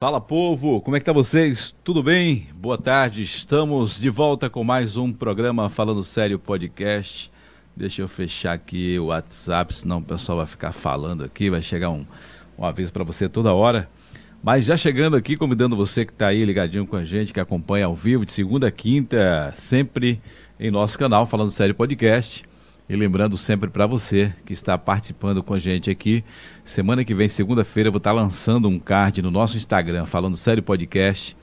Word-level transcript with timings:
Fala 0.00 0.20
povo, 0.20 0.80
como 0.80 0.96
é 0.96 1.00
que 1.00 1.06
tá 1.06 1.12
vocês? 1.12 1.74
Tudo 1.82 2.04
bem? 2.04 2.46
Boa 2.54 2.78
tarde. 2.78 3.24
Estamos 3.24 3.98
de 3.98 4.08
volta 4.08 4.48
com 4.48 4.62
mais 4.62 4.96
um 4.96 5.12
programa 5.12 5.68
Falando 5.68 6.04
Sério 6.04 6.38
Podcast. 6.38 7.32
Deixa 7.76 8.02
eu 8.02 8.06
fechar 8.06 8.52
aqui 8.52 8.96
o 8.96 9.06
WhatsApp, 9.06 9.74
senão 9.74 9.98
o 9.98 10.02
pessoal 10.02 10.38
vai 10.38 10.46
ficar 10.46 10.70
falando 10.70 11.24
aqui, 11.24 11.50
vai 11.50 11.60
chegar 11.60 11.90
um, 11.90 12.06
um 12.56 12.64
aviso 12.64 12.92
para 12.92 13.02
você 13.02 13.28
toda 13.28 13.52
hora. 13.52 13.90
Mas 14.40 14.66
já 14.66 14.76
chegando 14.76 15.16
aqui, 15.16 15.36
convidando 15.36 15.74
você 15.74 16.06
que 16.06 16.12
está 16.12 16.28
aí 16.28 16.44
ligadinho 16.44 16.86
com 16.86 16.94
a 16.94 17.02
gente, 17.02 17.32
que 17.32 17.40
acompanha 17.40 17.86
ao 17.86 17.94
vivo 17.96 18.24
de 18.24 18.30
segunda 18.30 18.68
a 18.68 18.70
quinta, 18.70 19.50
sempre 19.56 20.22
em 20.60 20.70
nosso 20.70 20.96
canal 20.96 21.26
Falando 21.26 21.50
Sério 21.50 21.74
Podcast. 21.74 22.47
E 22.88 22.96
lembrando 22.96 23.36
sempre 23.36 23.68
para 23.68 23.86
você 23.86 24.32
que 24.46 24.52
está 24.54 24.78
participando 24.78 25.42
com 25.42 25.52
a 25.52 25.58
gente 25.58 25.90
aqui, 25.90 26.24
semana 26.64 27.04
que 27.04 27.12
vem, 27.12 27.28
segunda-feira, 27.28 27.88
eu 27.88 27.92
vou 27.92 27.98
estar 27.98 28.12
lançando 28.12 28.66
um 28.66 28.78
card 28.78 29.20
no 29.20 29.30
nosso 29.30 29.58
Instagram, 29.58 30.06
falando 30.06 30.38
sério 30.38 30.62
podcast, 30.62 31.36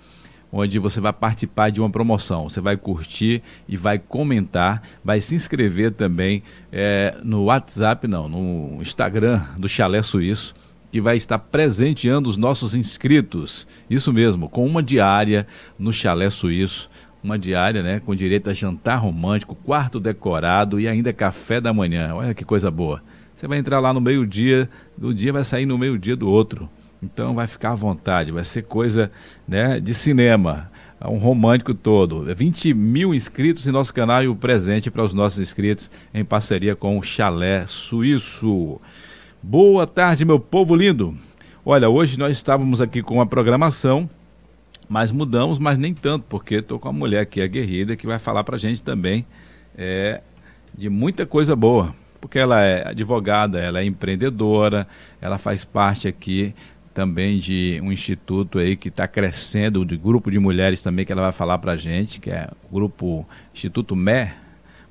onde 0.52 0.80
você 0.80 1.00
vai 1.00 1.14
participar 1.14 1.70
de 1.70 1.80
uma 1.80 1.90
promoção. 1.90 2.50
Você 2.50 2.60
vai 2.60 2.76
curtir 2.76 3.44
e 3.68 3.78
vai 3.78 4.00
comentar, 4.00 4.82
vai 5.04 5.22
se 5.22 5.36
inscrever 5.36 5.92
também 5.92 6.42
é, 6.72 7.16
no 7.24 7.44
WhatsApp, 7.44 8.08
não, 8.08 8.28
no 8.28 8.82
Instagram 8.82 9.40
do 9.60 9.70
Chalé 9.70 10.02
Suíço 10.02 10.56
que 10.96 11.02
vai 11.02 11.18
estar 11.18 11.38
presenteando 11.38 12.30
os 12.30 12.38
nossos 12.38 12.74
inscritos. 12.74 13.68
Isso 13.90 14.14
mesmo, 14.14 14.48
com 14.48 14.66
uma 14.66 14.82
diária 14.82 15.46
no 15.78 15.92
Chalé 15.92 16.30
Suíço 16.30 16.90
uma 17.26 17.40
diária, 17.40 17.82
né, 17.82 18.00
com 18.00 18.14
direito 18.14 18.52
a 18.52 18.54
jantar 18.54 18.98
romântico, 18.98 19.56
quarto 19.56 20.00
decorado 20.00 20.80
e 20.80 20.88
ainda 20.88 21.12
café 21.12 21.60
da 21.60 21.74
manhã. 21.74 22.14
Olha 22.14 22.36
que 22.36 22.46
coisa 22.46 22.70
boa. 22.70 23.02
Você 23.36 23.48
vai 23.48 23.58
entrar 23.58 23.80
lá 23.80 23.92
no 23.92 24.00
meio-dia, 24.00 24.70
do 24.96 25.12
dia 25.12 25.34
vai 25.34 25.44
sair 25.44 25.66
no 25.66 25.76
meio-dia 25.76 26.16
do 26.16 26.30
outro. 26.30 26.70
Então 27.02 27.34
vai 27.34 27.48
ficar 27.48 27.72
à 27.72 27.76
vontade, 27.76 28.32
vai 28.32 28.44
ser 28.44 28.62
coisa 28.62 29.12
né, 29.48 29.80
de 29.80 29.92
cinema, 29.94 30.72
um 31.04 31.18
romântico 31.18 31.74
todo. 31.74 32.24
20 32.34 32.76
mil 32.76 33.14
inscritos 33.14 33.68
em 33.68 33.72
nosso 33.72 33.94
canal 33.94 34.24
e 34.24 34.28
o 34.28 34.36
presente 34.36 34.92
para 34.92 35.04
os 35.04 35.16
nossos 35.16 35.40
inscritos 35.40 35.90
em 36.14 36.24
parceria 36.24 36.76
com 36.76 36.98
o 36.98 37.04
Chalé 37.04 37.66
Suíço. 37.66 38.80
Boa 39.42 39.88
tarde, 39.88 40.26
meu 40.26 40.40
povo 40.40 40.76
lindo. 40.76 41.16
Olha, 41.66 41.90
hoje 41.90 42.20
nós 42.20 42.38
estávamos 42.38 42.82
aqui 42.82 43.02
com 43.02 43.20
a 43.20 43.26
programação 43.26 44.08
mas 44.88 45.12
mudamos, 45.12 45.60
mas 45.60 45.78
nem 45.78 45.94
tanto, 45.94 46.26
porque 46.30 46.56
estou 46.56 46.80
com 46.80 46.90
a 46.90 46.94
mulher 46.94 47.22
aqui, 47.22 47.42
aguerrida, 47.42 47.96
que 47.96 48.06
vai 48.06 48.20
falar 48.20 48.44
para 48.44 48.56
a 48.56 48.60
gente 48.60 48.84
também 48.84 49.26
é, 49.78 50.22
de 50.74 50.90
muita 50.90 51.26
coisa 51.26 51.56
boa. 51.56 51.96
Porque 52.22 52.40
ela 52.40 52.62
é 52.62 52.88
advogada, 52.88 53.60
ela 53.60 53.82
é 53.82 53.86
empreendedora, 53.86 54.88
ela 55.22 55.38
faz 55.38 55.64
parte 55.64 56.08
aqui 56.08 56.54
também 56.94 57.38
de 57.38 57.80
um 57.84 57.92
instituto 57.92 58.58
aí 58.58 58.76
que 58.76 58.88
está 58.88 59.08
crescendo, 59.08 59.86
de 59.86 59.98
grupo 59.98 60.32
de 60.32 60.40
mulheres 60.40 60.82
também 60.82 61.06
que 61.06 61.12
ela 61.12 61.24
vai 61.24 61.32
falar 61.34 61.58
para 61.58 61.74
a 61.74 61.78
gente, 61.78 62.22
que 62.22 62.32
é 62.32 62.50
o 62.70 62.74
grupo 62.74 63.28
Instituto 63.54 63.96
MER, 63.96 64.34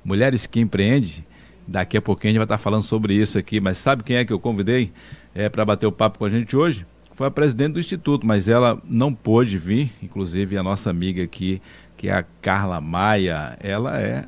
Mulheres 0.03 0.45
que 0.45 0.59
Empreende. 0.59 1.25
Daqui 1.67 1.97
a 1.97 2.01
pouquinho 2.01 2.29
a 2.29 2.33
gente 2.33 2.37
vai 2.37 2.45
estar 2.45 2.57
tá 2.57 2.63
falando 2.63 2.83
sobre 2.83 3.15
isso 3.15 3.39
aqui, 3.39 3.59
mas 3.59 3.79
sabe 3.79 4.03
quem 4.03 4.17
é 4.17 4.23
que 4.23 4.31
eu 4.31 4.39
convidei 4.39 4.93
é, 5.33 5.49
para 5.49 5.65
bater 5.65 5.87
o 5.87 5.91
papo 5.91 6.19
com 6.19 6.25
a 6.25 6.29
gente 6.29 6.55
hoje? 6.55 6.85
Foi 7.15 7.27
a 7.27 7.31
presidente 7.31 7.73
do 7.73 7.79
instituto, 7.79 8.27
mas 8.27 8.49
ela 8.49 8.77
não 8.83 9.13
pôde 9.13 9.57
vir, 9.57 9.91
inclusive 10.03 10.57
a 10.57 10.63
nossa 10.63 10.89
amiga 10.89 11.23
aqui, 11.23 11.61
que 11.95 12.09
é 12.09 12.13
a 12.13 12.25
Carla 12.41 12.81
Maia, 12.81 13.57
ela 13.61 13.97
é 13.99 14.25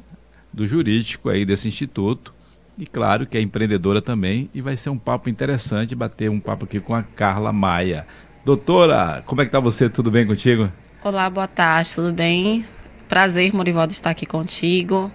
do 0.54 0.66
jurídico 0.66 1.30
aí 1.30 1.46
desse 1.46 1.68
instituto. 1.68 2.34
E 2.78 2.86
claro 2.86 3.26
que 3.26 3.38
é 3.38 3.42
empreendedora 3.42 4.02
também, 4.02 4.50
e 4.54 4.62
vai 4.62 4.78
ser 4.78 4.90
um 4.90 4.98
papo 4.98 5.30
interessante 5.30 5.96
bater 5.96 6.30
um 6.30 6.40
papo 6.40 6.64
aqui 6.66 6.80
com 6.80 6.96
a 6.96 7.04
Carla 7.04 7.52
Maia. 7.52 8.08
Doutora, 8.46 9.22
como 9.26 9.42
é 9.42 9.46
que 9.46 9.52
tá 9.52 9.60
você? 9.60 9.90
Tudo 9.90 10.10
bem 10.10 10.26
contigo? 10.26 10.70
Olá, 11.04 11.30
boa 11.30 11.48
tarde, 11.48 11.94
tudo 11.94 12.14
bem? 12.14 12.66
Prazer, 13.10 13.54
Morivaldo, 13.54 13.92
estar 13.92 14.12
aqui 14.12 14.26
contigo. 14.26 15.12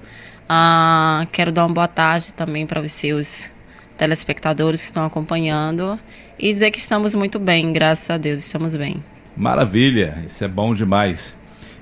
Ah, 0.47 1.27
quero 1.33 1.51
dar 1.51 1.65
uma 1.65 1.75
boa 1.75 1.89
tarde 1.89 2.35
também 2.35 2.67
para 2.67 2.83
os 2.83 2.93
seus 2.93 3.51
telespectadores 3.97 4.81
que 4.81 4.87
estão 4.87 5.07
acompanhando 5.07 5.99
e 6.43 6.53
dizer 6.53 6.73
que 6.73 6.79
estamos 6.81 7.15
muito 7.15 7.39
bem, 7.39 7.73
graças 7.73 8.11
a 8.11 8.19
Deus, 8.19 8.41
estamos 8.41 8.75
bem. 8.75 8.97
Maravilha, 9.37 10.25
isso 10.27 10.43
é 10.43 10.49
bom 10.49 10.75
demais. 10.75 11.37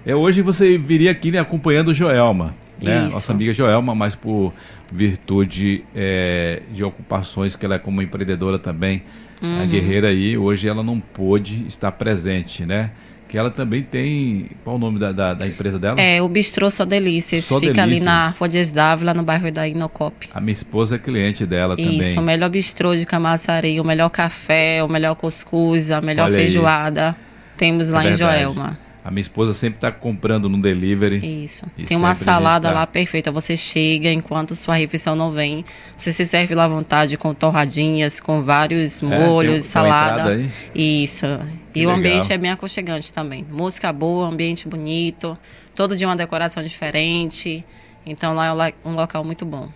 É, 0.04 0.14
hoje 0.14 0.42
você 0.42 0.76
viria 0.76 1.10
aqui 1.10 1.30
né, 1.30 1.38
acompanhando 1.38 1.94
Joelma, 1.94 2.54
né? 2.80 3.08
Nossa 3.10 3.32
amiga 3.32 3.54
Joelma, 3.54 3.94
mas 3.94 4.14
por 4.14 4.52
virtude 4.92 5.82
é, 5.94 6.60
de 6.72 6.84
ocupações 6.84 7.56
que 7.56 7.64
ela 7.64 7.76
é 7.76 7.78
como 7.78 8.02
empreendedora 8.02 8.58
também, 8.58 9.02
uhum. 9.40 9.62
a 9.62 9.64
guerreira 9.64 10.08
aí, 10.08 10.36
hoje 10.36 10.68
ela 10.68 10.82
não 10.82 11.00
pôde 11.00 11.64
estar 11.66 11.92
presente, 11.92 12.66
né? 12.66 12.90
Que 13.30 13.38
ela 13.38 13.48
também 13.48 13.80
tem. 13.80 14.50
Qual 14.64 14.74
o 14.74 14.78
nome 14.78 14.98
da, 14.98 15.12
da, 15.12 15.34
da 15.34 15.46
empresa 15.46 15.78
dela? 15.78 16.00
É, 16.00 16.20
o 16.20 16.28
Bistrô 16.28 16.68
Só 16.68 16.84
Delícias. 16.84 17.44
Só 17.44 17.60
Fica 17.60 17.86
Delícias. 17.86 18.08
ali 18.08 18.40
na 18.40 18.48
Dias 18.48 18.70
Dávila, 18.72 19.14
no 19.14 19.22
bairro 19.22 19.52
da 19.52 19.68
Inocop. 19.68 20.28
A 20.34 20.40
minha 20.40 20.52
esposa 20.52 20.96
é 20.96 20.98
cliente 20.98 21.46
dela 21.46 21.76
Isso, 21.78 21.88
também. 21.88 22.08
Isso, 22.10 22.18
o 22.18 22.22
melhor 22.22 22.50
bistrô 22.50 22.96
de 22.96 23.06
Camaçari, 23.06 23.80
o 23.80 23.84
melhor 23.84 24.08
café, 24.08 24.82
o 24.82 24.88
melhor 24.88 25.14
cuscuz, 25.14 25.92
a 25.92 26.00
melhor 26.00 26.26
Olha 26.26 26.38
feijoada. 26.38 27.10
Aí. 27.10 27.14
Temos 27.56 27.88
é 27.88 27.92
lá 27.92 28.02
verdade. 28.02 28.20
em 28.20 28.26
Joelma. 28.26 28.78
A 29.02 29.10
minha 29.10 29.22
esposa 29.22 29.54
sempre 29.54 29.78
está 29.78 29.90
comprando 29.90 30.48
no 30.48 30.60
delivery. 30.60 31.44
Isso. 31.44 31.64
Tem 31.86 31.96
uma 31.96 32.14
salada 32.14 32.68
tá... 32.68 32.74
lá 32.74 32.86
perfeita. 32.86 33.32
Você 33.32 33.56
chega 33.56 34.12
enquanto 34.12 34.54
sua 34.54 34.74
refeição 34.74 35.16
não 35.16 35.30
vem. 35.30 35.64
Você 35.96 36.12
se 36.12 36.26
serve 36.26 36.54
lá 36.54 36.64
à 36.64 36.68
vontade 36.68 37.16
com 37.16 37.32
torradinhas, 37.32 38.20
com 38.20 38.42
vários 38.42 39.02
é, 39.02 39.06
molhos, 39.06 39.62
tem, 39.62 39.70
salada. 39.70 40.36
Tem 40.36 40.50
Isso. 40.74 41.26
Que 41.72 41.80
e 41.80 41.86
legal. 41.86 41.94
o 41.94 41.98
ambiente 41.98 42.32
é 42.32 42.36
bem 42.36 42.50
aconchegante 42.50 43.10
também. 43.10 43.46
Música 43.50 43.90
boa, 43.90 44.28
ambiente 44.28 44.68
bonito. 44.68 45.36
Todo 45.74 45.96
dia 45.96 46.06
uma 46.06 46.16
decoração 46.16 46.62
diferente. 46.62 47.64
Então 48.04 48.34
lá 48.34 48.68
é 48.68 48.74
um 48.84 48.92
local 48.92 49.24
muito 49.24 49.46
bom. 49.46 49.68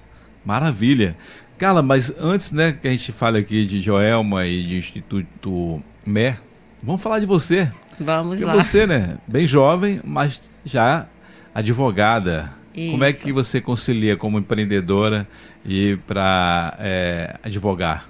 Maravilha. 0.44 1.16
Carla, 1.56 1.82
mas 1.82 2.12
antes 2.18 2.52
né, 2.52 2.72
que 2.72 2.86
a 2.86 2.90
gente 2.90 3.10
fale 3.10 3.38
aqui 3.38 3.64
de 3.64 3.80
Joelma 3.80 4.46
e 4.46 4.62
de 4.64 4.76
Instituto 4.76 5.82
MER, 6.04 6.38
vamos 6.82 7.00
falar 7.00 7.20
de 7.20 7.26
você. 7.26 7.70
Vamos 7.99 8.41
Porque 8.41 8.44
lá. 8.56 8.62
você, 8.62 8.87
né, 8.87 9.16
bem 9.27 9.47
jovem, 9.47 10.00
mas 10.05 10.50
já 10.65 11.06
advogada. 11.55 12.53
Isso. 12.75 12.91
Como 12.91 13.05
é 13.05 13.12
que 13.12 13.32
você 13.32 13.60
concilia 13.60 14.16
como 14.16 14.38
empreendedora 14.38 15.27
e 15.65 15.97
para 16.06 16.77
é, 16.81 17.37
advogar? 17.43 18.09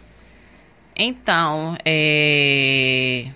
Então, 0.97 1.77
é... 1.85 3.27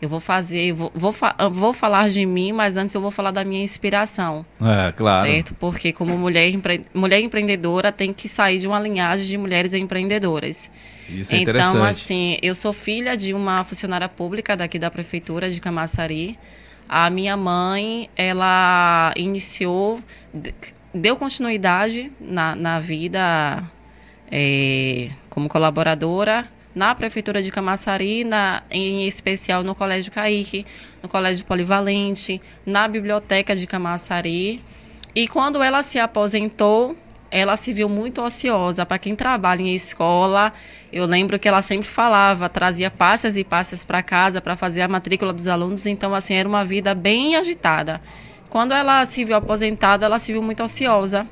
eu 0.00 0.08
vou 0.08 0.20
fazer, 0.20 0.72
vou, 0.72 0.92
vou, 0.94 1.14
vou, 1.50 1.72
falar 1.72 2.10
de 2.10 2.24
mim, 2.26 2.52
mas 2.52 2.76
antes 2.76 2.94
eu 2.94 3.00
vou 3.00 3.10
falar 3.10 3.30
da 3.30 3.44
minha 3.44 3.62
inspiração. 3.62 4.44
É, 4.60 4.92
claro. 4.92 5.26
Certo? 5.26 5.54
Porque 5.54 5.92
como 5.92 6.16
mulher, 6.18 6.48
empre... 6.50 6.84
mulher 6.92 7.20
empreendedora 7.20 7.90
tem 7.90 8.12
que 8.12 8.28
sair 8.28 8.58
de 8.58 8.66
uma 8.66 8.78
linhagem 8.78 9.26
de 9.26 9.38
mulheres 9.38 9.72
empreendedoras. 9.72 10.70
Isso 11.08 11.34
é 11.34 11.38
então, 11.38 11.82
assim, 11.82 12.36
eu 12.42 12.54
sou 12.54 12.72
filha 12.72 13.16
de 13.16 13.32
uma 13.32 13.64
funcionária 13.64 14.08
pública 14.08 14.56
daqui 14.56 14.78
da 14.78 14.90
prefeitura 14.90 15.48
de 15.48 15.60
Camaçari. 15.60 16.38
A 16.88 17.08
minha 17.08 17.36
mãe, 17.36 18.10
ela 18.14 19.12
iniciou, 19.16 19.98
deu 20.92 21.16
continuidade 21.16 22.12
na, 22.20 22.54
na 22.54 22.78
vida 22.78 23.64
é, 24.30 25.08
como 25.30 25.48
colaboradora 25.48 26.48
na 26.76 26.94
prefeitura 26.94 27.42
de 27.42 27.50
Camaçari, 27.50 28.22
na, 28.22 28.62
em 28.70 29.08
especial 29.08 29.62
no 29.64 29.74
Colégio 29.74 30.12
Caíque, 30.12 30.66
no 31.02 31.08
Colégio 31.08 31.42
Polivalente, 31.46 32.38
na 32.66 32.86
biblioteca 32.86 33.56
de 33.56 33.66
Camaçari. 33.66 34.62
E 35.14 35.26
quando 35.26 35.62
ela 35.62 35.82
se 35.82 35.98
aposentou, 35.98 36.94
ela 37.30 37.56
se 37.56 37.72
viu 37.72 37.88
muito 37.88 38.20
ociosa. 38.20 38.84
Para 38.84 38.98
quem 38.98 39.16
trabalha 39.16 39.62
em 39.62 39.74
escola, 39.74 40.52
eu 40.92 41.06
lembro 41.06 41.38
que 41.38 41.48
ela 41.48 41.62
sempre 41.62 41.88
falava, 41.88 42.46
trazia 42.46 42.90
pastas 42.90 43.38
e 43.38 43.42
pastas 43.42 43.82
para 43.82 44.02
casa 44.02 44.42
para 44.42 44.54
fazer 44.54 44.82
a 44.82 44.88
matrícula 44.88 45.32
dos 45.32 45.48
alunos. 45.48 45.86
Então, 45.86 46.14
assim, 46.14 46.34
era 46.34 46.46
uma 46.46 46.62
vida 46.62 46.94
bem 46.94 47.36
agitada. 47.36 48.02
Quando 48.50 48.72
ela 48.72 49.02
se 49.06 49.24
viu 49.24 49.34
aposentada, 49.34 50.04
ela 50.04 50.18
se 50.18 50.30
viu 50.30 50.42
muito 50.42 50.62
ociosa. 50.62 51.26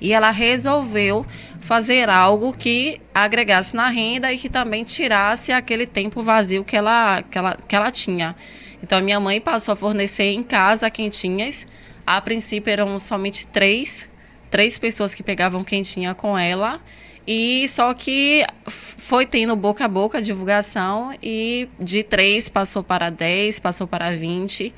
E 0.00 0.12
ela 0.12 0.30
resolveu 0.30 1.24
fazer 1.66 2.08
algo 2.08 2.52
que 2.52 3.00
agregasse 3.12 3.74
na 3.74 3.88
renda 3.88 4.32
e 4.32 4.38
que 4.38 4.48
também 4.48 4.84
tirasse 4.84 5.50
aquele 5.50 5.86
tempo 5.86 6.22
vazio 6.22 6.64
que 6.64 6.76
ela, 6.76 7.22
que 7.22 7.36
ela, 7.36 7.56
que 7.68 7.74
ela 7.74 7.90
tinha. 7.90 8.36
Então, 8.82 9.00
minha 9.02 9.18
mãe 9.18 9.40
passou 9.40 9.72
a 9.72 9.76
fornecer 9.76 10.30
em 10.30 10.44
casa 10.44 10.88
quentinhas. 10.88 11.66
A 12.06 12.20
princípio 12.20 12.70
eram 12.70 12.98
somente 13.00 13.46
três 13.48 14.08
três 14.50 14.78
pessoas 14.78 15.14
que 15.14 15.22
pegavam 15.22 15.64
quentinha 15.64 16.14
com 16.14 16.38
ela. 16.38 16.80
E 17.26 17.68
só 17.68 17.92
que 17.92 18.44
foi 18.68 19.26
tendo 19.26 19.56
boca 19.56 19.84
a 19.84 19.88
boca 19.88 20.18
a 20.18 20.20
divulgação 20.20 21.12
e 21.20 21.68
de 21.80 22.04
três 22.04 22.48
passou 22.48 22.84
para 22.84 23.10
dez, 23.10 23.58
passou 23.58 23.86
para 23.86 24.12
vinte. 24.12 24.72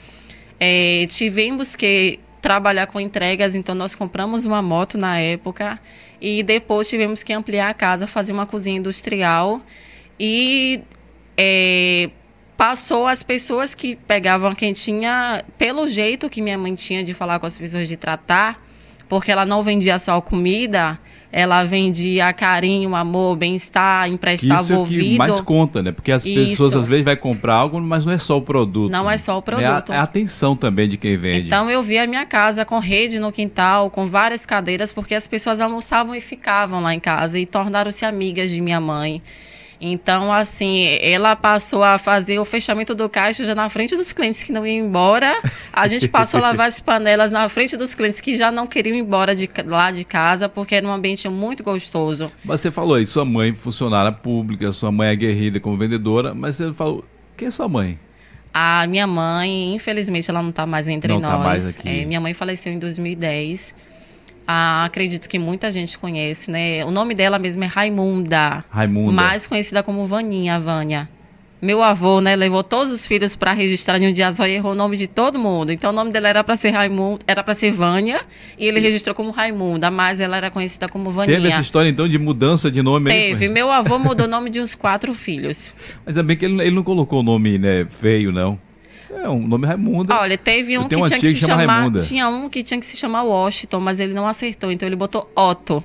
É, 0.58 1.06
tivemos 1.11 1.76
que 1.76 2.19
trabalhar 2.40 2.87
com 2.87 2.99
entregas, 2.99 3.55
então 3.55 3.75
nós 3.75 3.94
compramos 3.94 4.46
uma 4.46 4.62
moto 4.62 4.96
na 4.96 5.20
época 5.20 5.79
e 6.20 6.42
depois 6.42 6.88
tivemos 6.88 7.22
que 7.22 7.32
ampliar 7.32 7.70
a 7.70 7.74
casa, 7.74 8.06
fazer 8.06 8.32
uma 8.32 8.46
cozinha 8.46 8.78
industrial. 8.78 9.60
E 10.18 10.80
é, 11.36 12.10
passou 12.56 13.06
as 13.06 13.22
pessoas 13.22 13.74
que 13.74 13.94
pegavam 13.94 14.54
quem 14.54 14.72
tinha, 14.72 15.44
pelo 15.56 15.86
jeito 15.86 16.28
que 16.28 16.42
minha 16.42 16.58
mãe 16.58 16.74
tinha 16.74 17.04
de 17.04 17.14
falar 17.14 17.38
com 17.38 17.46
as 17.46 17.56
pessoas, 17.56 17.86
de 17.86 17.96
tratar, 17.96 18.60
porque 19.08 19.30
ela 19.30 19.46
não 19.46 19.62
vendia 19.62 19.98
só 19.98 20.20
comida, 20.20 20.98
ela 21.30 21.62
vendia 21.64 22.32
carinho, 22.32 22.94
amor, 22.94 23.36
bem-estar, 23.36 24.08
emprestava 24.08 24.62
Isso 24.62 24.72
é 24.72 24.76
ouvido. 24.78 25.04
que 25.04 25.19
mais 25.19 25.40
conta, 25.40 25.82
né? 25.82 25.92
Porque 25.92 26.10
as 26.10 26.25
Isso. 26.25 26.50
pessoas 26.50 26.75
às 26.76 26.86
vezes 26.86 27.04
vai 27.04 27.16
comprar 27.16 27.54
algo, 27.54 27.80
mas 27.80 28.06
não 28.06 28.12
é 28.12 28.19
só 28.19 28.38
o 28.38 28.42
produto. 28.42 28.90
Não 28.90 29.04
né? 29.04 29.14
é 29.14 29.19
só 29.19 29.34
o 29.34 29.36
É 29.36 29.38
a, 29.38 29.42
produto. 29.42 29.92
é 29.92 29.96
a 29.98 30.02
atenção 30.02 30.56
também 30.56 30.88
de 30.88 30.96
quem 30.96 31.16
vende. 31.16 31.48
Então 31.48 31.70
eu 31.70 31.82
vi 31.82 31.98
a 31.98 32.06
minha 32.06 32.25
casa 32.25 32.64
com 32.64 32.78
rede 32.78 33.19
no 33.19 33.30
quintal, 33.30 33.90
com 33.90 34.06
várias 34.06 34.46
cadeiras, 34.46 34.90
porque 34.90 35.14
as 35.14 35.28
pessoas 35.28 35.60
almoçavam 35.60 36.14
e 36.14 36.20
ficavam 36.20 36.80
lá 36.80 36.94
em 36.94 37.00
casa 37.00 37.38
e 37.38 37.44
tornaram-se 37.44 38.04
amigas 38.06 38.50
de 38.50 38.60
minha 38.60 38.80
mãe. 38.80 39.22
Então, 39.80 40.32
assim, 40.32 40.98
ela 41.00 41.36
passou 41.36 41.84
a 41.84 41.98
fazer 41.98 42.38
o 42.38 42.44
fechamento 42.44 42.94
do 42.94 43.08
caixa 43.08 43.44
já 43.44 43.54
na 43.54 43.69
frente 43.69 43.96
dos 43.96 44.12
clientes 44.12 44.42
que 44.42 44.52
não 44.52 44.66
iam 44.66 44.86
embora. 44.86 45.40
A 45.72 45.86
gente 45.86 46.08
passou 46.08 46.38
a 46.38 46.48
lavar 46.48 46.66
as 46.66 46.80
panelas 46.80 47.30
na 47.30 47.48
frente 47.48 47.76
dos 47.76 47.94
clientes 47.94 48.20
que 48.20 48.34
já 48.34 48.50
não 48.50 48.66
queriam 48.66 48.96
ir 48.96 49.00
embora 49.00 49.36
de, 49.36 49.48
lá 49.66 49.90
de 49.92 50.04
casa, 50.04 50.48
porque 50.48 50.75
era 50.75 50.86
um 50.86 50.90
ambiente 50.90 51.28
muito 51.28 51.62
gostoso. 51.62 52.32
Mas 52.44 52.60
você 52.60 52.70
falou 52.70 52.96
aí, 52.96 53.06
sua 53.06 53.25
mãe 53.25 53.54
funcionária 53.54 54.10
pública, 54.10 54.72
sua 54.72 54.90
mãe 54.90 55.10
é 55.10 55.16
guerreira 55.16 55.60
como 55.60 55.76
vendedora, 55.76 56.34
mas 56.34 56.56
você 56.56 56.72
falou, 56.72 57.04
quem 57.36 57.46
é 57.46 57.50
sua 57.50 57.69
mãe? 57.69 57.98
A 58.52 58.86
minha 58.88 59.06
mãe, 59.06 59.75
infelizmente, 59.75 60.28
ela 60.28 60.42
não 60.42 60.50
está 60.50 60.66
mais 60.66 60.88
entre 60.88 61.12
Não 61.12 61.20
nós. 61.20 61.30
tá 61.30 61.38
mais 61.38 61.66
aqui. 61.76 61.88
É, 61.88 62.04
minha 62.04 62.20
mãe 62.20 62.34
faleceu 62.34 62.72
em 62.72 62.78
2010. 62.78 63.75
Ah, 64.50 64.86
acredito 64.86 65.28
que 65.28 65.38
muita 65.38 65.70
gente 65.70 65.98
conhece, 65.98 66.50
né? 66.50 66.82
O 66.82 66.90
nome 66.90 67.14
dela 67.14 67.38
mesmo 67.38 67.62
é 67.64 67.66
Raimunda, 67.66 68.64
Raimunda. 68.70 69.12
mais 69.12 69.46
conhecida 69.46 69.82
como 69.82 70.06
Vaninha, 70.06 70.58
Vânia. 70.58 71.06
Meu 71.60 71.82
avô, 71.82 72.22
né, 72.22 72.34
levou 72.34 72.62
todos 72.64 72.90
os 72.90 73.06
filhos 73.06 73.36
para 73.36 73.52
registrar 73.52 74.00
em 74.00 74.08
um 74.08 74.12
dia 74.12 74.32
só 74.32 74.46
e 74.46 74.52
errou 74.52 74.72
o 74.72 74.74
nome 74.74 74.96
de 74.96 75.06
todo 75.06 75.38
mundo. 75.38 75.70
Então 75.70 75.90
o 75.90 75.92
nome 75.92 76.12
dela 76.12 76.28
era 76.28 76.42
para 76.42 76.56
ser 76.56 76.70
Raimundo, 76.70 77.18
era 77.26 77.42
para 77.42 77.52
ser 77.52 77.72
Vânia, 77.72 78.22
e 78.58 78.66
ele 78.66 78.80
registrou 78.80 79.14
como 79.14 79.32
Raimunda, 79.32 79.90
mas 79.90 80.18
ela 80.18 80.38
era 80.38 80.50
conhecida 80.50 80.88
como 80.88 81.10
Vaninha. 81.10 81.36
Teve 81.36 81.48
essa 81.48 81.60
história 81.60 81.90
então 81.90 82.08
de 82.08 82.18
mudança 82.18 82.70
de 82.70 82.80
nome 82.80 83.12
aí? 83.12 83.32
Teve. 83.32 83.48
Meu 83.50 83.70
avô 83.70 83.98
mudou 83.98 84.26
o 84.26 84.30
nome 84.30 84.48
de 84.48 84.60
uns 84.62 84.74
quatro 84.74 85.12
filhos. 85.12 85.74
Mas 86.06 86.16
é 86.16 86.22
bem 86.22 86.38
que 86.38 86.46
ele, 86.46 86.62
ele 86.62 86.74
não 86.74 86.82
colocou 86.82 87.20
o 87.20 87.22
nome 87.22 87.58
né, 87.58 87.86
feio, 88.00 88.32
não. 88.32 88.58
É 89.10 89.28
um 89.28 89.46
nome 89.46 89.66
Raimunda. 89.66 90.14
Olha, 90.14 90.37
teve 90.37 90.78
um 90.78 90.88
que 90.88 90.96
tinha 90.96 91.20
que 91.20 91.32
se 91.32 91.38
chama 91.40 91.60
chamar. 91.60 91.75
Raimunda. 91.81 92.00
Tinha 92.00 92.28
um 92.28 92.49
que 92.49 92.62
tinha 92.62 92.78
que 92.78 92.87
se 92.87 92.96
chamar 92.96 93.22
Washington, 93.22 93.81
mas 93.81 94.00
ele 94.00 94.12
não 94.12 94.26
acertou, 94.26 94.70
então 94.70 94.87
ele 94.87 94.96
botou 94.96 95.31
Otto. 95.34 95.82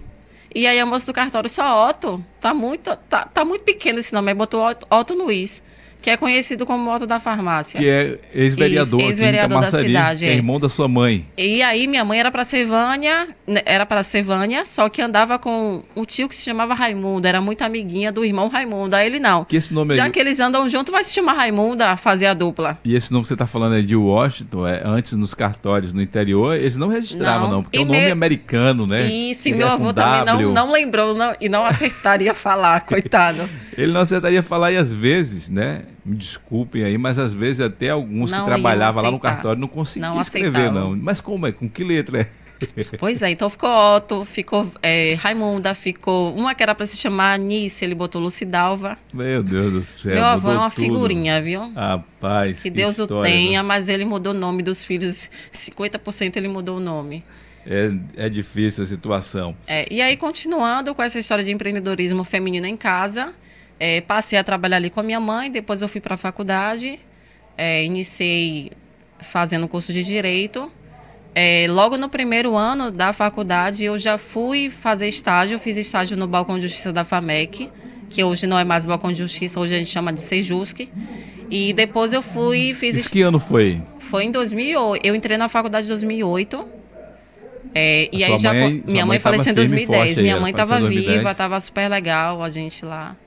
E 0.54 0.68
aí 0.68 0.80
a 0.80 0.86
moça 0.86 1.06
do 1.06 1.14
cartório, 1.14 1.50
só 1.50 1.90
Otto? 1.90 2.24
Tá 2.40 2.54
muito, 2.54 2.96
tá, 3.10 3.26
tá 3.26 3.44
muito 3.44 3.64
pequeno 3.64 4.00
esse 4.00 4.14
nome. 4.14 4.30
Aí 4.30 4.36
botou 4.36 4.66
Otto, 4.66 4.86
Otto 4.90 5.14
Luiz, 5.14 5.64
que 6.04 6.10
é 6.10 6.18
conhecido 6.18 6.66
como 6.66 6.94
Otto 6.94 7.08
da 7.08 7.18
farmácia. 7.18 7.80
Que 7.80 7.90
é 7.90 8.20
ex-vereador 8.34 8.86
Isso, 8.86 8.96
aqui 8.98 9.04
em 9.06 9.08
ex-vereador 9.08 9.62
da 9.62 9.66
cidade, 9.68 10.20
que 10.20 10.26
é 10.26 10.34
irmão 10.36 10.60
da 10.60 10.68
sua 10.68 10.88
mãe. 10.88 11.26
E 11.38 11.64
aí 11.64 11.88
minha 11.88 12.04
mãe 12.04 12.20
era 12.20 12.30
pra 12.30 12.44
ser 12.44 12.66
Vânia, 12.66 13.30
né, 13.48 13.62
era 13.66 13.86
para 13.86 14.04
ser 14.04 14.22
Vânia, 14.22 14.66
só 14.66 14.90
que 14.90 15.02
andava 15.02 15.40
com 15.40 15.82
um 15.96 16.04
tio 16.04 16.28
que 16.28 16.36
se 16.36 16.44
chamava 16.44 16.74
Raimundo, 16.74 17.26
era 17.26 17.40
muito 17.40 17.62
amiguinha 17.64 18.12
do 18.12 18.26
irmão 18.26 18.50
Raimundo. 18.50 18.96
Aí 18.98 19.08
ele 19.08 19.18
não. 19.20 19.46
Que 19.46 19.56
esse 19.56 19.74
nome 19.74 19.96
Já 19.96 20.04
aí, 20.06 20.12
que 20.12 20.20
eles 20.20 20.42
andam 20.42 20.68
junto, 20.68 20.92
vai 20.92 21.06
se 21.06 21.14
chamar 21.14 21.34
Raimunda, 21.34 21.96
fazer 21.96 22.28
a 22.28 22.34
dupla. 22.34 22.78
E 22.84 22.96
esse 22.96 23.10
nome 23.12 23.24
que 23.24 23.30
você 23.30 23.34
está 23.36 23.48
falando 23.48 23.76
é 23.78 23.82
de 23.82 23.96
Washington, 23.96 24.68
é, 24.68 24.82
antes 24.84 25.14
nos 25.14 25.34
cartórios 25.34 25.94
no 25.94 26.02
interior, 26.02 26.56
eles 26.58 26.78
não 26.78 26.90
registravam, 26.90 27.48
não, 27.48 27.56
Não. 27.56 27.64
porque 27.64 27.78
E 27.78 27.82
é 27.82 27.84
um 27.84 27.88
nome 27.88 28.00
me- 28.02 28.12
americano, 28.12 28.86
né? 28.86 29.04
Isso, 29.10 29.48
e 29.48 29.54
meu 29.54 29.68
é 29.68 29.72
avô 29.72 29.94
também 29.94 30.26
não, 30.26 30.52
não 30.52 30.72
lembrou 30.74 31.14
não- 31.16 31.34
e 31.40 31.48
não 31.48 31.64
acertaria 31.66 32.34
falar, 32.34 32.82
coitado. 32.82 33.50
Ele 33.78 33.92
não 33.92 34.02
acertaria 34.02 34.42
falar 34.44 34.72
e 34.72 34.78
às 34.78 34.94
vezes, 34.94 35.50
né? 35.50 35.84
Me 36.06 36.16
desculpem 36.16 36.84
aí, 36.84 36.98
mas 36.98 37.18
às 37.20 37.34
vezes 37.34 37.62
até 37.62 37.90
alguns 37.90 38.32
Não 38.32 38.40
que 38.40 38.46
trabalhavam 38.46 39.04
lá 39.04 39.12
no 39.12 39.20
cartório 39.20 39.60
não 39.60 39.68
conseguiam 39.68 40.20
escrever, 40.20 40.72
não. 40.72 40.96
Mas 40.96 41.22
como 41.22 41.48
é? 41.48 41.52
Com 41.52 41.70
que 41.70 41.84
letra 41.84 42.22
é? 42.22 42.28
Pois 42.98 43.22
é, 43.22 43.30
então 43.32 43.50
ficou 43.50 43.70
Otto, 43.70 44.24
ficou 44.26 44.70
é, 44.82 45.16
Raimunda, 45.16 45.74
ficou. 45.74 46.34
Uma 46.36 46.56
que 46.56 46.64
era 46.64 46.74
pra 46.74 46.86
se 46.88 46.96
chamar 46.98 47.38
Nice, 47.38 47.84
ele 47.84 47.96
botou 47.96 48.22
Lucidalva. 48.22 48.98
Meu 49.14 49.44
Deus 49.44 49.74
do 49.74 49.84
céu. 49.84 50.14
Meu 50.16 50.24
avô 50.24 50.52
é 50.52 50.58
uma 50.58 50.70
tudo. 50.70 50.82
figurinha, 50.82 51.42
viu? 51.42 51.62
Rapaz, 51.74 52.62
Que 52.62 52.70
Deus 52.70 53.00
o 53.00 53.04
história, 53.04 53.32
tenha, 53.32 53.62
né? 53.62 53.68
mas 53.68 53.90
ele 53.90 54.06
mudou 54.06 54.34
o 54.34 54.38
nome 54.38 54.64
dos 54.64 54.84
filhos. 54.84 55.30
50% 55.54 56.38
ele 56.38 56.48
mudou 56.48 56.78
o 56.78 56.80
nome. 56.80 57.24
É, 57.66 57.92
é 58.18 58.30
difícil 58.30 58.84
a 58.84 58.88
situação. 58.88 59.56
É, 59.66 59.86
e 59.92 60.02
aí, 60.02 60.18
continuando 60.18 60.94
com 60.94 61.02
essa 61.02 61.18
história 61.20 61.44
de 61.44 61.52
empreendedorismo 61.52 62.24
feminino 62.24 62.68
em 62.68 62.76
casa, 62.76 63.34
é, 63.86 64.00
passei 64.00 64.40
a 64.40 64.44
trabalhar 64.46 64.78
ali 64.78 64.90
com 64.90 65.02
a 65.02 65.04
minha 65.04 65.20
mãe, 65.20 65.52
depois 65.52 65.82
eu 65.82 65.90
fui 65.90 66.00
para 66.00 66.14
a 66.14 66.18
faculdade, 66.18 66.98
é, 67.58 67.84
iniciei 67.84 68.72
fazendo 69.20 69.68
curso 69.68 69.92
de 69.92 70.06
Direito. 70.06 70.72
É, 71.36 71.66
logo 71.68 71.98
no 71.98 72.08
primeiro 72.08 72.56
ano 72.56 72.90
da 72.92 73.12
faculdade, 73.12 73.84
eu 73.84 74.00
já 74.00 74.18
fui 74.18 74.70
fazer 74.70 75.10
estágio, 75.10 75.60
fiz 75.60 75.76
estágio 75.76 76.16
no 76.16 76.28
Balcão 76.28 76.56
de 76.56 76.62
Justiça 76.62 76.94
da 76.94 77.04
FAMEC, 77.04 77.70
que 78.10 78.24
hoje 78.24 78.48
não 78.48 78.58
é 78.58 78.64
mais 78.64 78.86
Balcão 78.86 79.12
de 79.12 79.18
Justiça, 79.18 79.60
hoje 79.60 79.76
a 79.76 79.78
gente 79.80 79.90
chama 79.92 80.14
de 80.14 80.22
Sejusc. 80.22 80.88
E 81.50 81.74
depois 81.74 82.14
eu 82.14 82.22
fui, 82.22 82.74
fiz 82.74 82.96
Isso 82.96 83.12
que 83.12 83.22
ano 83.22 83.38
foi? 83.38 83.82
foi 84.00 84.24
em 84.24 84.32
2008. 84.32 85.06
Eu 85.06 85.14
entrei 85.14 85.36
na 85.38 85.50
faculdade 85.50 85.88
em 85.88 85.90
2008. 85.90 86.66
É, 87.76 88.08
e 88.14 88.24
aí 88.24 88.38
já. 88.38 88.54
mãe- 88.54 88.84
minha 88.88 89.06
mãe 89.06 89.20
faleceu 89.20 89.52
em 89.52 89.56
tava 89.56 89.68
firme 89.68 89.84
e 89.84 89.86
2010. 89.88 90.06
forte 90.08 90.20
aí, 90.20 90.24
minha 90.24 90.40
mãe 90.40 90.52
estava 90.52 90.78
em 90.78 90.82
2010. 90.82 91.18
viva, 91.18 91.32
estava 91.32 91.60
super 91.60 91.90
legal, 91.90 92.42
a 92.42 92.50
gente 92.50 92.86
lá. 92.86 93.18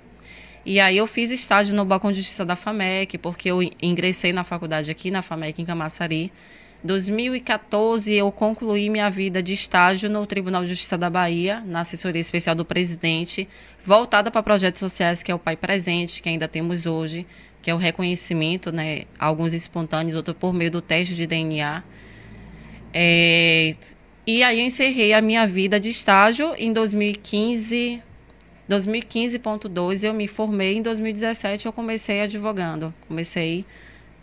E 0.66 0.80
aí 0.80 0.96
eu 0.96 1.06
fiz 1.06 1.30
estágio 1.30 1.76
no 1.76 1.84
Balcão 1.84 2.10
de 2.10 2.18
Justiça 2.18 2.44
da 2.44 2.56
FAMEC, 2.56 3.18
porque 3.18 3.48
eu 3.48 3.62
ingressei 3.80 4.32
na 4.32 4.42
faculdade 4.42 4.90
aqui 4.90 5.12
na 5.12 5.22
FAMEC, 5.22 5.62
em 5.62 5.64
Camaçari. 5.64 6.32
2014 6.82 8.12
eu 8.12 8.32
concluí 8.32 8.90
minha 8.90 9.08
vida 9.08 9.40
de 9.40 9.52
estágio 9.52 10.10
no 10.10 10.26
Tribunal 10.26 10.62
de 10.62 10.70
Justiça 10.70 10.98
da 10.98 11.08
Bahia, 11.08 11.62
na 11.64 11.82
assessoria 11.82 12.20
especial 12.20 12.56
do 12.56 12.64
presidente, 12.64 13.48
voltada 13.84 14.28
para 14.28 14.42
projetos 14.42 14.80
sociais, 14.80 15.22
que 15.22 15.30
é 15.30 15.34
o 15.36 15.38
Pai 15.38 15.56
Presente, 15.56 16.20
que 16.20 16.28
ainda 16.28 16.48
temos 16.48 16.84
hoje, 16.84 17.24
que 17.62 17.70
é 17.70 17.74
o 17.74 17.78
reconhecimento, 17.78 18.72
né, 18.72 19.04
alguns 19.20 19.54
espontâneos, 19.54 20.16
outros 20.16 20.36
por 20.36 20.52
meio 20.52 20.72
do 20.72 20.82
teste 20.82 21.14
de 21.14 21.28
DNA. 21.28 21.84
É, 22.92 23.76
e 24.26 24.42
aí 24.42 24.58
eu 24.58 24.66
encerrei 24.66 25.12
a 25.12 25.22
minha 25.22 25.46
vida 25.46 25.78
de 25.78 25.90
estágio 25.90 26.54
em 26.58 26.72
2015, 26.72 28.02
2015.2 28.68 30.04
eu 30.04 30.12
me 30.14 30.26
formei, 30.28 30.76
em 30.76 30.82
2017 30.82 31.66
eu 31.66 31.72
comecei 31.72 32.20
advogando, 32.20 32.92
comecei 33.08 33.64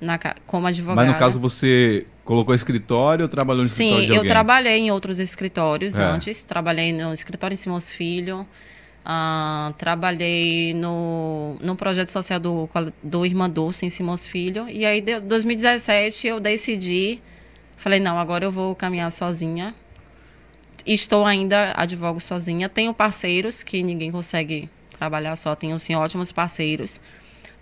na 0.02 0.20
como 0.46 0.68
advogada. 0.68 1.06
Mas 1.06 1.14
no 1.14 1.20
caso 1.20 1.40
você 1.40 2.06
colocou 2.26 2.54
escritório 2.54 3.24
ou 3.24 3.30
trabalhou 3.30 3.62
no 3.64 3.68
escritório 3.68 4.04
Sim, 4.04 4.12
de 4.12 4.16
eu 4.18 4.28
trabalhei 4.28 4.78
em 4.80 4.92
outros 4.92 5.20
escritórios 5.20 5.98
É. 5.98 6.04
antes. 6.04 6.44
Trabalhei 6.44 6.92
no 6.92 7.14
escritório 7.14 7.54
em 7.54 7.58
Simões 7.58 7.90
Filho. 7.92 8.46
ah, 9.06 9.74
trabalhei 9.78 10.74
no, 10.74 11.58
no 11.62 11.76
projeto 11.76 12.10
social 12.10 12.40
do, 12.40 12.70
do 13.04 13.26
Irmã 13.26 13.50
Dulce 13.50 13.86
em 13.86 13.90
Simões 13.90 14.26
Filho. 14.26 14.68
E 14.70 14.86
aí, 14.86 15.00
em 15.06 15.20
2017, 15.28 16.28
eu 16.28 16.40
decidi. 16.40 17.22
Falei, 17.76 18.00
não, 18.00 18.18
agora 18.18 18.46
eu 18.46 18.52
vou 18.52 18.74
caminhar 18.76 19.12
sozinha. 19.12 19.76
Estou 20.86 21.26
ainda, 21.26 21.74
advogo 21.76 22.20
sozinha. 22.20 22.68
Tenho 22.68 22.94
parceiros 22.94 23.64
que 23.64 23.82
ninguém 23.84 24.12
consegue 24.12 24.70
trabalhar 24.98 25.36
só. 25.36 25.56
Tenho, 25.56 25.80
sim, 25.80 25.96
ótimos 25.96 26.32
parceiros. 26.32 27.00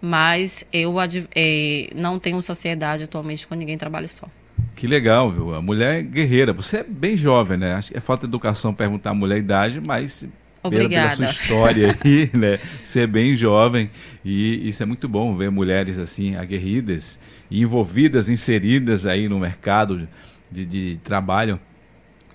Mas 0.02 0.66
eu 0.74 0.96
eh, 1.36 1.90
não 1.96 2.20
tenho 2.20 2.42
sociedade 2.42 3.04
atualmente 3.04 3.46
com 3.46 3.54
ninguém, 3.54 3.78
trabalho 3.78 4.10
só. 4.10 4.28
Que 4.76 4.88
legal, 4.88 5.32
viu? 5.32 5.54
A 5.54 5.62
mulher 5.62 6.00
é 6.00 6.02
guerreira. 6.02 6.54
Você 6.54 6.78
é 6.78 6.84
bem 6.84 7.16
jovem, 7.16 7.58
né? 7.58 7.74
Acho 7.74 7.92
que 7.92 7.98
é 7.98 8.02
falta 8.02 8.22
de 8.22 8.32
educação 8.32 8.74
perguntar 8.74 9.12
a 9.12 9.14
mulher 9.14 9.36
a 9.36 9.40
idade, 9.40 9.80
mas 9.80 10.28
pela, 10.70 10.90
pela 10.90 11.10
sua 11.12 11.26
história 11.26 11.96
aí, 12.04 12.30
né? 12.34 12.60
Você 12.84 13.02
é 13.02 13.08
bem 13.08 13.36
jovem 13.36 13.90
e 14.26 14.68
isso 14.68 14.82
é 14.82 14.86
muito 14.86 15.08
bom 15.08 15.36
ver 15.36 15.52
mulheres 15.52 16.00
assim 16.00 16.36
aguerridas 16.36 17.20
envolvidas, 17.52 18.30
inseridas 18.30 19.06
aí 19.06 19.28
no 19.28 19.40
mercado 19.40 20.08
de, 20.50 20.66
de 20.66 21.00
trabalho. 21.04 21.60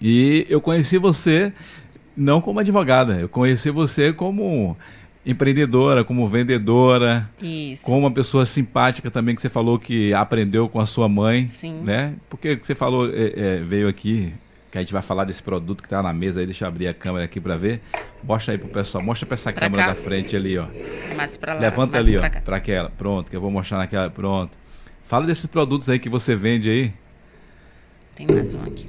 E 0.00 0.46
eu 0.48 0.60
conheci 0.60 0.98
você 0.98 1.52
não 2.16 2.40
como 2.40 2.60
advogada, 2.60 3.14
eu 3.20 3.28
conheci 3.28 3.70
você 3.70 4.12
como 4.12 4.76
empreendedora, 5.24 6.04
como 6.04 6.26
vendedora, 6.28 7.28
Isso. 7.42 7.84
como 7.84 7.98
uma 7.98 8.10
pessoa 8.10 8.46
simpática 8.46 9.10
também 9.10 9.34
que 9.34 9.42
você 9.42 9.48
falou 9.48 9.78
que 9.78 10.14
aprendeu 10.14 10.68
com 10.68 10.80
a 10.80 10.86
sua 10.86 11.08
mãe, 11.08 11.48
Sim. 11.48 11.82
né? 11.82 12.14
Porque 12.30 12.56
você 12.60 12.74
falou 12.74 13.10
é, 13.12 13.32
é, 13.36 13.60
veio 13.62 13.88
aqui 13.88 14.32
que 14.70 14.78
a 14.78 14.80
gente 14.80 14.92
vai 14.92 15.02
falar 15.02 15.24
desse 15.24 15.42
produto 15.42 15.80
que 15.82 15.86
está 15.86 16.02
na 16.02 16.12
mesa 16.12 16.40
aí. 16.40 16.46
Deixa 16.46 16.64
eu 16.64 16.68
abrir 16.68 16.86
a 16.88 16.94
câmera 16.94 17.24
aqui 17.24 17.40
para 17.40 17.56
ver. 17.56 17.80
Mostra 18.22 18.54
aí 18.54 18.58
pro 18.58 18.68
pessoal, 18.68 19.02
mostra 19.02 19.26
para 19.26 19.34
essa 19.34 19.52
Pra 19.52 19.62
câmera 19.62 19.82
cá? 19.84 19.88
da 19.90 19.94
frente 19.94 20.36
ali, 20.36 20.58
ó. 20.58 20.66
Mais 21.16 21.36
pra 21.36 21.54
lá. 21.54 21.60
Levanta 21.60 21.92
mais 21.94 22.06
ali, 22.06 22.16
ó, 22.16 22.20
pra 22.20 22.30
cá. 22.30 22.40
para 22.40 22.56
aquela. 22.56 22.90
Pronto, 22.90 23.30
que 23.30 23.36
eu 23.36 23.40
vou 23.40 23.50
mostrar 23.50 23.78
naquela. 23.78 24.10
Pronto. 24.10 24.56
Fala 25.04 25.26
desses 25.26 25.46
produtos 25.46 25.88
aí 25.88 25.98
que 25.98 26.08
você 26.08 26.34
vende 26.36 26.68
aí. 26.70 26.92
Tem 28.14 28.26
mais 28.26 28.54
um 28.54 28.62
aqui. 28.62 28.86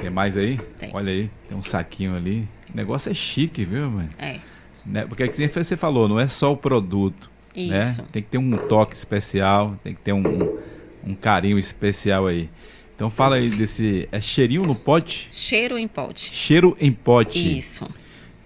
Tem 0.00 0.10
mais 0.10 0.36
aí? 0.36 0.58
Tem. 0.78 0.90
Olha 0.92 1.12
aí, 1.12 1.30
tem 1.48 1.56
um 1.56 1.62
saquinho 1.62 2.16
ali. 2.16 2.48
O 2.72 2.76
negócio 2.76 3.10
é 3.10 3.14
chique, 3.14 3.64
viu, 3.64 3.90
mãe? 3.90 4.08
É. 4.18 4.38
Né? 4.84 5.04
Porque 5.06 5.22
é 5.22 5.28
que 5.28 5.48
você 5.48 5.76
falou, 5.76 6.08
não 6.08 6.18
é 6.18 6.26
só 6.26 6.52
o 6.52 6.56
produto. 6.56 7.30
Né? 7.54 7.96
Tem 8.12 8.22
que 8.22 8.28
ter 8.28 8.38
um 8.38 8.56
toque 8.56 8.94
especial, 8.94 9.76
tem 9.82 9.94
que 9.94 10.00
ter 10.00 10.12
um, 10.12 10.58
um, 11.04 11.14
carinho 11.14 11.58
especial 11.58 12.26
aí. 12.26 12.48
Então 12.94 13.10
fala 13.10 13.36
aí 13.36 13.48
desse. 13.48 14.08
É 14.12 14.20
cheirinho 14.20 14.62
no 14.62 14.74
pote? 14.74 15.28
Cheiro 15.32 15.76
em 15.76 15.88
pote. 15.88 16.34
Cheiro 16.34 16.76
em 16.80 16.92
pote. 16.92 17.58
Isso. 17.58 17.88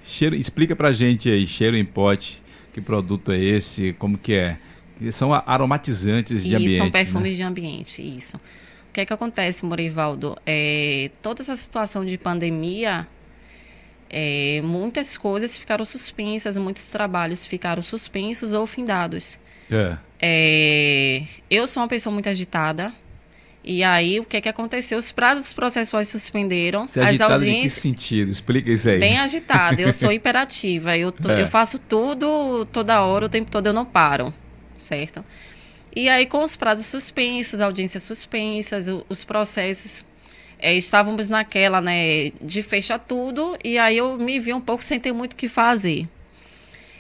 Cheiro, 0.05 0.35
explica 0.35 0.75
pra 0.75 0.93
gente 0.93 1.29
aí, 1.29 1.47
cheiro 1.47 1.77
em 1.77 1.85
pote, 1.85 2.43
que 2.73 2.81
produto 2.81 3.33
é 3.33 3.39
esse, 3.39 3.93
como 3.99 4.19
que 4.19 4.35
é? 4.35 4.59
São 5.11 5.33
aromatizantes 5.33 6.43
de 6.43 6.51
isso, 6.51 6.57
ambiente. 6.57 6.77
São 6.79 6.91
perfumes 6.91 7.33
né? 7.33 7.37
de 7.37 7.43
ambiente, 7.43 8.17
isso. 8.17 8.41
O 8.93 8.95
que 8.95 9.01
é 9.01 9.07
que 9.07 9.13
acontece, 9.15 9.65
Morivaldo? 9.65 10.37
É, 10.45 11.11
toda 11.23 11.41
essa 11.41 11.57
situação 11.57 12.05
de 12.05 12.19
pandemia, 12.19 13.09
é, 14.11 14.61
muitas 14.63 15.17
coisas 15.17 15.57
ficaram 15.57 15.83
suspensas, 15.87 16.59
muitos 16.59 16.85
trabalhos 16.89 17.47
ficaram 17.47 17.83
suspensos 17.83 18.53
ou 18.53 18.67
findados. 18.67 19.39
É. 19.71 19.97
É, 20.21 21.23
eu 21.51 21.67
sou 21.67 21.83
uma 21.83 21.89
pessoa 21.89 22.13
muito 22.13 22.29
agitada. 22.29 22.93
E 23.65 23.83
aí, 23.83 24.21
o 24.21 24.27
que 24.27 24.37
é 24.37 24.43
que 24.43 24.49
aconteceu? 24.51 24.99
Os 24.99 25.11
prazos 25.11 25.55
processuais 25.55 26.09
suspenderam. 26.09 26.87
Você 26.87 27.01
é 27.01 27.05
as 27.05 27.21
audiências... 27.23 27.49
em 27.49 27.95
que 27.95 27.99
sentido? 27.99 28.31
Explica 28.31 28.71
isso 28.71 28.91
aí. 28.91 28.99
Bem 28.99 29.17
agitada. 29.17 29.81
Eu 29.81 29.95
sou 29.95 30.13
hiperativa. 30.13 30.99
Eu, 30.99 31.15
é. 31.31 31.41
eu 31.41 31.47
faço 31.47 31.79
tudo, 31.79 32.67
toda 32.67 33.01
hora, 33.01 33.25
o 33.25 33.29
tempo 33.31 33.51
todo 33.51 33.69
eu 33.69 33.73
não 33.73 33.87
paro. 33.87 34.35
Certo? 34.77 35.25
E 35.95 36.09
aí, 36.09 36.27
com 36.27 36.43
os 36.43 36.57
prazos 36.57 36.87
suspensos, 36.87 37.61
audiências 37.61 38.03
suspensas, 38.03 38.87
os 39.09 39.25
processos, 39.25 40.05
é, 40.59 40.75
estávamos 40.75 41.29
naquela, 41.29 41.81
né, 41.81 42.31
de 42.41 42.63
fechar 42.63 42.99
tudo, 42.99 43.57
e 43.63 43.79
aí 43.79 43.99
eu 43.99 44.17
me 44.17 44.39
vi 44.39 44.55
um 44.55 44.61
pouco 44.61 44.83
sem 44.83 44.99
ter 44.99 45.13
muito 45.13 45.35
o 45.35 45.37
que 45.37 45.49
fazer. 45.49 46.09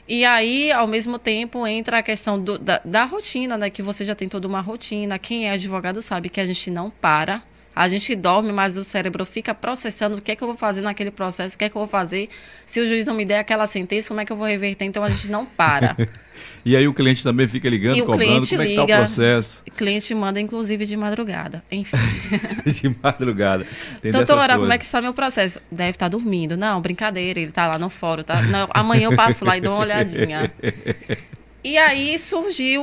E 0.06 0.25
aí, 0.25 0.70
ao 0.72 0.87
mesmo 0.87 1.18
tempo, 1.18 1.66
entra 1.66 1.99
a 1.99 2.02
questão 2.02 2.38
do, 2.38 2.58
da, 2.58 2.82
da 2.84 3.04
rotina, 3.04 3.56
né, 3.56 3.70
que 3.70 3.82
você 3.82 4.04
já 4.04 4.14
tem 4.14 4.28
toda 4.28 4.46
uma 4.49 4.61
rotina. 4.61 5.18
Quem 5.18 5.49
é 5.49 5.52
advogado 5.52 6.02
sabe 6.02 6.28
que 6.28 6.40
a 6.40 6.44
gente 6.44 6.70
não 6.70 6.90
para 6.90 7.42
a 7.74 7.88
gente 7.88 8.14
dorme, 8.14 8.52
mas 8.52 8.76
o 8.76 8.84
cérebro 8.84 9.24
fica 9.24 9.54
processando 9.54 10.16
o 10.16 10.20
que 10.20 10.32
é 10.32 10.36
que 10.36 10.42
eu 10.42 10.48
vou 10.48 10.56
fazer 10.56 10.82
naquele 10.82 11.10
processo, 11.10 11.56
o 11.56 11.58
que 11.58 11.64
é 11.64 11.68
que 11.68 11.76
eu 11.76 11.80
vou 11.80 11.88
fazer. 11.88 12.28
Se 12.66 12.80
o 12.80 12.86
juiz 12.86 13.06
não 13.06 13.14
me 13.14 13.24
der 13.24 13.38
aquela 13.38 13.66
sentença, 13.66 14.08
como 14.08 14.20
é 14.20 14.24
que 14.24 14.32
eu 14.32 14.36
vou 14.36 14.46
reverter? 14.46 14.84
Então 14.84 15.02
a 15.02 15.08
gente 15.08 15.30
não 15.30 15.46
para. 15.46 15.96
e 16.64 16.76
aí 16.76 16.86
o 16.86 16.92
cliente 16.92 17.22
também 17.22 17.48
fica 17.48 17.68
ligando, 17.68 17.96
e 17.96 18.02
cobrando, 18.02 18.46
como 18.46 18.62
liga, 18.62 18.64
é 18.64 18.66
que 18.66 18.76
tá 18.76 18.82
o 18.82 18.86
processo. 18.86 19.62
O 19.66 19.70
cliente 19.72 20.14
manda, 20.14 20.40
inclusive, 20.40 20.84
de 20.84 20.96
madrugada. 20.96 21.64
Enfim. 21.70 21.96
de 22.66 22.96
madrugada. 23.02 23.66
Tem 24.00 24.12
Doutora, 24.12 24.58
como 24.58 24.72
é 24.72 24.78
que 24.78 24.84
está 24.84 25.00
meu 25.00 25.14
processo? 25.14 25.60
Deve 25.70 25.90
estar 25.90 26.06
tá 26.06 26.10
dormindo. 26.10 26.56
Não, 26.56 26.80
brincadeira, 26.80 27.40
ele 27.40 27.48
está 27.48 27.66
lá 27.66 27.78
no 27.78 27.88
fórum. 27.88 28.22
Tá? 28.22 28.42
Não, 28.42 28.68
amanhã 28.72 29.04
eu 29.04 29.16
passo 29.16 29.44
lá 29.44 29.56
e 29.56 29.60
dou 29.60 29.72
uma 29.72 29.80
olhadinha. 29.80 30.52
E 31.64 31.78
aí 31.78 32.19
surgiu 32.19 32.83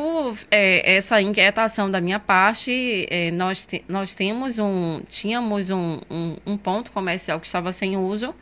é, 0.49 0.95
essa 0.95 1.21
inquietação 1.21 1.91
da 1.91 1.99
minha 1.99 2.19
parte. 2.19 3.05
É, 3.09 3.29
nós, 3.31 3.65
te, 3.65 3.83
nós 3.89 4.15
temos 4.15 4.57
um, 4.57 5.01
tínhamos 5.07 5.69
um, 5.69 5.99
um, 6.09 6.35
um, 6.45 6.57
ponto 6.57 6.91
comercial 6.91 7.39
que 7.39 7.47
estava 7.47 7.73
sem 7.73 7.97
uso. 7.97 8.33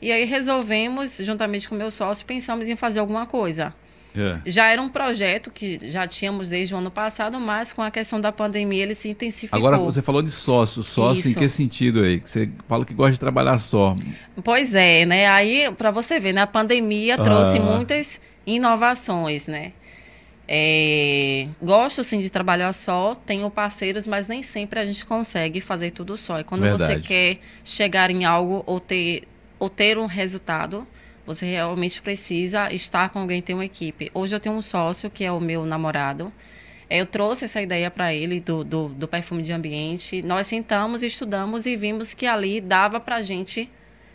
E 0.00 0.12
aí 0.12 0.24
resolvemos, 0.24 1.16
juntamente 1.18 1.68
com 1.68 1.74
meu 1.74 1.90
sócio, 1.90 2.26
pensamos 2.26 2.68
em 2.68 2.76
fazer 2.76 3.00
alguma 3.00 3.26
coisa. 3.26 3.74
É. 4.14 4.38
Já 4.46 4.70
era 4.70 4.80
um 4.80 4.88
projeto 4.88 5.50
que 5.50 5.78
já 5.82 6.06
tínhamos 6.06 6.48
desde 6.48 6.74
o 6.74 6.78
ano 6.78 6.90
passado, 6.90 7.38
mas 7.40 7.72
com 7.72 7.82
a 7.82 7.90
questão 7.90 8.20
da 8.20 8.32
pandemia 8.32 8.82
ele 8.82 8.94
se 8.94 9.08
intensificou. 9.08 9.58
Agora 9.58 9.78
você 9.78 10.02
falou 10.02 10.22
de 10.22 10.30
sócio, 10.30 10.82
sócio 10.82 11.20
Isso. 11.20 11.28
em 11.28 11.34
que 11.34 11.48
sentido 11.48 12.02
aí? 12.02 12.20
Que 12.20 12.28
você 12.28 12.50
fala 12.66 12.84
que 12.84 12.92
gosta 12.92 13.12
de 13.12 13.20
trabalhar 13.20 13.56
só. 13.58 13.94
Pois 14.42 14.74
é, 14.74 15.06
né? 15.06 15.26
Aí 15.28 15.70
para 15.76 15.90
você 15.90 16.18
ver, 16.18 16.32
né? 16.32 16.42
A 16.42 16.46
pandemia 16.46 17.14
ah. 17.14 17.22
trouxe 17.22 17.58
muitas 17.58 18.20
inovações, 18.54 19.46
né? 19.46 19.72
É, 20.50 21.46
gosto 21.60 22.02
sim 22.02 22.20
de 22.20 22.30
trabalhar 22.30 22.72
só, 22.72 23.14
tenho 23.14 23.50
parceiros, 23.50 24.06
mas 24.06 24.26
nem 24.26 24.42
sempre 24.42 24.80
a 24.80 24.86
gente 24.86 25.04
consegue 25.04 25.60
fazer 25.60 25.90
tudo 25.90 26.16
só. 26.16 26.40
E 26.40 26.44
quando 26.44 26.62
Verdade. 26.62 26.94
você 26.94 27.00
quer 27.00 27.38
chegar 27.62 28.10
em 28.10 28.24
algo 28.24 28.62
ou 28.64 28.80
ter, 28.80 29.24
ou 29.58 29.68
ter 29.68 29.98
um 29.98 30.06
resultado, 30.06 30.86
você 31.26 31.44
realmente 31.44 32.00
precisa 32.00 32.72
estar 32.72 33.10
com 33.10 33.18
alguém, 33.18 33.42
ter 33.42 33.52
uma 33.52 33.66
equipe. 33.66 34.10
Hoje 34.14 34.34
eu 34.34 34.40
tenho 34.40 34.54
um 34.54 34.62
sócio 34.62 35.10
que 35.10 35.22
é 35.22 35.30
o 35.30 35.38
meu 35.38 35.66
namorado. 35.66 36.32
Eu 36.88 37.04
trouxe 37.04 37.44
essa 37.44 37.60
ideia 37.60 37.90
para 37.90 38.14
ele 38.14 38.40
do, 38.40 38.64
do, 38.64 38.88
do, 38.88 39.06
perfume 39.06 39.42
de 39.42 39.52
ambiente. 39.52 40.22
Nós 40.22 40.46
sentamos, 40.46 41.02
estudamos 41.02 41.66
e 41.66 41.76
vimos 41.76 42.14
que 42.14 42.26
ali 42.26 42.62
dava 42.62 42.98
para 42.98 43.16
a 43.16 43.22
gente 43.22 43.70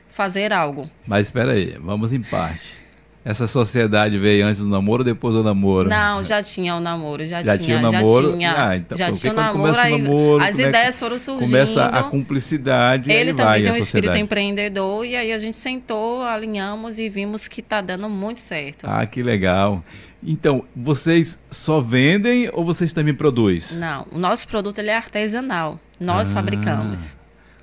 fazer 0.09 0.51
algo. 0.51 0.89
Mas 1.05 1.27
espera 1.27 1.51
aí, 1.51 1.77
vamos 1.77 2.11
em 2.11 2.23
parte. 2.23 2.82
Essa 3.25 3.48
sociedade 3.48 4.18
veio 4.18 4.46
antes 4.46 4.60
do 4.60 4.68
namoro 4.68 5.00
ou 5.01 5.06
depois 5.06 5.34
do 5.34 5.42
namoro? 5.42 5.88
Não, 5.88 6.22
já 6.22 6.44
tinha 6.44 6.75
o 6.75 6.82
namoro, 6.82 7.25
já, 7.25 7.42
já 7.42 7.58
tinha, 7.58 7.77
tinha 7.77 7.89
o 7.89 7.92
namoro. 7.92 8.27
Já 8.27 8.34
tinha, 8.34 8.68
ah, 8.68 8.77
então, 8.77 8.98
já 8.98 9.12
tinha 9.13 9.32
o 9.32 9.36
namoro, 9.36 9.72
o 9.72 9.98
namoro, 9.98 10.44
as 10.44 10.60
ideias 10.60 11.00
foram 11.00 11.18
surgindo. 11.18 11.46
Começa 11.46 11.86
a 11.86 12.03
cumplicidade 12.03 13.10
Ele 13.10 13.34
também 13.34 13.46
vai 13.46 13.62
tem 13.63 13.72
um 13.72 13.77
espírito 13.77 14.18
empreendedor 14.18 15.06
e 15.06 15.15
aí 15.15 15.32
a 15.32 15.39
gente 15.39 15.56
sentou, 15.56 16.22
alinhamos 16.22 17.00
e 17.00 17.08
vimos 17.08 17.48
que 17.48 17.62
está 17.62 17.80
dando 17.80 18.10
muito 18.10 18.42
certo. 18.42 18.86
Ah, 18.86 19.06
que 19.06 19.24
legal. 19.24 19.82
Então, 20.22 20.65
vocês 20.75 21.39
só 21.50 21.80
vendem 21.80 22.50
ou 22.51 22.65
vocês 22.65 22.92
também 22.92 23.13
produzem? 23.13 23.77
Não, 23.77 24.06
o 24.12 24.18
nosso 24.18 24.46
produto 24.50 24.80
ele 24.80 24.89
é 24.89 24.96
artesanal. 24.98 25.80
Nós 25.98 26.32
ah, 26.32 26.34
fabricamos. 26.34 27.15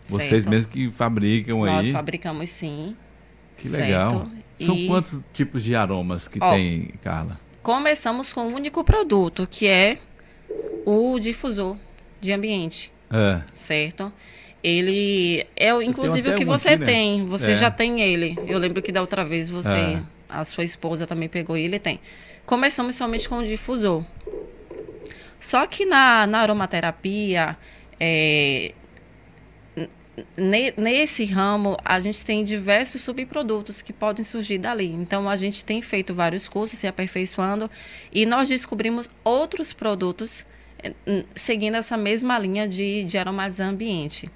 Vocês 0.06 0.42
certo? 0.42 0.50
mesmos 0.50 0.66
que 0.66 0.90
fabricam 0.90 1.58
Nós 1.58 1.68
aí? 1.68 1.74
Nós 1.74 1.92
fabricamos 1.92 2.48
sim. 2.48 2.96
Que 3.60 3.68
legal. 3.68 4.10
Certo? 4.10 4.30
São 4.56 4.74
e... 4.74 4.86
quantos 4.86 5.22
tipos 5.32 5.62
de 5.62 5.74
aromas 5.74 6.26
que 6.26 6.38
Ó, 6.40 6.52
tem, 6.52 6.90
Carla? 7.02 7.38
Começamos 7.62 8.32
com 8.32 8.42
um 8.42 8.54
único 8.54 8.82
produto, 8.82 9.46
que 9.50 9.66
é 9.66 9.98
o 10.84 11.18
difusor 11.18 11.76
de 12.20 12.32
ambiente. 12.32 12.92
É. 13.10 13.42
Certo? 13.54 14.12
Ele 14.62 15.46
é 15.56 15.70
inclusive 15.82 16.30
o 16.30 16.36
que 16.36 16.44
você 16.44 16.70
aqui, 16.70 16.80
né? 16.80 16.86
tem. 16.86 17.26
Você 17.28 17.52
é. 17.52 17.54
já 17.54 17.70
tem 17.70 18.00
ele. 18.00 18.36
Eu 18.46 18.58
lembro 18.58 18.82
que 18.82 18.92
da 18.92 19.00
outra 19.00 19.24
vez 19.24 19.50
você, 19.50 19.76
é. 19.76 20.02
a 20.28 20.44
sua 20.44 20.64
esposa 20.64 21.06
também 21.06 21.28
pegou 21.28 21.56
e 21.56 21.62
ele 21.62 21.78
tem. 21.78 22.00
Começamos 22.44 22.96
somente 22.96 23.28
com 23.28 23.38
o 23.38 23.46
difusor. 23.46 24.04
Só 25.38 25.66
que 25.66 25.86
na, 25.86 26.26
na 26.26 26.40
aromaterapia, 26.40 27.56
é, 27.98 28.74
nesse 30.76 31.24
ramo, 31.24 31.76
a 31.84 32.00
gente 32.00 32.24
tem 32.24 32.44
diversos 32.44 33.02
subprodutos 33.02 33.80
que 33.80 33.92
podem 33.92 34.24
surgir 34.24 34.58
dali. 34.58 34.86
Então, 34.86 35.28
a 35.28 35.36
gente 35.36 35.64
tem 35.64 35.80
feito 35.80 36.14
vários 36.14 36.48
cursos, 36.48 36.78
se 36.78 36.86
aperfeiçoando, 36.86 37.70
e 38.12 38.26
nós 38.26 38.48
descobrimos 38.48 39.08
outros 39.24 39.72
produtos 39.72 40.44
eh, 40.82 41.24
seguindo 41.34 41.76
essa 41.76 41.96
mesma 41.96 42.38
linha 42.38 42.68
de, 42.68 43.04
de 43.04 43.18
ambiente. 43.60 44.30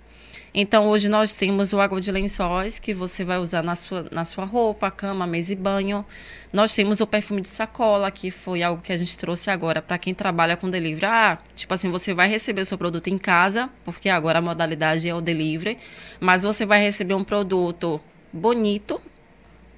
Então, 0.56 0.88
hoje 0.88 1.08
nós 1.08 1.32
temos 1.32 1.72
o 1.72 1.80
água 1.80 2.00
de 2.00 2.12
lençóis, 2.12 2.78
que 2.78 2.94
você 2.94 3.24
vai 3.24 3.38
usar 3.38 3.60
na 3.60 3.74
sua, 3.74 4.06
na 4.12 4.24
sua 4.24 4.44
roupa, 4.44 4.88
cama, 4.88 5.26
mesa 5.26 5.52
e 5.52 5.56
banho. 5.56 6.06
Nós 6.52 6.72
temos 6.72 7.00
o 7.00 7.06
perfume 7.08 7.40
de 7.40 7.48
sacola, 7.48 8.08
que 8.08 8.30
foi 8.30 8.62
algo 8.62 8.80
que 8.80 8.92
a 8.92 8.96
gente 8.96 9.18
trouxe 9.18 9.50
agora 9.50 9.82
para 9.82 9.98
quem 9.98 10.14
trabalha 10.14 10.56
com 10.56 10.70
delivery. 10.70 11.06
Ah, 11.06 11.38
tipo 11.56 11.74
assim, 11.74 11.90
você 11.90 12.14
vai 12.14 12.28
receber 12.28 12.60
o 12.60 12.64
seu 12.64 12.78
produto 12.78 13.08
em 13.08 13.18
casa, 13.18 13.68
porque 13.84 14.08
agora 14.08 14.38
a 14.38 14.42
modalidade 14.42 15.08
é 15.08 15.12
o 15.12 15.20
delivery, 15.20 15.76
mas 16.20 16.44
você 16.44 16.64
vai 16.64 16.80
receber 16.80 17.14
um 17.14 17.24
produto 17.24 18.00
bonito, 18.32 19.02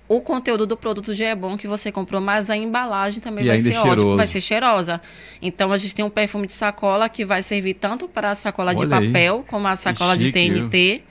o 0.08 0.20
conteúdo 0.20 0.66
do 0.66 0.76
produto 0.76 1.12
já 1.12 1.26
é 1.26 1.34
bom 1.34 1.56
que 1.56 1.66
você 1.66 1.90
comprou, 1.90 2.20
mas 2.20 2.48
a 2.48 2.56
embalagem 2.56 3.20
também 3.20 3.44
e 3.44 3.48
vai 3.48 3.58
ser 3.58 3.74
é 3.74 3.80
ótima, 3.80 4.16
vai 4.16 4.26
ser 4.26 4.40
cheirosa. 4.40 5.00
Então 5.42 5.72
a 5.72 5.76
gente 5.76 5.94
tem 5.94 6.04
um 6.04 6.10
perfume 6.10 6.46
de 6.46 6.52
sacola 6.52 7.08
que 7.08 7.24
vai 7.24 7.42
servir 7.42 7.74
tanto 7.74 8.06
para 8.06 8.30
a 8.30 8.34
sacola 8.34 8.70
Olha 8.70 8.78
de 8.78 8.86
papel 8.86 9.38
aí. 9.38 9.44
como 9.48 9.66
a 9.66 9.74
sacola 9.74 10.16
de 10.16 10.30
TNT. 10.30 11.02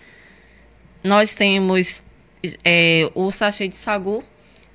Nós 1.03 1.35
temos 1.35 2.01
é, 2.63 3.11
o 3.13 3.29
sachê 3.31 3.67
de 3.67 3.75
sagu, 3.75 4.23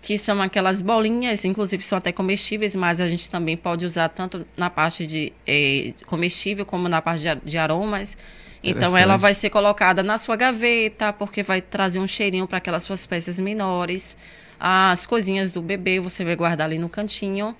que 0.02 0.16
são 0.18 0.40
aquelas 0.40 0.80
bolinhas, 0.82 1.44
inclusive 1.44 1.82
são 1.82 1.98
até 1.98 2.12
comestíveis, 2.12 2.74
mas 2.74 3.00
a 3.00 3.08
gente 3.08 3.28
também 3.28 3.56
pode 3.56 3.84
usar 3.86 4.08
tanto 4.10 4.46
na 4.56 4.68
parte 4.68 5.06
de 5.06 5.32
é, 5.46 5.92
comestível 6.06 6.64
como 6.66 6.88
na 6.88 7.00
parte 7.00 7.22
de, 7.22 7.34
de 7.42 7.58
aromas. 7.58 8.16
Então 8.62 8.96
ela 8.96 9.16
vai 9.16 9.32
ser 9.32 9.48
colocada 9.50 10.02
na 10.02 10.18
sua 10.18 10.36
gaveta, 10.36 11.12
porque 11.12 11.42
vai 11.42 11.62
trazer 11.62 11.98
um 11.98 12.06
cheirinho 12.06 12.46
para 12.46 12.58
aquelas 12.58 12.82
suas 12.82 13.06
peças 13.06 13.38
menores. 13.38 14.16
As 14.58 15.06
coisinhas 15.06 15.50
do 15.50 15.62
bebê 15.62 15.98
você 15.98 16.24
vai 16.24 16.36
guardar 16.36 16.66
ali 16.66 16.78
no 16.78 16.88
cantinho. 16.88 17.56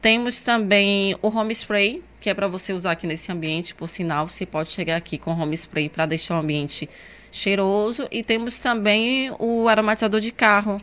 Temos 0.00 0.40
também 0.40 1.14
o 1.22 1.28
home 1.28 1.52
spray, 1.52 2.02
que 2.20 2.28
é 2.28 2.34
para 2.34 2.48
você 2.48 2.72
usar 2.72 2.92
aqui 2.92 3.06
nesse 3.06 3.30
ambiente, 3.30 3.74
por 3.74 3.88
sinal, 3.88 4.28
você 4.28 4.44
pode 4.44 4.72
chegar 4.72 4.96
aqui 4.96 5.18
com 5.18 5.30
home 5.30 5.54
spray 5.54 5.88
para 5.88 6.06
deixar 6.06 6.34
o 6.34 6.38
ambiente 6.38 6.88
cheiroso. 7.30 8.08
E 8.10 8.24
temos 8.24 8.58
também 8.58 9.30
o 9.38 9.68
aromatizador 9.68 10.20
de 10.20 10.32
carro, 10.32 10.80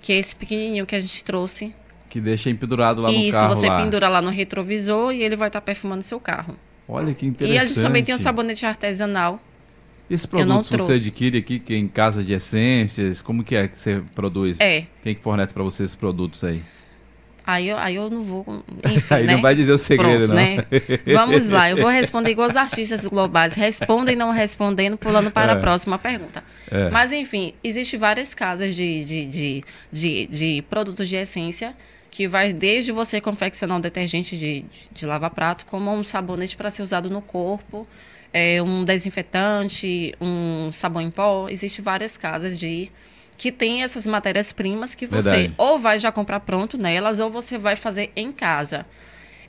que 0.00 0.12
é 0.12 0.16
esse 0.16 0.36
pequenininho 0.36 0.86
que 0.86 0.94
a 0.94 1.00
gente 1.00 1.24
trouxe. 1.24 1.74
Que 2.08 2.20
deixa 2.20 2.52
pendurado 2.54 3.02
lá 3.02 3.10
Isso, 3.10 3.26
no 3.26 3.32
carro. 3.32 3.52
Isso, 3.52 3.60
você 3.60 3.68
lá. 3.68 3.82
pendura 3.82 4.08
lá 4.08 4.22
no 4.22 4.30
retrovisor 4.30 5.12
e 5.12 5.22
ele 5.22 5.36
vai 5.36 5.48
estar 5.48 5.60
tá 5.60 5.64
perfumando 5.64 6.02
seu 6.02 6.20
carro. 6.20 6.56
Olha 6.88 7.12
que 7.12 7.26
interessante. 7.26 7.56
E 7.56 7.58
a 7.58 7.68
gente 7.68 7.80
também 7.80 8.02
tem 8.02 8.14
o 8.14 8.18
sabonete 8.18 8.64
artesanal. 8.64 9.40
Esse 10.10 10.26
produto 10.26 10.76
você 10.78 10.94
adquire 10.94 11.36
aqui 11.36 11.58
que 11.58 11.74
é 11.74 11.76
em 11.76 11.86
casa 11.86 12.24
de 12.24 12.32
essências, 12.32 13.20
como 13.20 13.44
que 13.44 13.54
é 13.54 13.68
que 13.68 13.78
você 13.78 14.02
produz? 14.14 14.58
É. 14.58 14.86
Quem 15.02 15.14
que 15.14 15.20
fornece 15.22 15.52
para 15.52 15.62
você 15.62 15.82
esses 15.82 15.94
produtos 15.94 16.42
aí? 16.44 16.62
Aí 17.46 17.68
eu, 17.68 17.78
aí 17.78 17.94
eu 17.94 18.08
não 18.10 18.22
vou. 18.22 18.44
Enfim, 18.90 19.14
aí 19.14 19.26
né? 19.26 19.34
não 19.34 19.42
vai 19.42 19.54
dizer 19.54 19.72
o 19.72 19.78
segredo, 19.78 20.26
Pronto, 20.26 20.28
não. 20.28 20.36
Né? 20.36 20.64
Vamos 21.14 21.50
lá, 21.50 21.70
eu 21.70 21.76
vou 21.76 21.88
responder 21.88 22.30
igual 22.30 22.48
os 22.48 22.56
artistas 22.56 23.04
globais. 23.06 23.54
Respondem, 23.54 24.16
não 24.16 24.30
respondendo, 24.30 24.96
pulando 24.96 25.30
para 25.30 25.52
É. 25.52 25.56
a 25.56 25.58
próxima 25.58 25.98
pergunta. 25.98 26.42
É. 26.70 26.88
Mas, 26.90 27.12
enfim, 27.12 27.54
existem 27.62 27.98
várias 27.98 28.34
casas 28.34 28.74
de, 28.74 29.04
de, 29.04 29.26
de, 29.26 29.64
de, 29.90 30.26
de 30.26 30.62
produtos 30.68 31.08
de 31.08 31.16
essência 31.16 31.74
que 32.10 32.26
vai 32.26 32.52
desde 32.52 32.92
você 32.92 33.20
confeccionar 33.20 33.78
um 33.78 33.80
detergente 33.80 34.36
de, 34.36 34.64
de 34.90 35.06
lavar 35.06 35.30
prato, 35.30 35.66
como 35.66 35.92
um 35.92 36.02
sabonete 36.02 36.56
para 36.56 36.70
ser 36.70 36.82
usado 36.82 37.10
no 37.10 37.20
corpo, 37.20 37.86
é, 38.32 38.62
um 38.62 38.84
desinfetante, 38.84 40.14
um 40.20 40.70
sabão 40.72 41.02
em 41.02 41.10
pó. 41.10 41.48
Existem 41.48 41.84
várias 41.84 42.16
casas 42.16 42.56
de 42.58 42.90
que 43.36 43.52
tem 43.52 43.82
essas 43.82 44.06
matérias-primas 44.06 44.94
que 44.94 45.06
você 45.06 45.30
Verdade. 45.30 45.54
ou 45.56 45.78
vai 45.78 45.98
já 45.98 46.10
comprar 46.10 46.40
pronto 46.40 46.76
nelas 46.76 47.20
ou 47.20 47.30
você 47.30 47.56
vai 47.56 47.76
fazer 47.76 48.10
em 48.16 48.32
casa. 48.32 48.84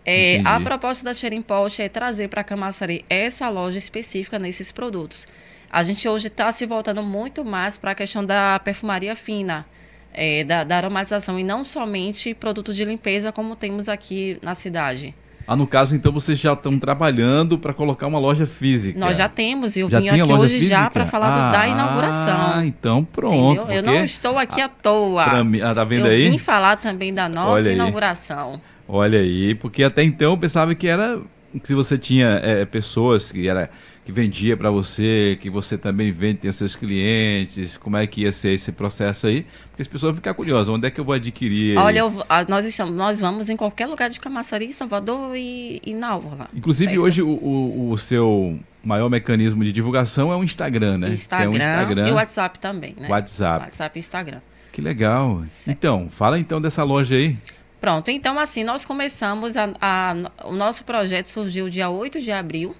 É, 0.05 0.41
a 0.45 0.59
proposta 0.61 1.03
da 1.03 1.13
Sharing 1.13 1.41
Pot 1.41 1.81
é 1.81 1.89
trazer 1.89 2.29
para 2.29 2.41
a 2.41 2.43
Camaçari 2.43 3.05
essa 3.09 3.49
loja 3.49 3.77
específica 3.77 4.39
nesses 4.39 4.71
produtos. 4.71 5.27
A 5.69 5.83
gente 5.83 6.07
hoje 6.07 6.27
está 6.27 6.51
se 6.51 6.65
voltando 6.65 7.03
muito 7.03 7.45
mais 7.45 7.77
para 7.77 7.91
a 7.91 7.95
questão 7.95 8.25
da 8.25 8.59
perfumaria 8.59 9.15
fina, 9.15 9.67
é, 10.13 10.43
da, 10.43 10.63
da 10.63 10.77
aromatização, 10.77 11.39
e 11.39 11.43
não 11.43 11.63
somente 11.65 12.33
produtos 12.33 12.75
de 12.75 12.83
limpeza 12.85 13.31
como 13.31 13.55
temos 13.55 13.87
aqui 13.89 14.37
na 14.41 14.55
cidade. 14.55 15.13
Ah, 15.47 15.55
no 15.55 15.65
caso, 15.65 15.95
então, 15.95 16.11
vocês 16.11 16.37
já 16.37 16.53
estão 16.53 16.77
trabalhando 16.77 17.57
para 17.57 17.73
colocar 17.73 18.05
uma 18.05 18.19
loja 18.19 18.45
física. 18.45 18.99
Nós 18.99 19.17
já 19.17 19.27
temos, 19.27 19.75
e 19.75 19.79
eu 19.79 19.89
Já 19.89 19.99
vim 19.99 20.09
aqui 20.09 20.21
hoje 20.31 20.59
já 20.59 20.77
física? 20.77 20.89
para 20.91 21.05
falar 21.07 21.29
do- 21.31 21.51
da 21.53 21.61
Ah, 21.61 21.67
inauguração. 21.67 22.63
então 22.65 23.03
pronto. 23.03 23.71
Eu 23.71 23.81
não 23.81 24.03
estou 24.03 24.37
aqui 24.37 24.61
à 24.61 24.69
toa. 24.69 25.23
pra 25.23 25.43
mim- 25.43 25.59
ah, 25.61 25.73
tá 25.73 25.83
vendo 25.83 26.05
eu 26.05 26.11
aí? 26.11 26.29
vim 26.29 26.37
falar 26.37 26.75
também 26.75 27.11
da 27.11 27.27
nossa 27.27 27.51
Olha 27.53 27.69
aí. 27.69 27.75
inauguração. 27.75 28.61
Olha 28.87 29.19
aí, 29.19 29.55
porque 29.55 29.83
até 29.83 30.03
então 30.03 30.31
eu 30.31 30.37
pensava 30.37 30.75
que 30.75 30.87
era 30.87 31.19
que 31.51 31.67
se 31.67 31.73
você 31.73 31.97
tinha 31.97 32.39
é, 32.43 32.63
pessoas 32.65 33.31
que 33.31 33.47
era 33.47 33.71
que 34.09 34.11
vendia 34.11 34.57
para 34.57 34.71
você, 34.71 35.37
que 35.39 35.51
você 35.51 35.77
também 35.77 36.11
vende, 36.11 36.39
tem 36.39 36.49
os 36.49 36.55
seus 36.55 36.75
clientes, 36.75 37.77
como 37.77 37.95
é 37.95 38.07
que 38.07 38.21
ia 38.21 38.31
ser 38.31 38.53
esse 38.53 38.71
processo 38.71 39.27
aí? 39.27 39.45
Porque 39.69 39.83
as 39.83 39.87
pessoas 39.87 40.09
vão 40.11 40.15
ficar 40.15 40.33
curiosas, 40.33 40.67
onde 40.67 40.87
é 40.87 40.89
que 40.89 40.99
eu 40.99 41.05
vou 41.05 41.13
adquirir? 41.13 41.77
Olha, 41.77 41.99
eu- 41.99 42.25
ah, 42.27 42.43
nós, 42.49 42.65
estamos, 42.65 42.95
nós 42.95 43.19
vamos 43.19 43.49
em 43.49 43.55
qualquer 43.55 43.85
lugar 43.85 44.09
de 44.09 44.19
Camaçari, 44.19 44.73
Salvador 44.73 45.35
e, 45.35 45.79
e 45.85 45.93
na 45.93 46.15
Orla. 46.15 46.49
Inclusive 46.55 46.89
certo? 46.91 47.03
hoje 47.03 47.21
o, 47.21 47.29
o, 47.29 47.91
o 47.91 47.97
seu 47.99 48.59
maior 48.83 49.09
mecanismo 49.11 49.63
de 49.63 49.71
divulgação 49.71 50.31
é 50.31 50.35
o 50.35 50.43
Instagram, 50.43 50.97
né? 50.97 51.09
Instagram, 51.09 51.51
o 51.51 51.55
Instagram, 51.57 52.07
e 52.07 52.11
o 52.11 52.15
WhatsApp 52.15 52.57
também, 52.57 52.95
né? 52.99 53.07
WhatsApp. 53.07 53.65
WhatsApp 53.65 53.95
e 53.95 53.99
Instagram. 53.99 54.39
Que 54.71 54.81
legal. 54.81 55.43
Então, 55.67 56.07
fala 56.09 56.39
então 56.39 56.59
dessa 56.59 56.83
loja 56.83 57.15
aí. 57.15 57.37
Pronto, 57.79 58.09
então 58.09 58.39
assim, 58.39 58.63
nós 58.63 58.85
começamos, 58.85 59.55
a, 59.55 59.69
a- 59.79 60.15
o 60.45 60.53
nosso 60.55 60.83
projeto 60.83 61.27
surgiu 61.27 61.69
dia 61.69 61.89
8 61.91 62.19
de 62.19 62.31
abril. 62.31 62.75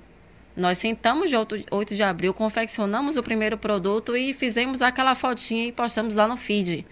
Nós 0.60 0.78
sentamos 0.78 1.30
dia 1.30 1.40
8, 1.40 1.66
8 1.72 1.96
de 1.96 2.04
abril, 2.04 2.34
confeccionamos 2.34 3.16
o 3.18 3.24
primeiro 3.24 3.58
produto 3.58 4.16
e 4.16 4.34
fizemos 4.34 4.82
aquela 4.82 5.16
fotinha 5.16 5.66
e 5.68 5.72
postamos 5.72 6.16
lá 6.16 6.28
no 6.28 6.36
feed. 6.38 6.86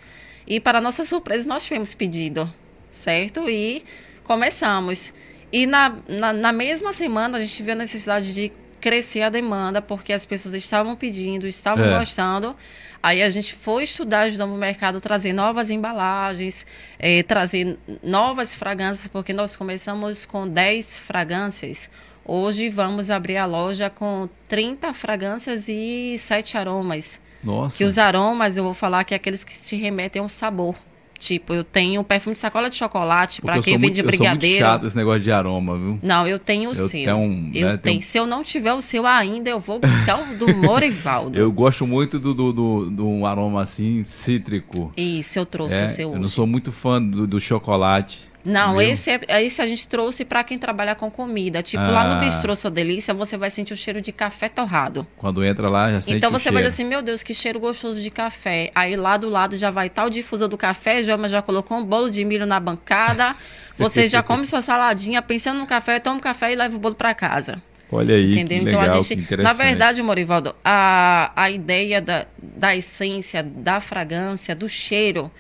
E 0.47 0.59
para 0.59 0.79
nossa 0.79 1.03
surpresa, 1.03 1.47
nós 1.47 1.63
tivemos 1.65 1.93
pedido, 1.93 2.51
certo? 2.89 3.49
E 3.49 3.83
começamos. 4.23 5.13
E 5.51 5.65
na, 5.65 5.95
na, 6.07 6.33
na 6.33 6.51
mesma 6.51 6.93
semana, 6.93 7.37
a 7.37 7.41
gente 7.41 7.61
viu 7.61 7.73
a 7.73 7.75
necessidade 7.75 8.33
de 8.33 8.51
crescer 8.79 9.21
a 9.23 9.29
demanda, 9.29 9.81
porque 9.81 10.13
as 10.13 10.25
pessoas 10.25 10.53
estavam 10.53 10.95
pedindo, 10.95 11.47
estavam 11.47 11.83
É. 11.85 11.97
gostando. 11.99 12.55
Aí 13.01 13.21
a 13.21 13.29
gente 13.29 13.53
foi 13.53 13.83
estudar, 13.83 14.21
ajudando 14.21 14.53
o 14.53 14.57
mercado, 14.57 14.99
trazer 15.01 15.33
novas 15.33 15.69
embalagens, 15.69 16.65
eh, 16.99 17.23
trazer 17.23 17.77
novas 18.03 18.53
fragrâncias, 18.55 19.07
porque 19.07 19.33
nós 19.33 19.55
começamos 19.55 20.25
com 20.25 20.47
10 20.47 20.97
fragrâncias. 20.97 21.89
Hoje 22.27 22.69
vamos 22.69 23.09
abrir 23.09 23.37
a 23.37 23.45
loja 23.45 23.89
com 23.89 24.27
30 24.49 24.93
fragrâncias 24.93 25.69
e 25.69 26.15
7 26.17 26.57
aromas. 26.57 27.19
Nossa. 27.43 27.77
Que 27.77 27.83
os 27.85 27.97
aromas, 27.97 28.57
eu 28.57 28.63
vou 28.63 28.73
falar 28.73 29.03
que 29.05 29.13
é 29.13 29.17
aqueles 29.17 29.43
que 29.43 29.57
te 29.57 29.75
remetem 29.75 30.21
ao 30.21 30.27
sabor. 30.27 30.75
Tipo, 31.19 31.51
eu 31.53 31.63
tenho 31.63 32.03
perfume 32.03 32.33
de 32.35 32.39
sacola 32.39 32.69
de 32.69 32.75
chocolate, 32.75 33.41
para 33.41 33.59
quem 33.59 33.75
vende 33.75 34.03
muito, 34.03 34.11
Eu 34.11 34.17
sou 34.17 34.25
muito 34.27 34.37
brigadeiro. 34.39 34.59
chato 34.59 34.85
esse 34.85 34.95
negócio 34.95 35.19
de 35.21 35.31
aroma, 35.31 35.75
viu? 35.75 35.99
Não, 36.03 36.27
eu 36.27 36.37
tenho 36.37 36.69
o 36.69 36.73
Eu 36.73 36.87
seu. 36.87 37.03
tenho 37.05 37.15
um, 37.17 37.49
eu 37.55 37.69
né, 37.69 37.77
tenho. 37.77 38.01
Se 38.03 38.19
eu 38.19 38.27
não 38.27 38.43
tiver 38.43 38.73
o 38.73 38.81
seu 38.83 39.07
ainda, 39.07 39.49
eu 39.49 39.59
vou 39.59 39.79
buscar 39.79 40.19
o 40.21 40.37
do 40.37 40.53
Morivaldo. 40.55 41.39
Eu 41.39 41.51
gosto 41.51 41.87
muito 41.87 42.19
do, 42.19 42.35
do, 42.35 42.53
do, 42.53 42.89
do 42.91 43.07
um 43.07 43.25
aroma 43.25 43.63
assim, 43.63 44.03
cítrico. 44.03 44.91
Isso, 44.95 45.39
eu 45.39 45.45
trouxe 45.45 45.73
É, 45.75 45.85
o 45.85 45.87
seu. 45.89 46.09
eu 46.09 46.15
não 46.17 46.25
hoje. 46.25 46.33
sou 46.33 46.45
muito 46.45 46.71
fã 46.71 47.01
do, 47.01 47.25
do 47.25 47.39
chocolate. 47.41 48.29
Não, 48.47 48.81
esse, 48.81 49.11
é, 49.11 49.43
esse 49.43 49.61
a 49.61 49.67
gente 49.67 49.87
trouxe 49.87 50.23
para 50.23 50.41
quem 50.43 50.57
trabalha 50.57 50.95
com 50.95 51.11
comida. 51.11 51.61
Tipo, 51.61 51.83
lá 51.83 52.01
Ah. 52.03 52.15
no 52.15 52.19
Bistrô 52.21 52.55
Sua 52.55 52.71
Delícia, 52.71 53.13
você 53.13 53.35
vai 53.35 53.49
sentir 53.49 53.73
o 53.73 53.77
cheiro 53.77 53.99
de 53.99 54.11
café 54.13 54.47
torrado. 54.47 55.05
Quando 55.17 55.43
entra 55.43 55.67
lá, 55.69 55.91
já 55.91 56.01
sente 56.01 56.17
então 56.17 56.31
você 56.31 56.49
vai 56.49 56.63
dizer 56.63 56.73
assim, 56.73 56.85
meu 56.85 57.01
Deus, 57.01 57.21
que 57.23 57.33
cheiro 57.33 57.59
gostoso 57.59 57.99
de 57.99 58.09
café. 58.09 58.71
Aí 58.73 58.95
lá 58.95 59.17
do 59.17 59.27
lado 59.27 59.57
já 59.57 59.69
vai 59.69 59.91
o 60.05 60.09
difusor 60.09 60.47
do 60.47 60.57
café, 60.57 61.03
Jama 61.03 61.27
já 61.27 61.41
colocou 61.41 61.77
um 61.77 61.83
bolo 61.83 62.09
de 62.09 62.23
milho 62.23 62.45
na 62.45 62.59
bancada. 62.59 63.35
Você 63.77 64.07
já 64.07 64.23
come 64.23 64.47
sua 64.47 64.61
saladinha, 64.61 65.21
pensando 65.21 65.59
no 65.59 65.67
café, 65.67 65.99
toma 65.99 66.15
um 66.15 66.19
café 66.19 66.51
e 66.53 66.55
leva 66.55 66.75
o 66.75 66.79
bolo 66.79 66.95
para 66.95 67.13
casa. 67.13 67.61
Olha 67.91 68.15
aí, 68.15 68.33
Entendeu? 68.33 68.63
que 68.63 68.69
então 68.69 68.81
legal, 68.81 68.97
a 68.99 69.01
gente. 69.01 69.13
interessante. 69.21 69.57
Na 69.57 69.63
verdade, 69.63 70.01
Morivaldo, 70.01 70.55
a, 70.63 71.31
a 71.35 71.49
ideia 71.51 72.01
da, 72.01 72.25
da 72.41 72.75
essência, 72.75 73.43
da 73.43 73.79
fragrância, 73.79 74.55
do 74.55 74.67
cheiro, 74.67 75.31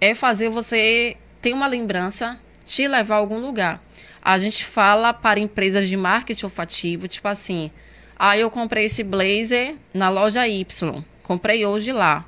é 0.00 0.14
fazer 0.14 0.48
você 0.48 1.16
ter 1.40 1.52
uma 1.52 1.66
lembrança, 1.66 2.38
te 2.64 2.86
levar 2.88 3.16
a 3.16 3.18
algum 3.18 3.38
lugar. 3.38 3.82
A 4.22 4.38
gente 4.38 4.64
fala 4.64 5.12
para 5.12 5.38
empresas 5.38 5.88
de 5.88 5.96
marketing 5.96 6.46
olfativo, 6.46 7.06
tipo 7.06 7.28
assim, 7.28 7.70
ah, 8.18 8.38
eu 8.38 8.50
comprei 8.50 8.86
esse 8.86 9.02
blazer 9.02 9.74
na 9.92 10.08
loja 10.08 10.48
Y, 10.48 11.04
comprei 11.22 11.66
hoje 11.66 11.92
lá. 11.92 12.24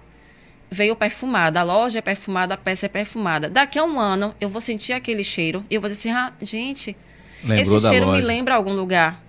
Veio 0.71 0.97
perfumada, 0.97 1.61
a 1.61 1.63
loja 1.63 2.01
é 2.01 2.03
perfumada, 2.03 2.55
a 2.55 2.57
peça 2.57 2.87
é 2.87 2.89
perfumada. 2.89 3.49
Daqui 3.49 3.79
a 3.79 3.85
um 3.85 4.01
ano, 4.01 4.35
eu 4.41 4.49
vou 4.49 4.61
sentir 4.61 4.93
aquele 4.93 5.23
cheiro 5.23 5.65
e 5.71 5.77
eu 5.77 5.81
vou 5.81 5.89
dizer 5.89 6.11
assim, 6.11 6.19
ah, 6.19 6.33
gente, 6.43 6.97
Lembrou 7.43 7.77
esse 7.77 7.89
cheiro 7.89 8.07
loja. 8.07 8.21
me 8.21 8.27
lembra 8.27 8.55
algum 8.55 8.73
lugar. 8.73 9.25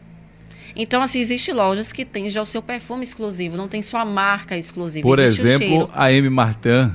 Então, 0.75 1.01
assim, 1.01 1.19
existem 1.19 1.53
lojas 1.53 1.91
que 1.91 2.05
têm 2.05 2.29
já 2.29 2.41
o 2.41 2.45
seu 2.45 2.61
perfume 2.61 3.03
exclusivo, 3.03 3.55
não 3.57 3.67
tem 3.67 3.81
sua 3.81 4.03
marca 4.03 4.57
exclusiva. 4.57 5.07
Por 5.07 5.19
exemplo, 5.19 5.89
a 5.93 6.11
M. 6.11 6.29
Martin, 6.29 6.91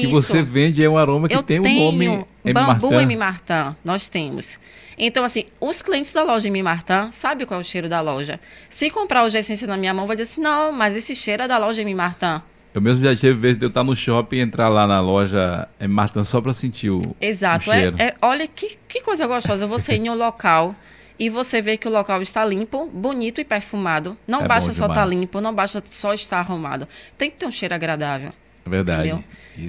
que 0.00 0.06
Isso. 0.06 0.12
você 0.12 0.42
vende 0.42 0.84
é 0.84 0.88
um 0.88 0.96
aroma 0.96 1.28
que 1.28 1.34
Eu 1.34 1.42
tem 1.42 1.60
o 1.60 1.62
tenho 1.62 1.84
nome 1.92 2.06
M. 2.44 2.52
Bambu 2.54 2.90
Martin. 2.90 3.02
M. 3.02 3.16
Martin, 3.16 3.76
nós 3.84 4.08
temos. 4.08 4.58
Então, 4.98 5.24
assim, 5.24 5.44
os 5.60 5.82
clientes 5.82 6.12
da 6.12 6.22
loja 6.22 6.48
M. 6.48 6.62
Martin 6.62 7.10
sabem 7.12 7.46
qual 7.46 7.58
é 7.58 7.62
o 7.62 7.64
cheiro 7.64 7.88
da 7.88 8.00
loja. 8.00 8.40
Se 8.68 8.90
comprar 8.90 9.24
hoje 9.24 9.36
a 9.36 9.40
essência 9.40 9.66
na 9.66 9.76
minha 9.76 9.92
mão, 9.92 10.06
vai 10.06 10.16
dizer 10.16 10.24
assim, 10.32 10.40
não, 10.40 10.72
mas 10.72 10.94
esse 10.96 11.14
cheiro 11.14 11.42
é 11.42 11.48
da 11.48 11.58
loja 11.58 11.82
M. 11.82 11.94
Martin. 11.94 12.40
Eu 12.74 12.80
mesmo 12.80 13.04
já 13.04 13.14
tive 13.14 13.34
vezes 13.34 13.58
de 13.58 13.64
eu 13.64 13.68
estar 13.68 13.84
no 13.84 13.94
shopping 13.94 14.36
e 14.36 14.40
entrar 14.40 14.68
lá 14.68 14.86
na 14.86 14.98
loja 15.00 15.68
M. 15.78 15.92
Martin 15.92 16.24
só 16.24 16.40
para 16.40 16.54
sentir 16.54 16.90
o, 16.90 17.02
Exato. 17.20 17.68
o 17.68 17.72
É, 17.72 17.76
cheiro. 17.80 17.96
é- 17.98 18.14
olha 18.22 18.46
que, 18.48 18.78
que 18.88 19.02
coisa 19.02 19.26
gostosa. 19.26 19.66
Você 19.66 19.92
ir 19.94 19.98
em 20.06 20.08
um 20.10 20.14
local 20.14 20.74
e 21.18 21.28
você 21.28 21.60
vê 21.60 21.76
que 21.76 21.86
o 21.86 21.90
local 21.90 22.22
está 22.22 22.42
limpo, 22.44 22.86
bonito 22.92 23.40
e 23.40 23.44
perfumado. 23.44 24.16
Não 24.26 24.42
É 24.42 24.48
basta 24.48 24.72
só 24.72 24.86
estar 24.86 25.02
demais. 25.04 25.20
limpo, 25.20 25.40
não 25.40 25.54
basta 25.54 25.82
só 25.90 26.14
estar 26.14 26.38
arrumado. 26.38 26.88
Tem 27.18 27.30
que 27.30 27.36
ter 27.36 27.46
um 27.46 27.50
cheiro 27.50 27.74
agradável. 27.74 28.32
É 28.64 28.68
verdade. 28.70 29.24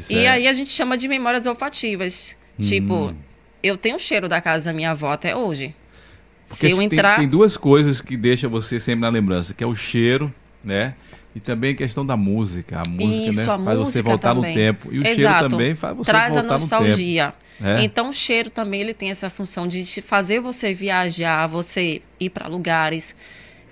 E 0.10 0.15
é... 0.17 0.29
aí 0.29 0.47
a 0.47 0.53
gente 0.53 0.71
chama 0.71 0.97
de 0.97 1.08
memórias 1.08 1.45
olfativas. 1.45 2.36
Tipo, 2.60 3.08
Hum. 3.08 3.15
eu 3.62 3.75
tenho 3.77 3.95
o 3.95 3.99
cheiro 3.99 4.29
da 4.29 4.39
casa 4.39 4.65
da 4.65 4.73
minha 4.73 4.91
avó 4.91 5.12
até 5.12 5.36
hoje. 5.36 5.73
Porque 6.47 6.67
Se 6.67 6.71
eu 6.71 6.77
tem- 6.77 6.86
entrar. 6.86 7.17
Tem, 7.17 7.27
duas 7.27 7.58
coisas 7.58 7.99
que 8.01 8.15
deixam 8.15 8.49
você 8.49 8.79
sempre 8.79 9.01
na 9.01 9.10
lembrança, 9.10 9.53
que 9.53 9.63
é 9.63 9.67
o 9.67 9.75
cheiro, 9.75 10.34
né? 10.63 10.93
E 11.36 11.39
também 11.39 11.71
a 11.71 11.75
questão 11.75 12.06
da 12.06 12.15
música. 12.15 12.79
A 12.86 12.88
música, 12.88 13.29
Isso, 13.29 13.39
né? 13.39 13.43
a 13.45 13.47
faz 13.47 13.63
você 13.65 13.75
música 13.79 14.03
voltar 14.03 14.36
também. 14.36 14.51
no 14.51 14.56
tempo. 14.56 14.89
E 14.93 14.99
o 14.99 15.03
cheiro 15.03 15.21
Exato. 15.21 15.49
também 15.49 15.73
faz 15.73 15.97
você 15.97 16.12
Traz 16.12 16.38
a 16.38 16.41
voltar 16.41 16.53
no 16.56 16.60
tempo. 16.60 16.75
nostalgia. 16.75 17.34
É. 17.63 17.84
Então 17.84 18.10
o 18.10 18.13
cheiro 18.13 18.49
também 18.51 18.82
ele 18.82 18.93
tem 18.93 19.10
essa 19.10 19.29
função 19.32 19.67
de 19.67 19.84
fazer 20.01 20.39
você 20.41 20.73
viajar, 20.75 21.47
você 21.47 22.01
ir 22.19 22.29
para 22.29 22.47
lugares. 22.47 23.15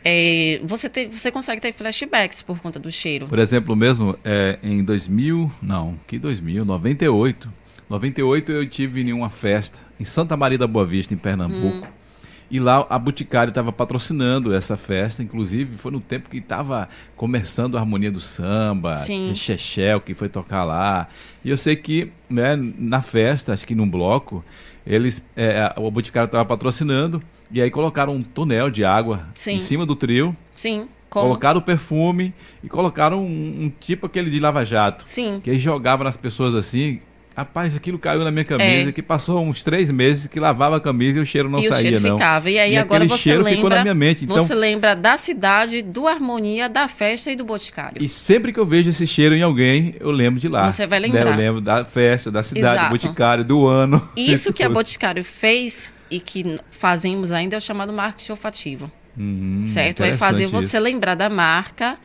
É, 0.03 0.59
você, 0.63 0.89
ter, 0.89 1.07
você 1.07 1.31
consegue 1.31 1.61
ter 1.61 1.71
flashbacks 1.71 2.41
por 2.41 2.59
conta 2.59 2.79
do 2.79 2.91
cheiro. 2.91 3.27
Por 3.27 3.39
exemplo, 3.39 3.75
mesmo 3.75 4.17
é, 4.23 4.57
em 4.63 4.83
2000, 4.83 5.51
não, 5.61 5.99
que 6.07 6.17
2000, 6.17 6.65
98. 6.65 7.53
98 7.89 8.51
eu 8.51 8.67
tive 8.67 9.01
em 9.01 9.13
uma 9.13 9.29
festa 9.29 9.79
em 9.99 10.05
Santa 10.05 10.35
Maria 10.35 10.57
da 10.57 10.65
Boa 10.65 10.85
Vista, 10.85 11.13
em 11.13 11.17
Pernambuco. 11.17 11.85
Hum. 11.85 12.01
E 12.49 12.59
lá 12.59 12.85
a 12.89 12.99
Boticário 12.99 13.49
estava 13.49 13.71
patrocinando 13.71 14.53
essa 14.53 14.75
festa, 14.75 15.23
inclusive 15.23 15.77
foi 15.77 15.89
no 15.89 16.01
tempo 16.01 16.29
que 16.29 16.39
estava 16.39 16.89
começando 17.15 17.77
a 17.77 17.79
harmonia 17.79 18.11
do 18.11 18.19
samba, 18.19 18.95
tinha 19.05 19.33
Chechel 19.33 20.01
que 20.01 20.13
foi 20.13 20.27
tocar 20.27 20.65
lá. 20.65 21.07
E 21.45 21.49
eu 21.49 21.57
sei 21.57 21.77
que 21.77 22.11
né, 22.29 22.57
na 22.57 23.01
festa, 23.01 23.53
acho 23.53 23.65
que 23.65 23.73
num 23.73 23.89
bloco, 23.89 24.43
eles, 24.85 25.23
é, 25.33 25.73
o 25.77 25.89
Boticário 25.89 26.25
estava 26.25 26.43
patrocinando 26.43 27.23
e 27.53 27.61
aí 27.61 27.69
colocaram 27.71 28.15
um 28.15 28.23
tonel 28.23 28.69
de 28.69 28.83
água 28.83 29.27
Sim. 29.35 29.53
em 29.53 29.59
cima 29.59 29.85
do 29.85 29.95
trio. 29.95 30.35
Sim, 30.55 30.87
como? 31.09 31.27
Colocaram 31.27 31.59
o 31.59 31.61
perfume 31.63 32.33
e 32.63 32.69
colocaram 32.69 33.21
um, 33.23 33.63
um 33.65 33.71
tipo 33.79 34.05
aquele 34.05 34.29
de 34.29 34.39
lava-jato. 34.39 35.03
Sim, 35.07 35.39
Que 35.43 35.49
aí 35.51 35.59
jogava 35.59 36.03
nas 36.03 36.15
pessoas 36.17 36.55
assim. 36.55 36.99
Rapaz, 37.33 37.77
aquilo 37.77 37.97
caiu 37.97 38.25
na 38.25 38.29
minha 38.29 38.43
camisa, 38.43 38.89
É. 38.89 38.91
que 38.91 39.01
passou 39.01 39.41
uns 39.41 39.63
três 39.63 39.89
meses 39.89 40.27
que 40.27 40.37
lavava 40.37 40.75
a 40.75 40.79
camisa 40.81 41.17
e 41.17 41.21
o 41.21 41.25
cheiro 41.25 41.49
não 41.49 41.59
e 41.59 41.65
o 41.65 41.69
saía, 41.69 41.89
cheiro 41.91 42.07
não. 42.09 42.17
ficava. 42.17 42.49
E 42.51 42.59
aí 42.59 42.73
E 42.73 42.77
agora 42.77 43.05
você 43.07 43.17
cheiro 43.17 43.39
lembra. 43.41 43.55
ficou 43.55 43.69
na 43.69 43.81
minha 43.83 43.95
mente. 43.95 44.25
Então, 44.25 44.43
Você 44.45 44.53
lembra 44.53 44.93
da 44.97 45.15
cidade, 45.17 45.81
do 45.81 46.09
harmonia, 46.09 46.67
da 46.67 46.89
festa 46.89 47.31
e 47.31 47.35
do 47.37 47.45
boticário. 47.45 48.03
E 48.03 48.09
sempre 48.09 48.51
que 48.51 48.59
eu 48.59 48.65
vejo 48.65 48.89
esse 48.89 49.07
cheiro 49.07 49.33
em 49.33 49.41
alguém, 49.41 49.95
eu 50.01 50.11
lembro 50.11 50.41
de 50.41 50.49
lá. 50.49 50.69
Você 50.69 50.85
vai 50.85 50.99
Né? 50.99 51.07
lembrar. 51.07 51.31
Eu 51.31 51.37
lembro 51.37 51.61
da 51.61 51.85
festa, 51.85 52.29
da 52.29 52.43
cidade, 52.43 52.75
Exato. 52.75 52.87
do 52.89 52.91
boticário, 52.91 53.45
do 53.45 53.65
ano. 53.65 54.09
Isso 54.15 54.51
que 54.53 54.61
a. 54.61 54.69
Boticário 54.69 55.23
fez 55.23 55.91
e 56.11 56.19
que 56.19 56.59
fazemos 56.69 57.31
ainda 57.31 57.55
é 57.55 57.57
o 57.57 57.61
chamado 57.61 57.93
marketing 57.93 58.33
olfativo. 58.33 58.91
Uhum, 59.17 59.63
certo? 59.65 60.03
É 60.03 60.13
fazer 60.13 60.43
interessante 60.43 60.69
você 60.69 60.77
isso. 60.77 60.83
lembrar 60.83 61.15
da 61.15 61.29
marca. 61.29 61.97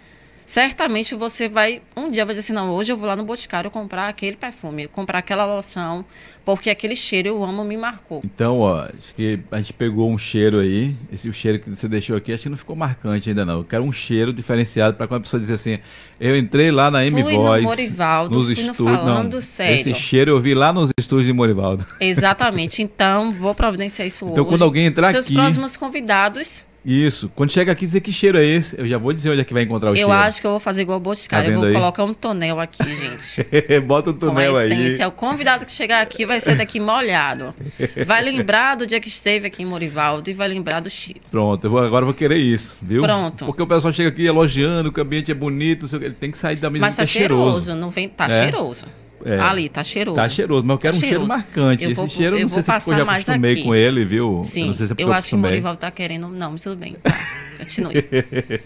Certamente 0.46 1.14
você 1.16 1.48
vai, 1.48 1.82
um 1.96 2.08
dia 2.08 2.24
vai 2.24 2.34
dizer 2.34 2.46
assim, 2.46 2.52
não, 2.52 2.70
hoje 2.70 2.92
eu 2.92 2.96
vou 2.96 3.08
lá 3.08 3.16
no 3.16 3.24
Boticário 3.24 3.68
comprar 3.70 4.08
aquele 4.08 4.36
perfume, 4.36 4.86
comprar 4.86 5.18
aquela 5.18 5.44
loção, 5.44 6.04
porque 6.44 6.70
aquele 6.70 6.94
cheiro 6.94 7.26
eu 7.26 7.42
amo, 7.44 7.64
me 7.64 7.76
marcou. 7.76 8.22
Então, 8.24 8.60
ó, 8.60 8.86
acho 8.96 9.12
que 9.16 9.40
a 9.50 9.56
gente 9.60 9.72
pegou 9.72 10.08
um 10.08 10.16
cheiro 10.16 10.60
aí. 10.60 10.94
Esse 11.12 11.30
cheiro 11.32 11.58
que 11.58 11.68
você 11.68 11.88
deixou 11.88 12.16
aqui, 12.16 12.32
acho 12.32 12.44
que 12.44 12.48
não 12.48 12.56
ficou 12.56 12.76
marcante 12.76 13.28
ainda 13.28 13.44
não. 13.44 13.58
Eu 13.58 13.64
quero 13.64 13.82
um 13.82 13.90
cheiro 13.92 14.32
diferenciado 14.32 14.96
para 14.96 15.08
quando 15.08 15.18
a 15.18 15.22
pessoa 15.24 15.40
dizer 15.40 15.54
assim: 15.54 15.78
eu 16.20 16.36
entrei 16.36 16.70
lá 16.70 16.88
na 16.92 17.04
M 17.04 17.20
Fui 17.22 17.32
no 17.32 17.42
Voice, 17.42 17.64
Morivaldo, 17.64 18.38
nos 18.38 18.46
no 18.46 18.52
estúdios. 18.52 18.76
Falando 18.96 19.34
Não, 19.34 19.40
Sério. 19.40 19.74
esse 19.74 19.94
cheiro 19.94 20.30
eu 20.30 20.40
vi 20.40 20.54
lá 20.54 20.72
nos 20.72 20.92
estúdios 20.96 21.26
de 21.26 21.32
Morivaldo. 21.32 21.84
Exatamente. 22.00 22.80
Então, 22.82 23.32
vou 23.32 23.54
providenciar 23.54 24.06
isso 24.06 24.26
Então, 24.28 24.44
hoje. 24.44 24.52
quando 24.52 24.62
alguém 24.62 24.86
entrar 24.86 25.10
Seus 25.10 25.24
aqui- 25.26 25.34
próximos 25.34 25.76
convidados, 25.76 26.64
Isso. 26.86 27.28
Quando 27.34 27.50
chega 27.50 27.72
aqui 27.72 27.84
dizer 27.84 28.00
que 28.00 28.12
cheiro 28.12 28.38
é 28.38 28.44
esse, 28.44 28.78
eu 28.78 28.86
já 28.86 28.96
vou 28.96 29.12
dizer 29.12 29.28
onde 29.30 29.40
é 29.40 29.44
que 29.44 29.52
vai 29.52 29.64
encontrar 29.64 29.88
o 29.88 29.92
eu 29.92 29.96
cheiro. 29.96 30.12
acho 30.12 30.40
que 30.40 30.46
eu 30.46 30.52
vou 30.52 30.60
fazer 30.60 30.82
igual 30.82 30.98
o 30.98 31.00
Boticário. 31.00 31.48
Tá 31.48 31.52
eu 31.54 31.58
vou 31.58 31.68
aí? 31.68 31.74
colocar 31.74 32.04
um 32.04 32.14
tonel 32.14 32.60
aqui, 32.60 32.84
gente. 32.94 33.80
Bota 33.80 34.10
a 34.10 34.12
túnel 34.12 34.56
aí. 34.56 34.72
essência. 34.72 35.08
O 35.08 35.10
convidado 35.10 35.66
que 35.66 35.72
chegar 35.72 36.00
aqui 36.00 36.24
vai 36.24 36.40
ser 36.40 36.56
daqui 36.56 36.78
molhado. 36.78 37.52
Vai 38.06 38.22
lembrar 38.22 38.76
do 38.76 38.86
dia 38.86 39.00
que 39.00 39.08
esteve 39.08 39.48
aqui 39.48 39.64
em 39.64 39.66
Morivaldo 39.66 40.30
e 40.30 40.32
vai 40.32 40.46
lembrar 40.46 40.78
do 40.78 40.88
cheiro. 40.88 41.20
Pronto, 41.28 41.64
eu 41.66 41.70
vou, 41.70 41.80
agora 41.80 42.02
eu 42.02 42.06
vou 42.06 42.14
querer 42.14 42.38
isso, 42.38 42.78
viu? 42.80 43.02
Pronto. 43.02 43.44
Porque 43.46 43.60
o 43.62 43.66
pessoal 43.66 43.92
chega 43.92 44.08
aqui 44.10 44.24
elogiando 44.24 44.92
que 44.92 45.00
o 45.00 45.02
ambiente 45.02 45.30
é 45.32 45.34
bonito, 45.34 45.82
não 45.82 45.88
sei 45.88 45.96
o 45.96 46.00
que, 46.00 46.06
ele 46.06 46.14
tem 46.14 46.30
que 46.30 46.38
sair 46.38 46.54
da 46.56 46.70
mesa 46.70 46.84
Mas 46.84 46.94
tá 46.94 47.02
é 47.02 47.06
cheiroso. 47.06 47.62
cheiroso, 47.62 47.74
não 47.74 47.90
vem, 47.90 48.08
tá 48.08 48.26
É? 48.26 48.42
cheiroso. 48.42 48.84
É. 49.26 49.40
Ali, 49.40 49.68
tá 49.68 49.82
cheiroso. 49.82 50.16
Tá 50.16 50.28
cheiroso, 50.28 50.62
mas 50.64 50.74
eu 50.74 50.78
quero 50.78 50.92
Tá 50.92 51.04
um 51.04 51.08
cheiro 51.08 51.26
marcante. 51.26 51.82
Eu 51.84 51.90
Esse 51.90 52.00
vou- 52.00 52.08
cheiro, 52.08 52.36
eu 52.36 52.42
não 52.42 52.48
sei 52.48 52.62
se 52.62 52.70
eu 52.70 52.96
já 52.96 53.02
acostumei 53.02 53.62
com 53.64 53.74
ele, 53.74 54.04
viu? 54.04 54.40
Sim, 54.44 54.60
eu 54.60 54.66
não 54.68 54.74
sei 54.74 54.86
se 54.86 54.92
é 54.92 54.96
eu 55.02 55.08
eu 55.08 55.12
acho 55.12 55.28
que 55.30 55.34
o. 55.34 55.38
Morival 55.38 55.76
tá 55.76 55.90
querendo. 55.90 56.28
Não, 56.28 56.52
mas 56.52 56.62
tudo 56.62 56.76
bem. 56.76 56.94
Tá. 57.02 57.12
Continue. 57.58 57.94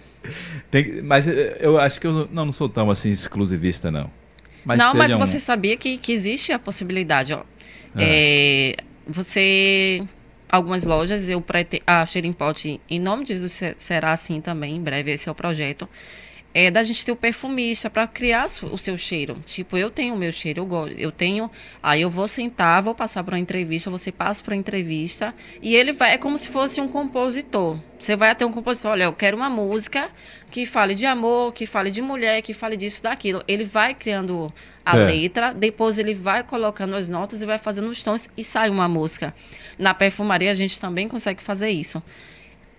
Tem 0.70 1.00
mas 1.02 1.26
eh, 1.26 1.56
eu 1.60 1.78
acho 1.78 1.98
que 1.98 2.06
eu 2.06 2.12
não, 2.30 2.44
não 2.46 2.52
sou 2.52 2.68
tão 2.68 2.90
assim 2.90 3.08
exclusivista, 3.10 3.90
não. 3.90 4.10
não, 4.66 4.94
mas 4.94 5.14
um- 5.14 5.18
você 5.18 5.40
sabia 5.40 5.76
que, 5.78 5.96
que 5.96 6.12
existe 6.12 6.52
a 6.52 6.58
possibilidade, 6.58 7.32
ó. 7.32 7.42
É, 7.96 8.76
você. 9.06 10.02
Algumas 10.52 10.84
lojas, 10.84 11.28
eu 11.28 11.40
prete, 11.40 11.80
a 11.86 12.04
Pot, 12.36 12.80
em 12.90 12.98
nome 12.98 13.24
de 13.24 13.34
Jesus, 13.34 13.52
se- 13.52 13.74
será 13.78 14.12
assim 14.12 14.40
também, 14.40 14.74
em 14.76 14.82
breve, 14.82 15.12
esse 15.12 15.28
é 15.28 15.32
o 15.32 15.34
projeto. 15.34 15.88
É 16.52 16.68
da 16.68 16.82
gente 16.82 17.04
ter 17.06 17.12
o 17.12 17.16
perfumista 17.16 17.88
para 17.88 18.08
criar 18.08 18.46
o 18.72 18.76
seu 18.76 18.98
cheiro. 18.98 19.36
Tipo, 19.46 19.76
eu 19.76 19.88
tenho 19.88 20.14
o 20.14 20.18
meu 20.18 20.32
cheiro, 20.32 20.60
eu 20.62 20.66
gosto. 20.66 20.98
Eu 20.98 21.12
tenho. 21.12 21.48
Aí 21.80 22.02
eu 22.02 22.10
vou 22.10 22.26
sentar, 22.26 22.82
vou 22.82 22.92
passar 22.94 23.22
para 23.22 23.36
uma 23.36 23.40
entrevista, 23.40 23.88
você 23.88 24.10
passa 24.10 24.42
para 24.42 24.54
uma 24.54 24.58
entrevista 24.60 25.32
e 25.62 25.76
ele 25.76 25.92
vai. 25.92 26.14
É 26.14 26.18
como 26.18 26.36
se 26.36 26.48
fosse 26.48 26.80
um 26.80 26.88
compositor. 26.88 27.76
Você 27.96 28.16
vai 28.16 28.30
até 28.30 28.44
um 28.44 28.50
compositor, 28.50 28.90
olha, 28.92 29.04
eu 29.04 29.12
quero 29.12 29.36
uma 29.36 29.48
música 29.48 30.10
que 30.50 30.66
fale 30.66 30.94
de 30.96 31.06
amor, 31.06 31.52
que 31.52 31.66
fale 31.66 31.88
de 31.90 32.02
mulher, 32.02 32.42
que 32.42 32.52
fale 32.52 32.76
disso, 32.76 33.00
daquilo. 33.00 33.44
Ele 33.46 33.62
vai 33.62 33.94
criando 33.94 34.52
a 34.84 34.96
É. 34.96 35.04
letra, 35.04 35.52
depois 35.54 36.00
ele 36.00 36.14
vai 36.14 36.42
colocando 36.42 36.96
as 36.96 37.08
notas 37.08 37.42
e 37.42 37.46
vai 37.46 37.58
fazendo 37.58 37.88
os 37.88 38.02
tons 38.02 38.28
e 38.36 38.42
sai 38.42 38.70
uma 38.70 38.88
música. 38.88 39.32
Na 39.78 39.94
perfumaria 39.94 40.50
a 40.50 40.54
gente 40.54 40.80
também 40.80 41.06
consegue 41.06 41.40
fazer 41.40 41.70
isso. 41.70 42.02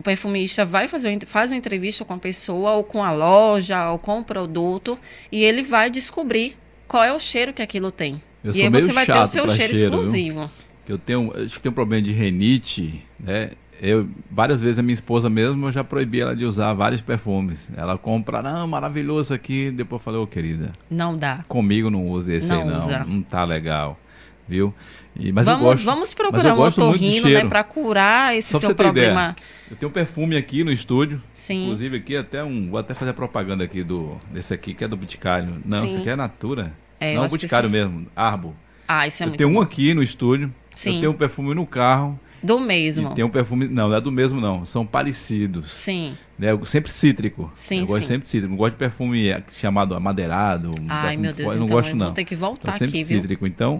O 0.02 0.04
perfumista 0.04 0.66
vai 0.66 0.88
fazer 0.88 1.16
faz 1.28 1.52
uma 1.52 1.58
entrevista 1.58 2.04
com 2.04 2.16
a 2.16 2.18
pessoa, 2.18 2.72
ou 2.72 2.84
com 2.84 3.04
a 3.04 3.12
loja, 3.12 3.92
ou 3.92 4.00
com 4.00 4.18
o 4.18 4.24
produto, 4.24 4.98
e 5.32 5.44
ele 5.44 5.62
vai 5.62 5.92
descobrir 5.92 6.58
qual 6.88 7.04
é 7.04 7.14
o 7.14 7.20
cheiro 7.20 7.54
que 7.54 7.62
aquilo 7.62 7.92
tem. 7.92 8.20
Eu 8.44 8.52
e 8.52 8.64
aí 8.64 8.70
você 8.70 8.92
vai 8.92 9.06
ter 9.06 9.14
o 9.14 9.28
seu 9.28 9.48
cheiro, 9.48 9.76
cheiro, 9.76 9.92
viu? 9.92 10.00
exclusivo. 10.00 10.52
Eu 10.90 10.98
tenho, 10.98 11.32
acho 11.36 11.54
que 11.54 11.60
tem 11.60 11.70
um 11.70 11.76
problema 11.76 12.02
de 12.02 12.12
renite, 12.12 13.06
né? 13.20 13.52
Eu, 13.80 14.10
várias 14.32 14.60
vezes 14.60 14.80
a 14.80 14.82
minha 14.82 14.94
esposa 14.96 15.30
mesmo, 15.30 15.68
eu 15.68 15.72
já 15.72 15.84
proibi 15.84 16.20
ela 16.20 16.36
de 16.36 16.46
usar 16.46 16.74
vários 16.74 17.02
perfumes. 17.02 17.72
Ela 17.78 17.96
compra, 17.96 18.42
não, 18.42 18.68
maravilhoso 18.68 19.36
aqui. 19.36 19.70
Depois 19.70 20.00
eu 20.00 20.04
falei, 20.04 20.20
ô 20.20 20.26
querida, 20.26 20.72
Não 20.90 21.16
dá. 21.16 21.46
comigo 21.48 21.92
não 21.92 22.08
use 22.08 22.34
esse 22.34 22.52
aí 22.52 22.58
Não 22.58 22.72
não. 22.72 22.80
usa. 22.80 23.06
Não 23.06 23.22
tá 23.22 23.44
legal, 23.44 24.00
viu? 24.48 24.74
E, 25.16 25.32
mas 25.32 25.46
eu 25.46 25.54
vamos, 25.54 25.68
gosto, 25.68 25.86
vamos 25.86 26.14
procurar 26.16 26.50
eu 26.50 26.56
um 26.56 26.62
otorrino, 26.62 27.30
né, 27.30 27.46
para 27.46 27.64
curar 27.64 28.36
esse 28.36 28.50
Só 28.50 28.60
seu 28.60 28.74
problema. 28.74 29.36
Eu 29.72 29.78
tenho 29.78 29.90
um 29.90 29.94
perfume 29.94 30.36
aqui 30.36 30.64
no 30.66 30.72
estúdio. 30.72 31.22
Sim. 31.34 31.64
Inclusive 31.64 31.98
aqui 31.98 32.16
até 32.16 32.44
um. 32.44 32.70
Vou 32.70 32.78
até 32.78 32.94
fazer 32.94 33.12
a 33.12 33.14
propaganda 33.14 33.64
aqui 33.64 33.82
do. 33.84 34.18
Desse 34.30 34.54
aqui, 34.54 34.74
que 34.74 34.84
é 34.84 34.88
do 34.88 34.98
Boticário. 34.98 35.62
Não, 35.66 35.80
Sim. 35.80 35.88
esse 35.88 35.98
aqui 35.98 36.10
é 36.10 36.16
Natura. 36.16 36.74
É, 37.00 37.14
eu 37.16 37.22
não, 37.22 37.26
que 37.28 37.32
Boticário 37.32 37.68
esse- 37.68 37.74
mesmo, 37.78 38.06
Arbo. 38.16 38.54
Ah, 38.88 39.08
isso 39.08 39.24
é 39.24 39.26
eu 39.26 39.30
muito 39.30 39.38
tenho 39.38 39.50
um 39.50 39.62
aqui 39.62 39.94
no 39.94 40.04
estúdio. 40.04 40.54
Sim. 40.76 40.96
Eu 40.96 41.00
tenho 41.00 41.12
um 41.14 41.16
perfume 41.16 41.56
no 41.56 41.66
carro. 41.66 42.20
Do 42.44 42.60
mesmo. 42.60 43.14
Tem 43.14 43.24
um 43.24 43.30
perfume. 43.30 43.68
Não, 43.68 43.88
não 43.88 43.96
é 43.96 44.02
do 44.02 44.12
mesmo, 44.12 44.42
não. 44.42 44.66
São 44.66 44.86
parecidos. 44.86 45.72
Sim. 45.72 46.18
Né? 46.38 46.52
Eu- 46.52 46.66
Sempre 46.66 46.92
cítrico. 46.92 47.50
Sim, 47.54 47.80
eu 47.82 47.86
gosto 47.86 48.02
sim. 48.02 48.08
sempre 48.10 48.24
de 48.24 48.30
cítrico. 48.30 48.50
Não 48.52 48.58
gosto 48.58 48.74
de 48.74 48.78
perfume 48.80 49.30
eh, 49.30 49.42
chamado 49.52 49.96
amadeirado. 49.96 50.72
um 50.72 50.86
Ai, 50.90 51.16
meu 51.16 51.32
Deus, 51.34 51.46
forte, 51.46 51.56
eu 51.56 51.60
não 51.60 51.66
então 51.68 51.78
gosto, 51.78 51.90
eu 51.92 51.96
não. 51.96 52.06
vou 52.08 52.16
ter 52.16 52.26
que 52.26 52.36
Então, 52.36 52.48
voltar 52.50 52.72
sempre 52.74 52.86
aqui, 53.00 53.04
viu? 53.06 53.22
cítrico. 53.22 53.48
Então, 53.48 53.80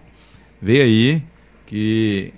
vê 0.62 0.82
aí 0.84 1.24
que 1.66 2.34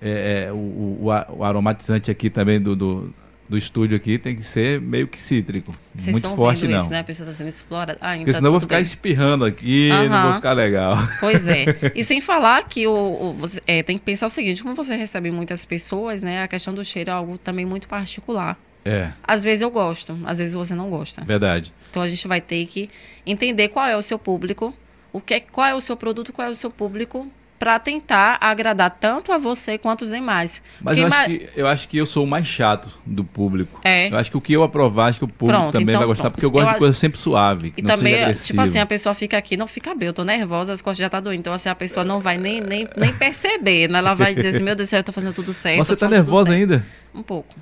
é, 0.00 0.46
é, 0.48 0.52
o, 0.52 0.98
o- 1.02 1.44
aromatizante 1.44 2.10
aqui 2.10 2.30
também 2.30 2.60
do, 2.60 2.74
do, 2.76 3.14
do 3.48 3.56
estúdio 3.58 3.96
aqui 3.96 4.18
tem 4.18 4.36
que 4.36 4.44
ser 4.44 4.80
meio 4.80 5.08
que 5.08 5.18
cítrico. 5.18 5.72
Vocês 5.94 6.06
muito 6.12 6.24
estão 6.24 6.36
forte, 6.36 6.60
vendo 6.62 6.70
não. 6.72 6.78
isso, 6.78 6.90
né? 6.90 7.00
A 7.00 7.04
pessoa 7.04 7.28
está 7.28 7.36
sendo 7.38 7.48
explorada. 7.50 7.96
Ah, 8.00 8.14
então 8.14 8.24
Porque 8.24 8.32
senão 8.34 8.48
eu 8.48 8.52
vou 8.52 8.60
ficar 8.60 8.76
bem. 8.76 8.82
espirrando 8.82 9.44
aqui 9.44 9.88
não 10.08 10.22
vou 10.24 10.34
ficar 10.34 10.52
legal. 10.52 10.96
Pois 11.20 11.46
é. 11.48 11.64
E 11.94 12.04
sem 12.04 12.20
falar 12.20 12.62
que 12.68 12.86
o, 12.86 12.92
o- 12.92 13.34
você 13.34 13.60
é, 13.66 13.82
tem 13.82 13.96
que 13.98 14.04
pensar 14.04 14.26
o 14.26 14.30
seguinte, 14.30 14.62
como 14.62 14.74
você 14.74 14.94
recebe 14.96 15.30
muitas 15.30 15.64
pessoas, 15.64 16.22
né? 16.22 16.42
A 16.42 16.48
questão 16.48 16.72
do 16.74 16.84
cheiro 16.84 17.10
é 17.10 17.12
algo 17.12 17.38
também 17.38 17.64
muito 17.64 17.88
particular. 17.88 18.56
É, 18.84 19.10
Às 19.22 19.42
vezes 19.44 19.60
eu 19.60 19.70
gosto, 19.70 20.16
às 20.24 20.38
vezes 20.38 20.54
você 20.54 20.74
não 20.74 20.88
gosta. 20.88 21.22
verdade. 21.24 21.72
Então 21.90 22.00
a 22.00 22.08
gente 22.08 22.26
vai 22.28 22.40
ter 22.40 22.64
que 22.66 22.88
entender 23.26 23.68
qual 23.68 23.86
é 23.86 23.96
o 23.96 24.00
seu 24.02 24.18
público, 24.18 24.72
o 25.12 25.20
que 25.20 25.34
é, 25.34 25.40
qual 25.40 25.66
é 25.66 25.74
o 25.74 25.80
seu 25.80 25.96
produto, 25.96 26.32
qual 26.32 26.48
é 26.48 26.50
o 26.50 26.54
seu 26.54 26.70
público, 26.70 27.26
para 27.58 27.78
tentar 27.78 28.38
agradar 28.40 28.90
tanto 29.00 29.32
a 29.32 29.38
você 29.38 29.76
quanto 29.76 30.02
os 30.02 30.10
demais. 30.10 30.62
Mas 30.80 30.96
Porque 30.96 31.00
eu 31.00 31.06
acho, 31.06 31.30
ima- 31.30 31.38
que, 31.40 31.48
eu 31.56 31.66
acho 31.66 31.88
que 31.88 31.96
eu 31.96 32.06
sou 32.06 32.24
o 32.24 32.26
mais 32.26 32.46
chato 32.46 32.88
do 33.04 33.24
público. 33.24 33.80
É. 33.82 34.08
Eu 34.12 34.16
acho 34.16 34.30
que 34.30 34.36
o 34.36 34.40
que 34.40 34.52
eu 34.52 34.62
aprovar, 34.62 35.06
acho 35.08 35.18
que 35.18 35.24
o 35.24 35.28
público 35.28 35.58
Pronto, 35.60 35.72
também 35.72 35.88
então 35.94 35.98
vai 36.00 36.06
gostar, 36.06 36.22
pronto. 36.24 36.34
porque 36.34 36.46
eu 36.46 36.50
gosto 36.50 36.66
Eu 36.68 36.72
de 36.74 36.78
coisa 36.78 36.92
sempre 36.92 37.18
suave, 37.18 37.74
E 37.76 37.82
também, 37.82 38.32
tipo 38.32 38.60
assim, 38.60 38.78
a 38.78 38.86
pessoa 38.86 39.14
fica 39.14 39.36
aqui, 39.36 39.56
não 39.56 39.66
fica 39.66 39.94
bem, 39.94 40.06
eu 40.06 40.12
tô 40.12 40.24
nervosa, 40.24 40.72
as 40.72 40.80
costas 40.80 40.98
já 40.98 41.10
tá 41.10 41.18
doendo. 41.18 41.40
Então, 41.40 41.52
assim, 41.52 41.68
a 41.68 41.74
pessoa 41.74 42.04
não 42.04 42.20
vai 42.20 42.38
nem, 42.38 42.60
nem, 42.60 42.88
nem 42.96 43.12
perceber, 43.12 43.88
né? 43.88 43.98
Ela 43.98 44.14
vai 44.14 44.34
dizer 44.34 44.48
assim, 44.48 44.62
meu 44.62 44.76
Deus 44.76 44.88
do 44.88 44.90
céu, 44.90 45.00
eu 45.00 45.04
tô 45.04 45.12
fazendo 45.12 45.32
tudo 45.34 45.52
certo. 45.52 45.78
Você 45.78 45.96
tá 45.96 46.08
nervosa 46.08 46.52
ainda? 46.52 46.84
Um 47.14 47.22
pouco. 47.22 47.54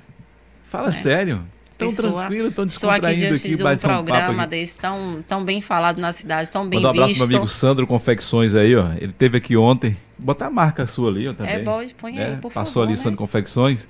Fala 0.63 0.91
sério. 0.91 1.43
Tão 1.77 1.89
Pessoa- 1.89 2.21
tranquilo, 2.21 2.51
tão 2.51 2.65
Estou 2.65 2.89
aqui 2.89 3.01
descontraído 3.01 3.19
diante 3.37 3.55
de 3.55 3.63
um 3.63 3.67
um 3.71 3.77
programa 3.77 4.41
aqui. 4.43 4.49
desse 4.51 4.75
tão, 4.75 5.23
tão 5.27 5.45
bem 5.45 5.61
falado 5.61 5.99
na 5.99 6.11
cidade, 6.11 6.49
tão 6.49 6.67
bem 6.67 6.79
Mandar 6.79 6.87
um 6.87 6.91
abraço 6.91 7.07
visto. 7.09 7.19
pro 7.19 7.27
meu 7.27 7.37
amigo 7.37 7.51
Sandro 7.51 7.85
Confecções 7.85 8.55
aí, 8.55 8.75
ó. 8.75 8.87
Ele 8.99 9.13
teve 9.13 9.37
aqui 9.37 9.55
ontem. 9.55 9.95
Botar 10.17 10.47
a 10.47 10.49
marca 10.49 10.87
sua 10.87 11.09
ali, 11.11 11.27
ó, 11.27 11.33
também. 11.33 11.53
É 11.53 11.59
bom, 11.59 11.79
põe 11.95 12.17
aí, 12.17 12.31
né? 12.31 12.39
por 12.41 12.51
Passou 12.51 12.81
favor, 12.81 12.87
ali 12.87 12.97
né? 12.97 13.03
Sandro 13.03 13.17
Confecções. 13.19 13.87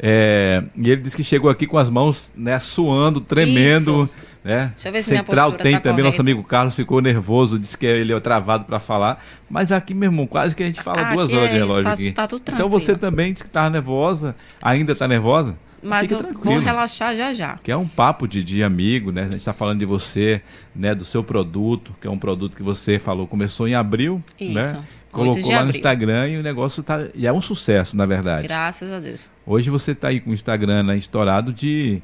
É, 0.00 0.62
e 0.76 0.90
ele 0.90 1.00
disse 1.02 1.16
que 1.16 1.22
chegou 1.22 1.48
aqui 1.50 1.66
com 1.66 1.78
as 1.78 1.88
mãos, 1.90 2.32
né, 2.36 2.58
suando, 2.58 3.20
tremendo. 3.20 4.08
Né? 4.44 4.70
Deixa 4.74 4.88
eu 4.88 4.92
ver 4.92 5.02
se 5.02 5.08
Central 5.10 5.52
tem 5.52 5.74
tá 5.74 5.80
também, 5.80 6.04
nosso 6.04 6.16
correta. 6.18 6.22
amigo 6.22 6.42
Carlos 6.44 6.74
ficou 6.74 7.00
nervoso, 7.00 7.58
disse 7.58 7.76
que 7.76 7.84
ele 7.86 8.12
é 8.12 8.20
travado 8.20 8.64
para 8.64 8.78
falar. 8.80 9.22
Mas 9.50 9.70
aqui, 9.72 9.94
meu 9.94 10.08
irmão, 10.10 10.26
quase 10.26 10.54
que 10.56 10.62
a 10.62 10.66
gente 10.66 10.80
fala 10.82 11.02
Ah, 11.02 11.12
duas 11.14 11.28
aqui 11.30 11.36
horas 11.38 11.50
de 11.50 11.56
é- 11.56 11.58
relógio 11.58 11.84
tá- 11.84 11.92
aqui. 11.92 12.12
tá 12.12 12.28
então 12.54 12.68
você 12.68 12.96
também 12.96 13.32
disse 13.32 13.44
que 13.44 13.50
estava 13.50 13.70
nervosa, 13.70 14.34
ainda 14.62 14.92
está 14.92 15.06
nervosa? 15.06 15.56
Mas 15.82 16.10
eu 16.10 16.20
vou 16.34 16.58
relaxar 16.58 17.14
já 17.14 17.32
já. 17.32 17.58
Que 17.62 17.70
é 17.70 17.76
um 17.76 17.86
papo 17.86 18.26
de, 18.26 18.42
de 18.42 18.62
amigo, 18.62 19.12
né? 19.12 19.22
A 19.22 19.24
gente 19.24 19.36
está 19.36 19.52
falando 19.52 19.78
de 19.78 19.86
você, 19.86 20.42
né? 20.74 20.94
Do 20.94 21.04
seu 21.04 21.22
produto, 21.22 21.94
que 22.00 22.06
é 22.06 22.10
um 22.10 22.18
produto 22.18 22.56
que 22.56 22.62
você 22.62 22.98
falou, 22.98 23.26
começou 23.26 23.68
em 23.68 23.74
abril, 23.74 24.22
Isso, 24.38 24.54
né? 24.54 24.84
8 25.12 25.32
Colocou 25.32 25.52
lá 25.52 25.64
no. 25.64 25.70
Instagram 25.70 26.28
e 26.28 26.36
o 26.38 26.42
negócio 26.42 26.82
tá. 26.82 27.08
E 27.14 27.26
é 27.26 27.32
um 27.32 27.40
sucesso, 27.40 27.96
na 27.96 28.04
verdade. 28.04 28.46
Graças 28.46 28.92
a 28.92 29.00
Deus. 29.00 29.30
Hoje 29.46 29.70
você 29.70 29.92
está 29.92 30.08
aí 30.08 30.20
com 30.20 30.30
o 30.30 30.34
Instagram 30.34 30.82
né, 30.82 30.96
estourado 30.96 31.52
de. 31.52 32.02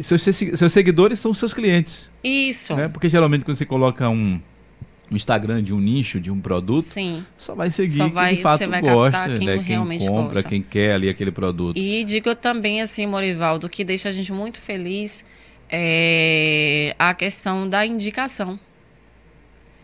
Seus, 0.00 0.22
seus 0.22 0.72
seguidores 0.72 1.18
são 1.18 1.32
seus 1.34 1.52
clientes. 1.52 2.10
Isso. 2.22 2.74
Né? 2.74 2.88
Porque 2.88 3.08
geralmente 3.08 3.44
quando 3.44 3.56
você 3.56 3.66
coloca 3.66 4.08
um, 4.08 4.40
um 5.12 5.16
Instagram 5.16 5.62
de 5.62 5.74
um 5.74 5.78
nicho, 5.80 6.18
de 6.18 6.30
um 6.30 6.40
produto, 6.40 6.86
Sim. 6.86 7.24
só 7.36 7.54
vai 7.54 7.70
seguir 7.70 7.96
Só 7.96 8.04
quem 8.04 8.12
vai- 8.12 8.34
de 8.34 8.42
fato 8.42 8.64
gosta, 8.80 9.38
quem 9.38 9.46
né? 9.46 9.62
Quem 9.64 9.78
compra, 9.98 10.34
gosta. 10.34 10.48
quem 10.48 10.62
quer 10.62 10.94
ali 10.94 11.08
aquele 11.08 11.30
produto. 11.30 11.76
E 11.76 12.02
digo 12.04 12.34
também 12.34 12.80
assim, 12.80 13.06
Morivaldo, 13.06 13.68
que 13.68 13.84
deixa 13.84 14.08
a 14.08 14.12
gente 14.12 14.32
muito 14.32 14.58
feliz 14.58 15.24
é 15.74 16.94
a 16.98 17.14
questão 17.14 17.68
da 17.68 17.84
indicação. 17.86 18.60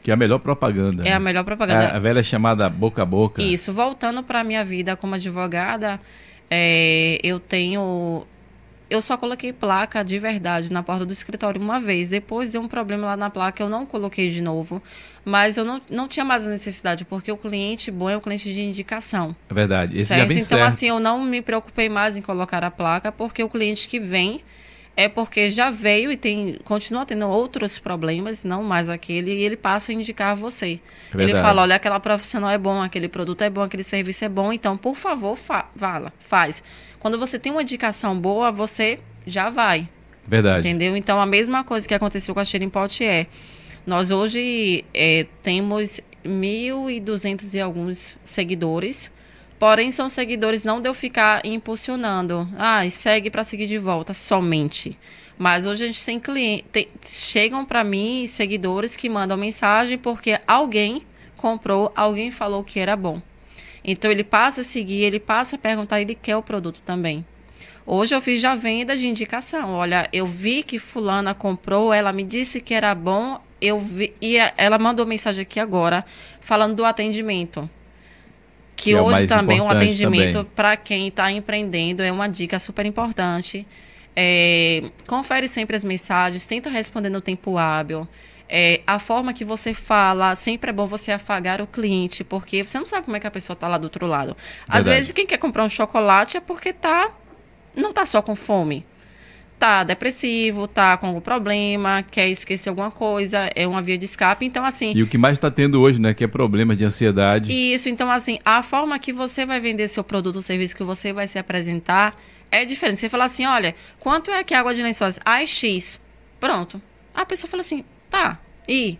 Que 0.02 0.10
é 0.10 0.14
a 0.14 0.16
melhor 0.16 0.38
propaganda. 0.38 1.02
É 1.02 1.10
né? 1.10 1.12
a 1.12 1.18
melhor 1.18 1.44
propaganda. 1.44 1.88
A, 1.88 1.96
a 1.96 1.98
velha 1.98 2.22
chamada 2.22 2.68
boca 2.68 3.02
a 3.02 3.06
boca. 3.06 3.42
Isso, 3.42 3.72
voltando 3.72 4.22
para 4.22 4.40
a 4.40 4.44
minha 4.44 4.64
vida 4.64 4.96
como 4.96 5.14
advogada, 5.14 6.00
é, 6.50 7.18
eu 7.22 7.40
tenho. 7.40 8.26
Eu 8.90 9.02
só 9.02 9.18
coloquei 9.18 9.52
placa 9.52 10.02
de 10.02 10.18
verdade 10.18 10.72
na 10.72 10.82
porta 10.82 11.04
do 11.04 11.12
escritório 11.12 11.60
uma 11.60 11.78
vez. 11.78 12.08
Depois 12.08 12.50
deu 12.50 12.60
um 12.62 12.68
problema 12.68 13.08
lá 13.08 13.16
na 13.16 13.28
placa, 13.28 13.62
eu 13.62 13.68
não 13.68 13.84
coloquei 13.84 14.30
de 14.30 14.40
novo. 14.40 14.82
Mas 15.28 15.58
eu 15.58 15.64
não, 15.64 15.80
não 15.90 16.08
tinha 16.08 16.24
mais 16.24 16.46
a 16.46 16.50
necessidade, 16.50 17.04
porque 17.04 17.30
o 17.30 17.36
cliente 17.36 17.90
bom 17.90 18.08
é 18.08 18.16
o 18.16 18.20
cliente 18.20 18.50
de 18.52 18.62
indicação. 18.62 19.36
É 19.50 19.52
verdade. 19.52 19.96
Esse 19.96 20.06
certo? 20.06 20.28
já 20.28 20.34
então, 20.34 20.58
certo. 20.58 20.62
assim, 20.62 20.88
eu 20.88 20.98
não 20.98 21.22
me 21.22 21.42
preocupei 21.42 21.88
mais 21.90 22.16
em 22.16 22.22
colocar 22.22 22.64
a 22.64 22.70
placa, 22.70 23.12
porque 23.12 23.42
o 23.42 23.48
cliente 23.48 23.86
que 23.88 24.00
vem 24.00 24.40
é 24.96 25.06
porque 25.06 25.50
já 25.50 25.70
veio 25.70 26.10
e 26.10 26.16
tem 26.16 26.58
continua 26.64 27.04
tendo 27.04 27.28
outros 27.28 27.78
problemas, 27.78 28.42
não 28.42 28.64
mais 28.64 28.88
aquele, 28.88 29.32
e 29.32 29.44
ele 29.44 29.56
passa 29.56 29.92
a 29.92 29.94
indicar 29.94 30.34
você. 30.34 30.80
É 31.14 31.22
ele 31.22 31.34
fala, 31.34 31.62
olha, 31.62 31.76
aquela 31.76 32.00
profissional 32.00 32.50
é 32.50 32.58
bom, 32.58 32.82
aquele 32.82 33.08
produto 33.08 33.42
é 33.42 33.50
bom, 33.50 33.62
aquele 33.62 33.84
serviço 33.84 34.24
é 34.24 34.28
bom, 34.30 34.50
então, 34.50 34.76
por 34.76 34.96
favor, 34.96 35.36
fa 35.36 35.66
vala, 35.76 36.10
faz. 36.18 36.64
Quando 36.98 37.18
você 37.18 37.38
tem 37.38 37.52
uma 37.52 37.62
indicação 37.62 38.18
boa, 38.18 38.50
você 38.50 38.98
já 39.26 39.50
vai. 39.50 39.88
Verdade. 40.26 40.66
Entendeu? 40.66 40.96
Então, 40.96 41.20
a 41.20 41.26
mesma 41.26 41.62
coisa 41.62 41.86
que 41.86 41.94
aconteceu 41.94 42.34
com 42.34 42.40
a 42.40 42.44
Cheira 42.44 42.64
em 42.64 42.68
Pote 42.68 43.04
é, 43.04 43.26
nós 43.88 44.10
hoje 44.10 44.84
é, 44.92 45.24
temos 45.42 45.98
1.200 46.22 47.54
e 47.54 47.58
alguns 47.58 48.18
seguidores, 48.22 49.10
porém 49.58 49.90
são 49.90 50.10
seguidores 50.10 50.62
não 50.62 50.78
de 50.78 50.90
eu 50.90 50.92
ficar 50.92 51.40
impulsionando, 51.42 52.46
ah, 52.58 52.88
segue 52.90 53.30
para 53.30 53.42
seguir 53.42 53.66
de 53.66 53.78
volta 53.78 54.12
somente. 54.12 54.98
Mas 55.38 55.64
hoje 55.64 55.84
a 55.84 55.86
gente 55.86 56.04
tem 56.04 56.20
clientes, 56.20 56.76
chegam 57.06 57.64
para 57.64 57.82
mim 57.82 58.26
seguidores 58.26 58.94
que 58.94 59.08
mandam 59.08 59.38
mensagem 59.38 59.96
porque 59.96 60.38
alguém 60.46 61.00
comprou, 61.38 61.90
alguém 61.96 62.30
falou 62.30 62.62
que 62.62 62.78
era 62.78 62.94
bom. 62.94 63.22
Então 63.82 64.10
ele 64.10 64.22
passa 64.22 64.60
a 64.60 64.64
seguir, 64.64 65.02
ele 65.02 65.18
passa 65.18 65.56
a 65.56 65.58
perguntar, 65.58 65.98
ele 65.98 66.14
quer 66.14 66.36
o 66.36 66.42
produto 66.42 66.82
também. 66.84 67.24
Hoje 67.86 68.14
eu 68.14 68.20
fiz 68.20 68.38
já 68.38 68.54
venda 68.54 68.94
de 68.94 69.06
indicação. 69.06 69.72
Olha, 69.72 70.10
eu 70.12 70.26
vi 70.26 70.62
que 70.62 70.78
fulana 70.78 71.34
comprou, 71.34 71.90
ela 71.90 72.12
me 72.12 72.22
disse 72.22 72.60
que 72.60 72.74
era 72.74 72.94
bom, 72.94 73.40
eu 73.60 73.78
vi, 73.78 74.14
e 74.20 74.36
ela 74.56 74.78
mandou 74.78 75.04
mensagem 75.06 75.42
aqui 75.42 75.58
agora 75.58 76.04
falando 76.40 76.74
do 76.76 76.84
atendimento. 76.84 77.68
Que, 78.76 78.84
Que 78.84 78.92
é 78.92 79.00
o 79.00 79.04
hoje 79.04 79.12
mais 79.12 79.28
também 79.28 79.60
um 79.60 79.64
importante 79.64 79.84
atendimento 79.84 80.44
para 80.54 80.76
quem 80.76 81.08
está 81.08 81.30
empreendendo 81.32 82.02
é 82.02 82.12
uma 82.12 82.28
dica 82.28 82.58
super 82.58 82.86
importante. 82.86 83.66
É, 84.14 84.82
confere 85.06 85.46
sempre 85.48 85.76
as 85.76 85.84
mensagens, 85.84 86.44
tenta 86.44 86.70
responder 86.70 87.08
no 87.08 87.20
tempo 87.20 87.58
hábil. 87.58 88.06
É, 88.48 88.80
a 88.86 88.98
forma 88.98 89.34
que 89.34 89.44
você 89.44 89.74
fala, 89.74 90.34
sempre 90.34 90.70
é 90.70 90.72
bom 90.72 90.86
você 90.86 91.12
afagar 91.12 91.60
o 91.60 91.66
cliente, 91.66 92.24
porque 92.24 92.64
você 92.64 92.78
não 92.78 92.86
sabe 92.86 93.04
como 93.04 93.16
é 93.16 93.20
que 93.20 93.26
a 93.26 93.30
pessoa 93.30 93.54
está 93.54 93.68
lá 93.68 93.76
do 93.76 93.84
outro 93.84 94.06
lado. 94.06 94.36
Às 94.66 94.84
Verdade. 94.84 94.96
vezes, 94.96 95.12
quem 95.12 95.26
quer 95.26 95.36
comprar 95.38 95.64
um 95.64 95.68
chocolate 95.68 96.36
é 96.36 96.40
porque 96.40 96.72
tá, 96.72 97.10
não 97.76 97.92
tá 97.92 98.06
só 98.06 98.22
com 98.22 98.34
fome. 98.34 98.86
Tá 99.58 99.82
depressivo, 99.82 100.68
tá 100.68 100.96
com 100.96 101.08
algum 101.08 101.20
problema, 101.20 102.04
quer 102.08 102.28
esquecer 102.28 102.68
alguma 102.68 102.92
coisa, 102.92 103.50
é 103.56 103.66
uma 103.66 103.82
via 103.82 103.98
de 103.98 104.04
escape. 104.04 104.46
Então, 104.46 104.64
assim, 104.64 104.92
E 104.94 105.02
o 105.02 105.06
que 105.06 105.18
mais 105.18 105.36
está 105.36 105.50
tendo 105.50 105.80
hoje, 105.80 106.00
né? 106.00 106.14
Que 106.14 106.22
é 106.22 106.28
problemas 106.28 106.76
de 106.76 106.84
ansiedade. 106.84 107.52
isso, 107.52 107.88
então 107.88 108.08
assim, 108.08 108.38
a 108.44 108.62
forma 108.62 108.96
que 108.98 109.12
você 109.12 109.44
vai 109.44 109.58
vender 109.58 109.88
seu 109.88 110.04
produto 110.04 110.36
ou 110.36 110.42
serviço 110.42 110.76
que 110.76 110.84
você 110.84 111.12
vai 111.12 111.26
se 111.26 111.38
apresentar 111.38 112.16
é 112.50 112.64
diferente. 112.64 113.00
Você 113.00 113.08
fala 113.08 113.24
assim, 113.24 113.46
olha, 113.46 113.74
quanto 113.98 114.30
é 114.30 114.38
aqui 114.38 114.54
a 114.54 114.60
água 114.60 114.74
de 114.74 114.82
lençóis? 114.82 115.18
Ah, 115.24 115.42
é 115.42 115.46
X. 115.46 116.00
Pronto. 116.38 116.80
A 117.12 117.26
pessoa 117.26 117.50
fala 117.50 117.62
assim, 117.62 117.84
tá, 118.08 118.38
e? 118.68 118.96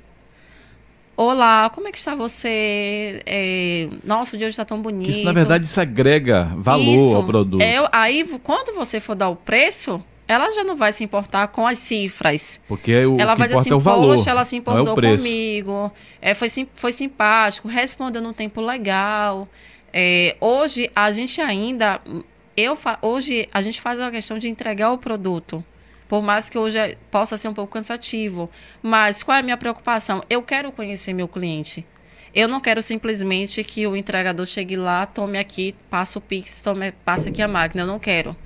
Olá, 1.17 1.69
como 1.71 1.89
é 1.89 1.93
que 1.93 1.99
está 1.99 2.15
você? 2.15 3.21
É, 3.27 3.89
Nossa, 4.05 4.37
o 4.37 4.39
dia 4.39 4.47
hoje 4.47 4.55
está 4.55 4.65
tão 4.65 4.81
bonito. 4.81 5.11
Isso, 5.11 5.25
na 5.25 5.33
verdade, 5.33 5.67
isso 5.67 5.81
agrega 5.81 6.45
valor 6.57 7.07
Isso. 7.07 7.17
ao 7.17 7.27
produto. 7.27 7.61
É, 7.61 7.77
aí, 7.91 8.25
quando 8.43 8.75
você 8.75 9.01
for 9.01 9.17
dar 9.17 9.29
o 9.29 9.35
preço, 9.35 10.03
ela 10.29 10.51
já 10.53 10.63
não 10.63 10.77
vai 10.77 10.93
se 10.93 11.03
importar 11.03 11.49
com 11.49 11.67
as 11.67 11.79
cifras 11.79 12.61
Porque 12.69 12.93
o 13.07 13.19
ela 13.19 13.33
que 13.33 13.39
vai 13.39 13.49
dizer 13.49 13.59
importa 13.59 13.61
assim, 13.61 13.71
é 13.71 13.75
o 13.75 13.79
valor. 13.81 14.17
poxa, 14.17 14.31
ela 14.31 14.45
se 14.45 14.55
é 14.55 14.59
importou 14.59 14.95
preço. 14.95 15.17
comigo, 15.25 15.91
é, 16.21 16.35
foi, 16.35 16.49
sim- 16.51 16.69
foi 16.75 16.93
simpático, 16.93 17.67
respondeu 17.67 18.21
num 18.23 18.33
tempo 18.35 18.61
legal. 18.61 19.49
É, 19.93 20.37
hoje, 20.41 20.91
a 20.95 21.11
gente 21.11 21.41
ainda... 21.41 22.01
Eu 22.57 22.77
hoje, 23.03 23.49
a 23.53 23.63
gente 23.63 23.81
faz 23.81 23.99
a 24.01 24.11
questão 24.11 24.39
de 24.39 24.49
entregar 24.49 24.93
o 24.93 24.99
produto. 24.99 25.65
Por 26.09 26.23
mais 26.23 26.51
que 26.51 26.59
hoje 26.59 26.77
é- 26.79 26.97
possa 27.11 27.37
ser 27.37 27.49
um 27.49 27.55
pouco 27.55 27.73
cansativo. 27.73 28.51
Mas 28.83 29.23
qual 29.23 29.37
é 29.37 29.41
a 29.41 29.43
minha 29.43 29.57
preocupação? 29.57 30.23
Eu 30.29 30.43
quero 30.43 30.73
conhecer 30.73 31.13
meu 31.13 31.29
cliente. 31.29 31.87
Eu 32.35 32.49
não 32.49 32.61
quero 32.61 32.83
simplesmente 32.83 33.63
que 33.65 33.87
o 33.87 33.97
entregador 33.97 34.45
chegue 34.45 34.77
lá, 34.77 35.07
tome 35.07 35.39
aqui, 35.39 35.75
passe 35.89 36.19
o 36.19 36.21
Pix, 36.21 36.61
tome, 36.61 36.93
passe 37.05 37.29
aqui 37.29 37.41
a 37.41 37.49
máquina. 37.49 37.83
Eu 37.83 37.87
não 37.87 37.99
quero. 37.99 38.37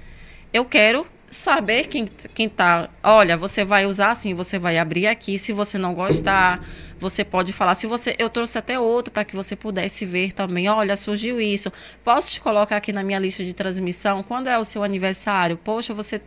Eu 0.53 0.65
quero 0.65 1.07
saber 1.33 1.89
quem, 1.89 2.07
quem 2.35 2.49
tá. 2.49 2.89
Olha, 3.03 3.37
você 3.37 3.65
vai 3.65 3.87
usar 3.87 4.11
assim, 4.11 4.35
você 4.35 4.59
vai 4.59 4.79
abrir 4.79 5.07
aqui. 5.07 5.39
Se 5.39 5.53
você 5.53 5.79
não 5.79 5.95
gostar, 5.95 6.65
você 6.99 7.25
pode 7.25 7.53
falar. 7.53 7.75
Se 7.75 7.87
você, 7.87 8.15
eu 8.19 8.29
trouxe 8.31 8.59
até 8.59 8.79
outro 8.79 9.13
para 9.13 9.25
que 9.25 9.35
você 9.35 9.57
pudesse 9.57 10.05
ver 10.05 10.33
também. 10.33 10.69
Olha, 10.69 10.97
surgiu 10.97 11.41
isso. 11.41 11.73
Posso 12.05 12.31
te 12.31 12.41
colocar 12.41 12.77
aqui 12.77 12.93
na 12.93 13.03
minha 13.03 13.19
lista 13.19 13.43
de 13.45 13.53
transmissão? 13.55 14.23
Quando 14.23 14.49
é 14.49 14.59
o 14.59 14.65
seu 14.65 14.85
aniversário? 14.85 15.57
Poxa, 15.57 15.93
você 15.95 16.21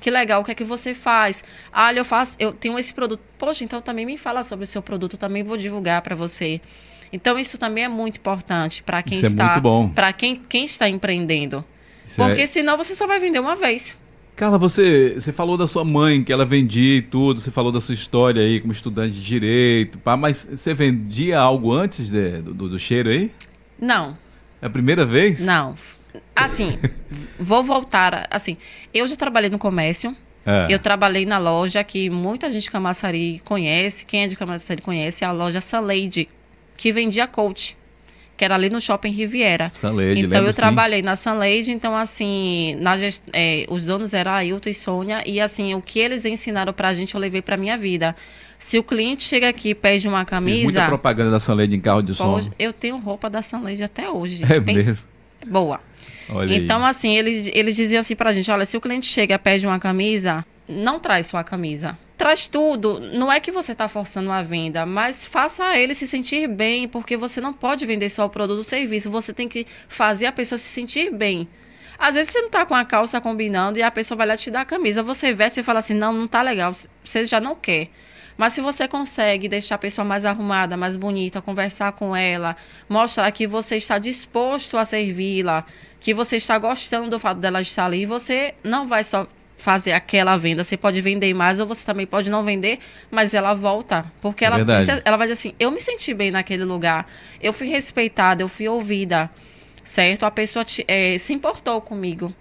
que 0.00 0.10
legal, 0.10 0.42
o 0.42 0.44
que 0.44 0.50
é 0.52 0.54
que 0.54 0.64
você 0.64 0.94
faz? 0.94 1.42
Ah, 1.72 1.86
olha, 1.86 2.00
eu 2.00 2.04
faço, 2.04 2.36
eu 2.38 2.52
tenho 2.52 2.78
esse 2.78 2.92
produto. 2.92 3.22
Poxa, 3.38 3.64
então 3.64 3.80
também 3.80 4.04
me 4.06 4.18
fala 4.18 4.44
sobre 4.44 4.64
o 4.64 4.66
seu 4.68 4.82
produto, 4.82 5.16
também 5.16 5.42
vou 5.42 5.56
divulgar 5.56 6.02
para 6.02 6.14
você. 6.14 6.60
Então 7.12 7.38
isso 7.38 7.56
também 7.56 7.84
é 7.84 7.88
muito 7.88 8.16
importante 8.18 8.82
para 8.82 9.02
quem 9.02 9.16
Isso 9.16 9.26
é 9.26 9.28
está 9.30 9.58
bom. 9.60 9.88
para 9.88 10.12
quem, 10.12 10.36
quem 10.36 10.64
está 10.64 10.88
empreendendo. 10.88 11.64
Isso 12.04 12.22
é- 12.22 12.26
Porque 12.26 12.46
senão 12.46 12.76
você 12.76 12.94
só 12.94 13.06
vai 13.06 13.18
vender 13.18 13.38
uma 13.38 13.54
vez. 13.56 13.96
Carla, 14.36 14.58
você, 14.58 15.14
você 15.14 15.32
falou 15.32 15.56
da 15.56 15.66
sua 15.66 15.84
mãe, 15.84 16.24
que 16.24 16.32
ela 16.32 16.44
vendia 16.44 16.96
e 16.96 17.02
tudo, 17.02 17.40
você 17.40 17.50
falou 17.52 17.70
da 17.70 17.80
sua 17.80 17.94
história 17.94 18.42
aí 18.42 18.60
como 18.60 18.72
estudante 18.72 19.14
de 19.14 19.20
direito, 19.22 19.96
pá, 19.98 20.16
mas 20.16 20.48
você 20.50 20.74
vendia 20.74 21.38
algo 21.38 21.72
antes 21.72 22.10
de- 22.10 22.40
do, 22.42 22.52
do 22.68 22.78
cheiro 22.78 23.10
aí? 23.10 23.30
Não, 23.80 24.16
É 24.60 24.66
a 24.66 24.70
primeira 24.70 25.06
vez? 25.06 25.40
não. 25.44 25.74
Assim, 26.34 26.78
vou 27.38 27.62
voltar. 27.64 28.14
a- 28.14 28.26
Assim, 28.30 28.56
eu 28.92 29.06
já 29.06 29.16
trabalhei 29.16 29.50
no 29.50 29.58
comércio. 29.58 30.16
É. 30.46 30.66
Eu 30.68 30.78
trabalhei 30.78 31.24
na 31.26 31.38
loja 31.38 31.82
que 31.82 32.08
muita 32.10 32.50
gente 32.52 32.64
de 32.64 32.70
Camaçari 32.70 33.40
conhece. 33.44 34.04
Quem 34.04 34.22
é 34.22 34.26
de 34.28 34.36
Camaçari 34.36 34.80
conhece, 34.82 35.24
é 35.24 35.26
a 35.26 35.32
loja 35.32 35.60
Sunlady, 35.60 36.28
que 36.76 36.92
vendia 36.92 37.26
coach, 37.26 37.76
que 38.36 38.44
era 38.44 38.54
ali 38.54 38.68
no 38.70 38.80
Shopping 38.80 39.10
Riviera. 39.10 39.70
Sunlady, 39.70 40.26
então 40.26 40.42
eu 40.44 40.52
sim. 40.52 40.60
trabalhei 40.60 41.02
na 41.02 41.14
Sunlady, 41.16 41.70
então 41.70 41.96
assim, 41.96 42.76
na 42.80 42.96
gest... 42.96 43.22
é, 43.32 43.64
os 43.68 43.84
donos 43.84 44.12
eram 44.14 44.32
Ailton 44.32 44.68
e 44.70 44.74
Sônia, 44.74 45.22
e 45.26 45.40
assim, 45.40 45.74
o 45.74 45.80
que 45.80 45.98
eles 46.00 46.24
ensinaram 46.24 46.72
pra 46.72 46.92
gente 46.94 47.14
eu 47.14 47.20
levei 47.20 47.40
pra 47.42 47.56
minha 47.56 47.76
vida. 47.76 48.14
Se 48.58 48.78
o 48.78 48.82
cliente 48.82 49.22
chega 49.22 49.48
aqui 49.48 49.70
e 49.70 49.74
pede 49.74 50.08
uma 50.08 50.24
Fiz 50.24 50.30
muita 50.40 50.50
camisa, 50.52 50.86
propaganda 50.86 51.30
da 51.32 51.38
Sunlady 51.38 51.76
em 51.76 51.80
carro 51.80 52.02
de 52.02 52.14
som. 52.14 52.32
pode- 52.34 52.50
eu 52.58 52.72
tenho 52.72 52.96
roupa 52.98 53.28
da 53.28 53.42
Sunlady 53.42 53.82
até 53.84 54.08
hoje. 54.08 54.36
gente. 54.36 54.52
É 54.52 54.60
Pensa- 54.60 54.90
mesmo. 54.90 55.04
Boa. 55.46 55.80
Olha 56.30 56.56
Então, 56.56 56.82
aí. 56.82 56.90
assim, 56.90 57.14
eles, 57.16 57.50
eles 57.52 57.76
diziam 57.76 58.00
assim 58.00 58.16
pra 58.16 58.32
gente: 58.32 58.50
olha, 58.50 58.64
se 58.64 58.76
o 58.76 58.80
cliente 58.80 59.06
chega 59.06 59.34
e 59.34 59.38
pede 59.38 59.66
uma 59.66 59.78
camisa, 59.78 60.44
não 60.66 60.98
traz 60.98 61.26
sua 61.26 61.44
camisa. 61.44 61.98
Traz 62.16 62.46
tudo. 62.46 63.00
Não 63.00 63.30
é 63.30 63.40
que 63.40 63.50
você 63.50 63.72
está 63.72 63.88
forçando 63.88 64.30
a 64.30 64.40
venda, 64.40 64.86
mas 64.86 65.26
faça 65.26 65.76
ele 65.76 65.94
se 65.94 66.06
sentir 66.06 66.48
bem, 66.48 66.86
porque 66.86 67.16
você 67.16 67.40
não 67.40 67.52
pode 67.52 67.84
vender 67.84 68.08
só 68.08 68.24
o 68.26 68.30
produto 68.30 68.58
ou 68.58 68.64
serviço. 68.64 69.10
Você 69.10 69.32
tem 69.32 69.48
que 69.48 69.66
fazer 69.88 70.26
a 70.26 70.32
pessoa 70.32 70.56
se 70.56 70.68
sentir 70.68 71.12
bem. 71.12 71.48
Às 71.98 72.14
vezes 72.14 72.32
você 72.32 72.42
não 72.42 72.50
tá 72.50 72.64
com 72.66 72.74
a 72.74 72.84
calça 72.84 73.20
combinando 73.20 73.78
e 73.78 73.82
a 73.82 73.90
pessoa 73.90 74.18
vai 74.18 74.26
lá 74.26 74.36
te 74.36 74.50
dar 74.50 74.62
a 74.62 74.64
camisa. 74.64 75.02
Você 75.02 75.32
veste 75.32 75.60
e 75.60 75.62
fala 75.62 75.80
assim: 75.80 75.94
não, 75.94 76.12
não 76.12 76.28
tá 76.28 76.42
legal. 76.42 76.72
Você 77.02 77.24
já 77.24 77.40
não 77.40 77.54
quer. 77.54 77.88
Mas 78.36 78.52
se 78.52 78.60
você 78.60 78.88
consegue 78.88 79.48
deixar 79.48 79.76
a 79.76 79.78
pessoa 79.78 80.04
mais 80.04 80.24
arrumada, 80.24 80.76
mais 80.76 80.96
bonita, 80.96 81.40
conversar 81.40 81.92
com 81.92 82.16
ela, 82.16 82.56
mostrar 82.88 83.30
que 83.30 83.46
você 83.46 83.76
está 83.76 83.98
disposto 83.98 84.76
a 84.76 84.84
servi-la, 84.84 85.64
que 86.00 86.12
você 86.12 86.36
está 86.36 86.58
gostando 86.58 87.10
do 87.10 87.20
fato 87.20 87.38
dela 87.38 87.60
estar 87.60 87.84
ali, 87.84 88.06
você 88.06 88.54
não 88.64 88.86
vai 88.88 89.04
só 89.04 89.26
fazer 89.56 89.92
aquela 89.92 90.36
venda. 90.36 90.62
Você 90.64 90.76
pode 90.76 91.00
vender 91.00 91.32
mais 91.34 91.58
ou 91.60 91.66
você 91.66 91.84
também 91.84 92.06
pode 92.06 92.28
não 92.30 92.44
vender, 92.44 92.78
mas 93.10 93.34
ela 93.34 93.54
volta. 93.54 94.04
Porque 94.20 94.44
É 94.44 94.48
ela, 94.48 94.64
precisa- 94.64 95.02
ela 95.04 95.16
vai 95.16 95.26
dizer 95.26 95.34
assim: 95.34 95.54
eu 95.58 95.70
me 95.70 95.80
senti 95.80 96.12
bem 96.12 96.30
naquele 96.30 96.64
lugar, 96.64 97.08
eu 97.40 97.52
fui 97.52 97.66
respeitada, 97.68 98.42
eu 98.42 98.48
fui 98.48 98.68
ouvida, 98.68 99.30
certo? 99.82 100.24
A 100.24 100.30
pessoa 100.30 100.64
te- 100.64 100.84
eh, 100.88 101.16
se 101.18 101.32
importou 101.32 101.80
comigo. 101.80 102.32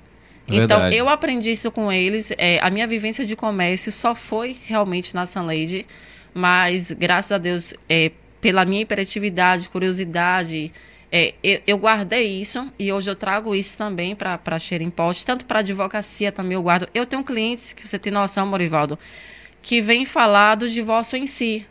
Então, 0.46 0.80
Verdade. 0.82 0.96
eu 0.98 1.08
aprendi 1.08 1.52
isso 1.52 1.72
com 1.72 1.90
eles. 1.92 2.34
É, 2.38 2.60
a 2.62 2.70
minha 2.70 2.86
vivência 2.86 3.26
de 3.26 3.34
comércio 3.36 3.92
só 3.94 4.14
foi 4.14 4.58
realmente 4.66 5.16
na 5.16 5.26
Sunlady, 5.26 5.86
mas 6.34 6.92
graças 6.92 7.32
a 7.32 7.38
Deus, 7.38 7.74
é, 7.88 8.12
pela 8.42 8.66
minha 8.66 8.82
hiperatividade, 8.82 9.70
curiosidade, 9.70 10.70
é, 11.16 11.36
eu, 11.44 11.62
eu 11.68 11.78
guardei 11.78 12.42
isso 12.42 12.74
e 12.80 12.92
hoje 12.92 13.08
eu 13.08 13.16
trago 13.16 13.54
isso 13.54 13.78
também 13.78 14.16
para 14.16 14.40
a 14.44 14.58
Cheira 14.58 14.84
Import, 14.84 15.22
tanto 15.24 15.46
para 15.46 15.60
advocacia 15.60 16.32
também 16.32 16.54
eu 16.56 16.64
guardo. 16.64 16.88
Eu 16.92 17.06
tenho 17.06 17.24
clientes, 17.24 17.72
que 17.72 17.88
você 17.88 18.00
tem 18.00 18.12
noção, 18.12 18.48
Morivaldo, 18.48 18.98
que 19.62 19.80
vêm 19.80 20.08
falar 20.08 20.56
do 20.56 20.68
divórcio 20.68 21.16
em 21.16 21.28
si. 21.28 21.68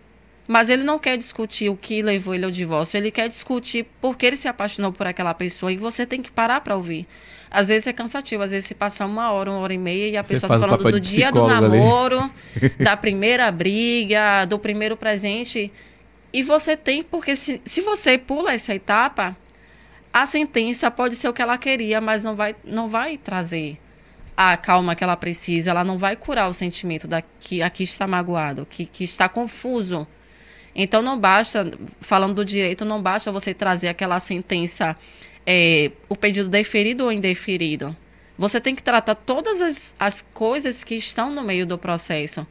Mas 0.46 0.70
ele 0.70 0.85
não 0.85 0.96
quer 0.96 1.16
discutir 1.16 1.68
o 1.68 1.76
que 1.76 2.02
levou 2.02 2.37
ele 2.37 2.44
ao 2.44 2.52
divórcio, 2.52 2.96
ele 2.96 3.11
quer 3.11 3.28
discutir 3.28 3.85
porque 4.00 4.26
ele 4.26 4.37
se 4.37 4.46
apaixonou 4.46 4.92
por 4.92 5.09
aquela 5.09 5.35
pessoa 5.35 5.72
e 5.72 5.76
você 5.76 6.07
tem 6.07 6.22
que 6.22 6.31
parar 6.31 6.61
para 6.61 6.76
ouvir. 6.76 7.09
Às 7.50 7.66
vezes 7.66 7.88
é 7.88 7.92
cansativo, 7.92 8.44
às 8.44 8.52
vezes 8.52 8.66
se 8.66 8.74
passa 8.76 9.05
uma 9.05 9.33
hora, 9.33 9.50
uma 9.50 9.59
hora 9.59 9.74
e 9.74 9.78
meia 9.78 10.09
e 10.09 10.16
a 10.16 10.22
Você 10.22 10.35
pessoa 10.35 10.48
tá 10.50 10.57
o 10.57 10.61
falando 10.61 10.88
do 10.88 11.00
dia 11.00 11.33
do 11.33 11.48
namoro, 11.48 12.31
da 12.78 12.96
primeira 12.96 13.50
briga, 13.50 14.44
do 14.44 14.57
primeiro 14.57 14.96
presente. 14.96 15.72
E 16.33 16.42
você 16.42 16.77
tem, 16.77 17.03
porque 17.03 17.37
se, 17.37 17.61
se 17.64 17.81
você 17.81 18.16
pula 18.16 18.55
essa 18.55 18.75
etapa, 18.75 19.37
a 20.12 20.27
sentença 20.27 20.90
pode 20.90 21.16
ser 21.16 21.29
o 21.29 21.33
que 21.33 21.42
ela 21.42 21.59
queria, 21.59 22.01
mas 22.01 22.23
não 22.23 22.35
vai, 22.35 22.57
não 22.64 22.88
vai 22.88 23.18
trazer 23.18 23.79
a 24.37 24.57
calma 24.57 24.95
que 24.95 25.05
ela 25.05 25.16
precisa, 25.16 25.71
ela 25.71 25.85
não 25.85 25.99
vai 25.99 26.16
curar 26.16 26.49
o 26.49 26.55
sentimento 26.55 27.07
da 27.07 27.23
que 27.23 27.62
aqui 27.62 27.83
está 27.83 28.07
magoado, 28.07 28.66
que, 28.68 28.87
que 28.87 29.05
está 29.05 29.29
confuso. 29.29 30.07
Então 30.75 31.03
não 31.03 31.18
basta, 31.18 31.71
falando 32.01 32.35
do 32.35 32.45
direito, 32.45 32.85
não 32.85 33.01
basta 33.03 33.31
você 33.31 33.53
trazer 33.53 33.88
aquela 33.88 34.18
sentença, 34.18 34.97
é, 35.47 35.92
o 36.09 36.16
pedido 36.16 36.49
deferido 36.49 37.05
ou 37.05 37.12
indeferido. 37.12 37.95
Você 38.38 38.61
tem 38.61 38.75
que 38.75 38.83
tratar 38.83 39.14
todas 39.14 39.61
as, 39.61 39.95
as 39.99 40.23
coisas 40.33 40.83
que 40.83 40.95
estão 40.95 41.31
no 41.31 41.42
meio 41.42 41.66
do 41.66 41.77
processo. 41.77 42.47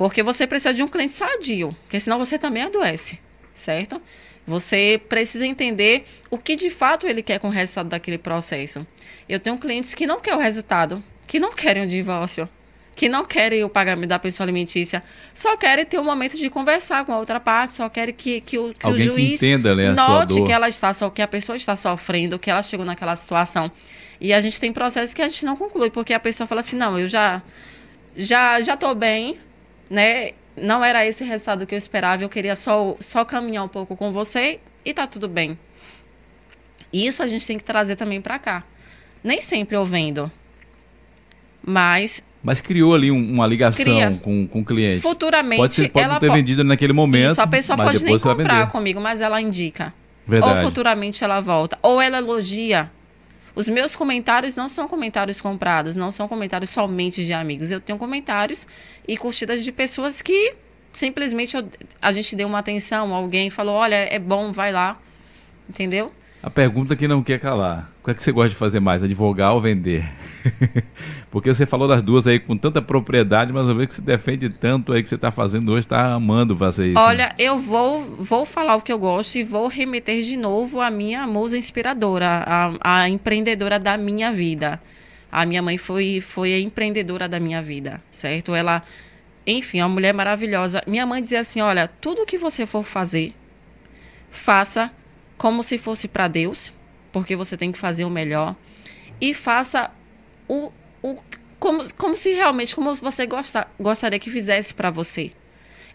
Porque 0.00 0.22
você 0.22 0.46
precisa 0.46 0.72
de 0.72 0.82
um 0.82 0.88
cliente 0.88 1.12
sadio, 1.12 1.76
porque 1.82 2.00
senão 2.00 2.18
você 2.18 2.38
também 2.38 2.62
adoece, 2.62 3.20
certo? 3.52 4.00
Você 4.46 4.98
precisa 5.10 5.44
entender 5.44 6.06
o 6.30 6.38
que 6.38 6.56
de 6.56 6.70
fato 6.70 7.06
ele 7.06 7.22
quer 7.22 7.38
com 7.38 7.48
o 7.48 7.50
resultado 7.50 7.90
daquele 7.90 8.16
processo. 8.16 8.86
Eu 9.28 9.38
tenho 9.38 9.58
clientes 9.58 9.94
que 9.94 10.06
não 10.06 10.18
querem 10.18 10.38
o 10.38 10.42
resultado, 10.42 11.04
que 11.26 11.38
não 11.38 11.52
querem 11.52 11.82
o 11.82 11.86
divórcio, 11.86 12.48
que 12.96 13.10
não 13.10 13.26
querem 13.26 13.62
o 13.62 13.68
pagamento 13.68 14.08
da 14.08 14.18
pensão 14.18 14.42
alimentícia, 14.42 15.02
só 15.34 15.54
querem 15.54 15.84
ter 15.84 15.98
um 15.98 16.04
momento 16.04 16.38
de 16.38 16.48
conversar 16.48 17.04
com 17.04 17.12
a 17.12 17.18
outra 17.18 17.38
parte, 17.38 17.74
só 17.74 17.86
querem 17.90 18.14
que, 18.14 18.40
que, 18.40 18.58
o, 18.58 18.72
que 18.72 18.86
o 18.86 18.88
Alguém 18.88 19.06
que 19.06 19.12
juiz 19.12 19.42
entenda, 19.42 19.76
né, 19.76 19.92
note 19.92 20.42
que 20.42 20.50
ela 20.50 20.70
está 20.70 20.94
só 20.94 21.10
que 21.10 21.20
a 21.20 21.28
pessoa 21.28 21.56
está 21.56 21.76
sofrendo, 21.76 22.38
que 22.38 22.50
ela 22.50 22.62
chegou 22.62 22.86
naquela 22.86 23.14
situação. 23.16 23.70
E 24.18 24.32
a 24.32 24.40
gente 24.40 24.58
tem 24.58 24.72
processos 24.72 25.12
que 25.12 25.20
a 25.20 25.28
gente 25.28 25.44
não 25.44 25.56
conclui, 25.56 25.90
porque 25.90 26.14
a 26.14 26.20
pessoa 26.20 26.46
fala 26.46 26.62
assim: 26.62 26.76
"Não, 26.76 26.98
eu 26.98 27.06
já 27.06 27.42
já 28.16 28.62
já 28.62 28.78
tô 28.78 28.94
bem, 28.94 29.38
né? 29.90 30.30
Não 30.56 30.82
era 30.84 31.04
esse 31.06 31.24
resultado 31.24 31.66
que 31.66 31.74
eu 31.74 31.78
esperava, 31.78 32.22
eu 32.22 32.28
queria 32.28 32.54
só 32.56 32.96
só 33.00 33.24
caminhar 33.24 33.64
um 33.64 33.68
pouco 33.68 33.96
com 33.96 34.10
você 34.12 34.60
e 34.84 34.94
tá 34.94 35.06
tudo 35.06 35.28
bem". 35.28 35.58
Isso 36.92 37.22
a 37.22 37.26
gente 37.26 37.46
tem 37.46 37.58
que 37.58 37.64
trazer 37.64 37.96
também 37.96 38.20
para 38.20 38.38
cá. 38.38 38.64
Nem 39.22 39.40
sempre 39.42 39.76
eu 39.76 39.84
vendo. 39.84 40.30
Mas 41.62 42.22
Mas 42.42 42.60
criou 42.60 42.94
ali 42.94 43.10
um- 43.10 43.34
uma 43.34 43.46
ligação 43.46 43.84
Cria. 43.84 44.18
com, 44.22 44.46
com 44.48 44.60
o 44.60 44.64
cliente. 44.64 45.00
futuramente 45.00 45.58
Pode, 45.60 45.74
ser, 45.74 45.88
pode 45.90 46.04
ela 46.04 46.14
não 46.14 46.20
ter 46.20 46.28
po- 46.28 46.32
vendido 46.34 46.64
naquele 46.64 46.92
momento, 46.94 47.32
Isso, 47.32 47.40
a 47.42 47.46
pessoa 47.46 47.76
mas 47.76 47.92
pode 47.92 48.04
nem 48.04 48.18
comprar 48.18 48.70
comigo, 48.70 48.98
mas 49.00 49.20
ela 49.20 49.40
indica. 49.40 49.92
Verdade. 50.26 50.58
Ou 50.60 50.64
futuramente 50.64 51.22
ela 51.22 51.40
volta. 51.40 51.78
Ou 51.82 52.00
ela 52.00 52.16
elogia. 52.18 52.90
Os 53.54 53.68
meus 53.68 53.96
comentários 53.96 54.56
não 54.56 54.68
são 54.68 54.86
comentários 54.86 55.40
comprados, 55.40 55.96
não 55.96 56.12
são 56.12 56.28
comentários 56.28 56.70
somente 56.70 57.24
de 57.24 57.32
amigos. 57.32 57.70
Eu 57.70 57.80
tenho 57.80 57.98
comentários 57.98 58.66
e 59.06 59.16
curtidas 59.16 59.64
de 59.64 59.72
pessoas 59.72 60.22
que 60.22 60.54
simplesmente 60.92 61.56
a 62.00 62.12
gente 62.12 62.34
deu 62.34 62.48
uma 62.48 62.58
atenção, 62.58 63.14
alguém 63.14 63.50
falou, 63.50 63.74
olha, 63.74 63.96
é 63.96 64.18
bom, 64.18 64.52
vai 64.52 64.72
lá. 64.72 65.00
Entendeu? 65.68 66.12
A 66.42 66.48
pergunta 66.48 66.96
que 66.96 67.06
não 67.06 67.22
quer 67.22 67.38
calar. 67.38 67.90
O 68.00 68.04
que 68.06 68.12
é 68.12 68.14
que 68.14 68.22
você 68.22 68.32
gosta 68.32 68.48
de 68.48 68.54
fazer 68.54 68.80
mais, 68.80 69.02
advogar 69.02 69.52
ou 69.52 69.60
vender? 69.60 70.08
Porque 71.30 71.52
você 71.52 71.66
falou 71.66 71.86
das 71.86 72.00
duas 72.00 72.26
aí 72.26 72.38
com 72.38 72.56
tanta 72.56 72.80
propriedade, 72.80 73.52
mas 73.52 73.68
eu 73.68 73.74
vejo 73.74 73.88
que 73.88 73.94
você 73.94 74.00
defende 74.00 74.48
tanto 74.48 74.92
aí 74.94 75.02
que 75.02 75.08
você 75.08 75.16
está 75.16 75.30
fazendo 75.30 75.70
hoje, 75.70 75.80
está 75.80 76.14
amando 76.14 76.56
fazer 76.56 76.88
isso. 76.88 76.98
Olha, 76.98 77.34
eu 77.38 77.58
vou, 77.58 78.02
vou 78.16 78.46
falar 78.46 78.76
o 78.76 78.80
que 78.80 78.90
eu 78.90 78.98
gosto 78.98 79.36
e 79.36 79.44
vou 79.44 79.68
remeter 79.68 80.22
de 80.22 80.34
novo 80.34 80.80
à 80.80 80.90
minha 80.90 81.26
musa 81.26 81.58
inspiradora, 81.58 82.42
a, 82.46 83.02
a 83.02 83.08
empreendedora 83.08 83.78
da 83.78 83.98
minha 83.98 84.32
vida. 84.32 84.80
A 85.30 85.44
minha 85.44 85.60
mãe 85.60 85.76
foi, 85.76 86.22
foi 86.22 86.54
a 86.54 86.58
empreendedora 86.58 87.28
da 87.28 87.38
minha 87.38 87.60
vida, 87.60 88.02
certo? 88.10 88.54
Ela, 88.54 88.82
enfim, 89.46 89.80
é 89.80 89.84
uma 89.84 89.92
mulher 89.92 90.14
maravilhosa. 90.14 90.82
Minha 90.86 91.04
mãe 91.04 91.20
dizia 91.20 91.40
assim: 91.40 91.60
olha, 91.60 91.86
tudo 92.00 92.26
que 92.26 92.38
você 92.38 92.64
for 92.64 92.82
fazer, 92.82 93.34
faça 94.30 94.90
como 95.40 95.62
se 95.62 95.78
fosse 95.78 96.06
para 96.06 96.28
Deus, 96.28 96.70
porque 97.10 97.34
você 97.34 97.56
tem 97.56 97.72
que 97.72 97.78
fazer 97.78 98.04
o 98.04 98.10
melhor. 98.10 98.54
E 99.18 99.32
faça 99.32 99.90
o, 100.46 100.70
o 101.02 101.16
como, 101.58 101.82
como 101.94 102.14
se 102.14 102.34
realmente, 102.34 102.74
como 102.76 102.94
você 102.94 103.24
gosta, 103.24 103.66
gostaria 103.80 104.18
que 104.18 104.30
fizesse 104.30 104.74
para 104.74 104.90
você. 104.90 105.32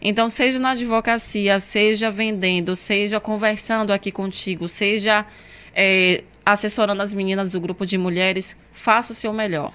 Então, 0.02 0.32
seja 0.32 0.58
na 0.58 0.72
advocacia, 0.72 1.60
seja 1.60 2.10
vendendo, 2.10 2.76
seja 2.76 3.20
conversando 3.20 3.94
aqui 3.94 4.12
contigo, 4.12 4.68
seja 4.68 5.28
é, 5.76 6.24
assessorando 6.44 7.04
as 7.04 7.14
meninas 7.14 7.52
do 7.52 7.62
grupo 7.62 7.86
de 7.86 8.00
mulheres, 8.00 8.58
faça 8.74 9.14
o 9.14 9.16
seu 9.16 9.32
melhor, 9.32 9.74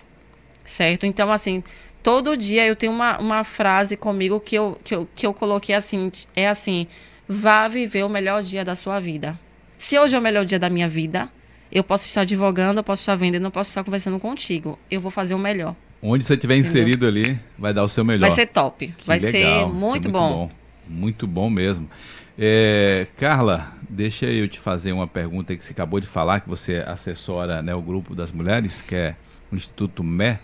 certo? 0.64 1.06
Então, 1.06 1.30
assim, 1.30 1.62
todo 2.02 2.37
dia 2.37 2.66
eu 2.66 2.74
tenho 2.74 2.90
uma, 2.90 3.18
uma 3.18 3.44
frase 3.44 3.96
comigo 3.96 4.40
que 4.40 4.56
eu, 4.56 4.80
que, 4.83 4.96
eu, 4.96 5.09
que 5.14 5.24
eu 5.24 5.33
coloquei 5.33 5.76
assim, 5.76 6.11
é 6.35 6.48
assim, 6.48 6.88
vá 7.28 7.68
viver 7.68 8.02
o 8.02 8.09
melhor 8.09 8.42
dia 8.42 8.64
da 8.64 8.74
sua 8.74 8.98
vida. 8.98 9.38
Se 9.80 9.98
hoje 9.98 10.14
é 10.14 10.18
o 10.18 10.22
melhor 10.22 10.44
dia 10.44 10.58
da 10.58 10.68
minha 10.68 10.86
vida, 10.86 11.30
eu 11.72 11.82
posso 11.82 12.06
estar 12.06 12.20
advogando, 12.20 12.80
eu 12.80 12.84
posso 12.84 13.00
estar 13.00 13.16
vendendo, 13.16 13.46
eu 13.46 13.50
posso 13.50 13.70
estar 13.70 13.82
conversando 13.82 14.20
contigo. 14.20 14.78
Eu 14.90 15.00
vou 15.00 15.10
fazer 15.10 15.34
o 15.34 15.38
melhor. 15.38 15.74
Onde 16.02 16.22
você 16.22 16.34
estiver 16.34 16.58
inserido 16.58 17.06
ali, 17.06 17.38
vai 17.56 17.72
dar 17.72 17.82
o 17.82 17.88
seu 17.88 18.04
melhor. 18.04 18.26
Vai 18.26 18.30
ser 18.30 18.44
top. 18.48 18.88
Que 18.88 19.06
vai 19.06 19.18
legal, 19.18 19.30
ser 19.32 19.46
é 19.46 19.66
muito, 19.66 20.10
bom. 20.10 20.50
Muito 20.86 21.26
bom 21.26 21.48
mesmo. 21.48 21.88
É, 22.38 23.06
Carla, 23.16 23.72
deixa 23.88 24.26
eu 24.26 24.46
te 24.48 24.60
fazer 24.60 24.92
uma 24.92 25.06
pergunta 25.06 25.56
que 25.56 25.64
você 25.64 25.72
acabou 25.72 25.98
de 25.98 26.06
falar, 26.06 26.40
que 26.40 26.48
você 26.48 26.84
assessora 26.86 27.62
né, 27.62 27.74
o 27.74 27.80
grupo 27.80 28.14
das 28.14 28.30
mulheres, 28.30 28.82
que 28.82 28.94
é 28.94 29.16
o 29.50 29.56
Instituto 29.56 30.04
MER, 30.04 30.40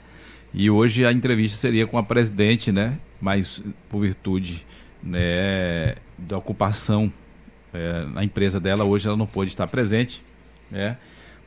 e 0.54 0.70
hoje 0.70 1.04
a 1.04 1.12
entrevista 1.12 1.58
seria 1.58 1.86
com 1.86 1.98
a 1.98 2.02
presidente, 2.02 2.72
né? 2.72 2.98
Mas 3.20 3.62
por 3.90 4.00
virtude 4.00 4.64
né, 5.02 5.96
da 6.16 6.38
ocupação 6.38 7.12
é, 7.76 8.06
na 8.06 8.24
empresa 8.24 8.58
dela, 8.58 8.84
hoje 8.84 9.06
ela 9.06 9.16
não 9.16 9.26
pôde 9.26 9.50
estar 9.50 9.66
presente, 9.66 10.22
né? 10.70 10.96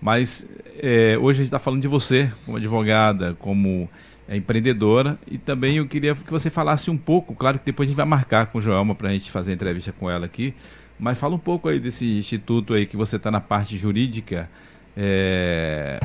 Mas 0.01 0.47
é, 0.81 1.17
hoje 1.17 1.39
a 1.39 1.43
gente 1.43 1.47
está 1.47 1.59
falando 1.59 1.81
de 1.81 1.87
você, 1.87 2.31
como 2.45 2.57
advogada, 2.57 3.35
como 3.39 3.89
é, 4.27 4.37
empreendedora, 4.37 5.19
e 5.29 5.37
também 5.37 5.77
eu 5.77 5.87
queria 5.87 6.15
que 6.15 6.31
você 6.31 6.49
falasse 6.49 6.89
um 6.89 6.97
pouco, 6.97 7.35
claro 7.35 7.59
que 7.59 7.65
depois 7.65 7.87
a 7.87 7.89
gente 7.89 7.97
vai 7.97 8.05
marcar 8.05 8.45
com 8.45 8.61
Joelma 8.61 8.95
para 8.95 9.09
a 9.09 9.11
gente 9.11 9.29
fazer 9.29 9.51
a 9.51 9.55
entrevista 9.55 9.91
com 9.91 10.09
ela 10.09 10.25
aqui, 10.25 10.53
mas 10.97 11.17
fala 11.17 11.35
um 11.35 11.39
pouco 11.39 11.67
aí 11.67 11.79
desse 11.79 12.05
instituto 12.17 12.73
aí 12.73 12.85
que 12.85 12.95
você 12.95 13.17
está 13.17 13.29
na 13.29 13.41
parte 13.41 13.77
jurídica, 13.77 14.49
é, 14.95 15.99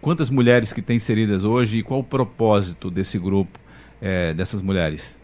quantas 0.00 0.30
mulheres 0.30 0.72
que 0.72 0.82
tem 0.82 0.96
inseridas 0.96 1.44
hoje 1.44 1.78
e 1.78 1.82
qual 1.82 2.00
o 2.00 2.04
propósito 2.04 2.90
desse 2.90 3.18
grupo, 3.18 3.58
é, 4.00 4.32
dessas 4.34 4.62
mulheres? 4.62 5.20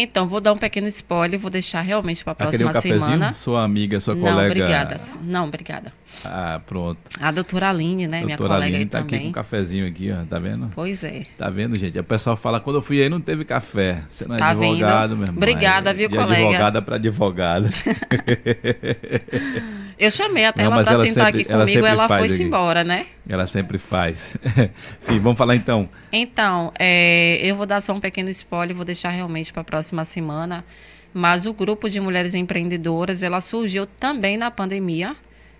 Então, 0.00 0.28
vou 0.28 0.40
dar 0.40 0.52
um 0.52 0.56
pequeno 0.56 0.86
spoiler, 0.86 1.40
vou 1.40 1.50
deixar 1.50 1.80
realmente 1.80 2.22
para 2.22 2.30
a 2.30 2.34
um 2.34 2.36
próxima 2.36 2.72
cafezinho? 2.72 3.00
semana. 3.04 3.34
Sua 3.34 3.64
amiga, 3.64 3.98
sua 3.98 4.14
Não, 4.14 4.22
colega... 4.22 4.46
obrigada. 4.46 4.96
Não, 5.22 5.44
obrigada. 5.48 5.92
Ah, 6.24 6.60
pronto. 6.64 7.00
A 7.20 7.32
doutora 7.32 7.68
Aline, 7.68 8.06
né? 8.06 8.22
minha 8.24 8.36
Doutora 8.36 8.60
colega 8.60 8.76
Aline 8.76 8.84
aí 8.84 8.88
tá 8.88 8.98
aqui 9.00 9.08
com 9.08 9.16
também. 9.16 9.28
um 9.28 9.32
cafezinho 9.32 9.88
aqui, 9.88 10.12
ó, 10.12 10.24
tá 10.24 10.38
vendo? 10.38 10.70
Pois 10.74 11.02
é. 11.02 11.24
Tá 11.36 11.50
vendo, 11.50 11.76
gente? 11.76 11.98
O 11.98 12.04
pessoal 12.04 12.36
fala, 12.36 12.60
quando 12.60 12.76
eu 12.76 12.82
fui 12.82 13.02
aí 13.02 13.08
não 13.08 13.20
teve 13.20 13.44
café. 13.44 14.04
Você 14.08 14.24
não 14.24 14.36
é 14.36 14.38
Tá 14.38 14.50
advogado, 14.50 15.08
vendo? 15.10 15.18
meu 15.18 15.26
irmão. 15.26 15.36
Obrigada, 15.36 15.90
É 15.90 15.94
viu, 15.94 16.08
de 16.08 16.16
colega? 16.16 16.42
advogada 16.46 16.80
para 16.82 16.94
advogada. 16.94 17.68
Eu 19.98 20.10
chamei 20.10 20.44
até 20.44 20.62
Não, 20.62 20.72
ela 20.72 20.84
para 20.84 20.92
ela 20.94 21.06
sentar 21.06 21.26
sempre- 21.26 21.42
aqui 21.42 21.52
ela 21.52 21.66
comigo, 21.66 21.86
ela 21.86 22.08
faz 22.08 22.26
foi-se 22.26 22.42
embora, 22.44 22.84
né? 22.84 23.06
Ela 23.28 23.46
sempre 23.46 23.78
faz. 23.78 24.36
Sim, 25.00 25.18
vamos 25.18 25.36
falar 25.36 25.56
então. 25.56 25.88
Então, 26.12 26.72
é, 26.78 27.38
eu 27.44 27.56
vou 27.56 27.66
dar 27.66 27.80
só 27.80 27.92
um 27.92 28.00
pequeno 28.00 28.28
spoiler, 28.30 28.76
vou 28.76 28.84
deixar 28.84 29.10
realmente 29.10 29.52
para 29.52 29.62
a 29.62 29.64
próxima 29.64 30.04
semana. 30.04 30.64
Mas 31.12 31.46
o 31.46 31.52
grupo 31.52 31.88
de 31.88 32.00
mulheres 32.00 32.34
empreendedoras, 32.34 33.22
ela 33.22 33.40
surgiu 33.40 33.86
também 33.86 34.36
na 34.36 34.50
pandemia, 34.50 35.16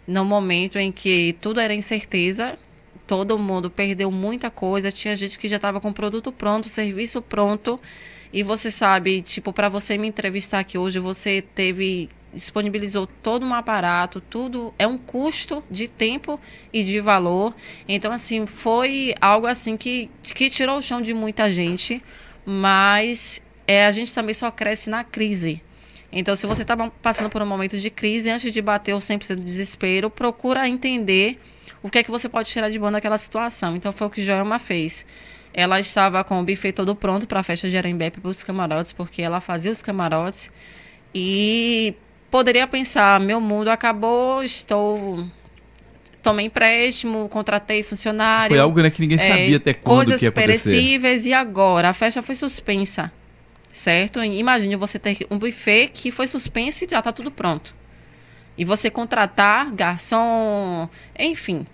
no 0.06 0.24
momento 0.24 0.78
em 0.78 0.92
que 0.92 1.36
tudo 1.40 1.58
era 1.58 1.74
incerteza, 1.74 2.56
todo 3.06 3.38
mundo 3.38 3.70
perdeu 3.70 4.10
muita 4.10 4.50
coisa, 4.50 4.92
tinha 4.92 5.16
gente 5.16 5.38
que 5.38 5.48
já 5.48 5.56
estava 5.56 5.80
com 5.80 5.88
o 5.88 5.92
produto 5.92 6.30
pronto, 6.30 6.68
serviço 6.68 7.20
pronto, 7.22 7.80
e 8.32 8.42
você 8.42 8.70
sabe, 8.70 9.22
tipo, 9.22 9.52
para 9.52 9.68
você 9.68 9.96
me 9.96 10.06
entrevistar 10.06 10.60
aqui 10.60 10.76
hoje, 10.76 10.98
você 10.98 11.42
teve 11.42 12.10
disponibilizou 12.32 13.06
todo 13.22 13.44
um 13.46 13.54
aparato, 13.54 14.20
tudo 14.20 14.74
é 14.78 14.86
um 14.86 14.98
custo 14.98 15.62
de 15.70 15.88
tempo 15.88 16.38
e 16.72 16.82
de 16.84 17.00
valor. 17.00 17.54
Então, 17.88 18.12
assim, 18.12 18.46
foi 18.46 19.14
algo 19.20 19.46
assim 19.46 19.76
que, 19.76 20.10
que 20.22 20.50
tirou 20.50 20.78
o 20.78 20.82
chão 20.82 21.00
de 21.00 21.14
muita 21.14 21.50
gente, 21.50 22.02
mas 22.44 23.40
é, 23.66 23.86
a 23.86 23.90
gente 23.90 24.14
também 24.14 24.34
só 24.34 24.50
cresce 24.50 24.90
na 24.90 25.04
crise. 25.04 25.62
Então, 26.10 26.34
se 26.34 26.46
você 26.46 26.62
está 26.62 26.76
passando 27.02 27.28
por 27.28 27.42
um 27.42 27.46
momento 27.46 27.76
de 27.76 27.90
crise, 27.90 28.30
antes 28.30 28.50
de 28.50 28.62
bater 28.62 28.94
o 28.94 28.98
100% 28.98 29.36
de 29.36 29.42
desespero, 29.42 30.08
procura 30.08 30.66
entender 30.68 31.38
o 31.82 31.90
que 31.90 31.98
é 31.98 32.02
que 32.02 32.10
você 32.10 32.28
pode 32.28 32.48
tirar 32.48 32.70
de 32.70 32.78
bom 32.78 32.90
daquela 32.90 33.18
situação. 33.18 33.76
Então, 33.76 33.92
foi 33.92 34.06
o 34.06 34.10
que 34.10 34.22
Joelma 34.22 34.58
fez. 34.58 35.04
Ela 35.52 35.80
estava 35.80 36.22
com 36.24 36.40
o 36.40 36.44
buffet 36.44 36.72
todo 36.72 36.94
pronto 36.94 37.26
para 37.26 37.40
a 37.40 37.42
festa 37.42 37.68
de 37.68 37.76
Arembepe 37.76 38.20
para 38.20 38.30
os 38.30 38.42
camarotes, 38.42 38.92
porque 38.92 39.20
ela 39.20 39.40
fazia 39.40 39.70
os 39.70 39.82
camarotes. 39.82 40.50
E 41.14 41.94
poderia 42.30 42.66
pensar, 42.66 43.20
meu 43.20 43.40
mundo 43.40 43.68
acabou, 43.68 44.42
estou 44.42 45.24
tomei 46.22 46.46
empréstimo, 46.46 47.28
contratei 47.28 47.82
funcionário. 47.82 48.50
Foi 48.50 48.58
algo 48.58 48.80
né, 48.82 48.90
que 48.90 49.00
ninguém 49.00 49.16
é, 49.16 49.18
sabia 49.18 49.56
até 49.56 49.74
quando 49.74 49.96
coisas 49.96 50.20
que 50.20 50.26
ia 50.26 50.30
acontecer. 50.30 50.70
perecíveis 50.70 51.26
e 51.26 51.32
agora 51.32 51.88
a 51.88 51.92
festa 51.92 52.20
foi 52.22 52.34
suspensa, 52.34 53.10
certo? 53.72 54.22
Imagine 54.22 54.76
você 54.76 54.98
ter 54.98 55.26
um 55.30 55.38
buffet 55.38 55.90
que 55.92 56.10
foi 56.10 56.26
suspenso 56.26 56.84
e 56.84 56.88
já 56.88 56.98
está 56.98 57.12
tudo 57.12 57.30
pronto. 57.30 57.74
E 58.56 58.64
você 58.64 58.90
contratar 58.90 59.70
garçom, 59.72 60.88
enfim, 61.16 61.64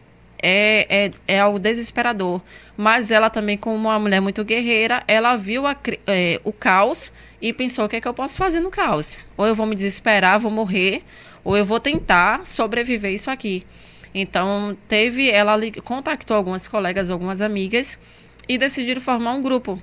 é, 0.41 1.07
é, 1.07 1.11
é 1.27 1.41
algo 1.41 1.59
desesperador. 1.59 2.43
Mas 2.77 3.11
ela 3.11 3.31
também, 3.31 3.57
como 3.57 3.75
uma 3.77 3.99
mulher 3.99 4.21
muito 4.21 4.45
guerreira, 4.45 5.03
ela 5.09 5.37
viu 5.37 5.67
a, 5.67 5.75
é, 6.07 6.39
o 6.45 6.53
caos 6.53 7.11
e 7.49 7.53
pensou: 7.53 7.85
o 7.85 7.89
que 7.89 7.97
é 7.97 8.01
que 8.01 8.09
eu 8.09 8.15
posso 8.15 8.37
fazer 8.39 8.61
no 8.61 8.71
caos? 8.71 9.19
Ou 9.37 9.47
eu 9.47 9.55
vou 9.55 9.67
me 9.67 9.75
desesperar, 9.75 10.41
vou 10.41 10.51
morrer, 10.51 11.03
ou 11.45 11.57
eu 11.57 11.65
vou 11.65 11.79
tentar 11.79 12.47
sobreviver 12.47 13.13
isso 13.13 13.31
aqui. 13.31 13.65
Então, 14.15 14.77
teve, 14.89 15.29
ela 15.31 15.59
contactou 15.85 16.37
algumas 16.37 16.67
colegas, 16.69 17.11
algumas 17.11 17.41
amigas 17.41 17.99
e 18.49 18.57
decidiram 18.57 19.01
formar 19.01 19.33
um 19.35 19.43
grupo. 19.43 19.79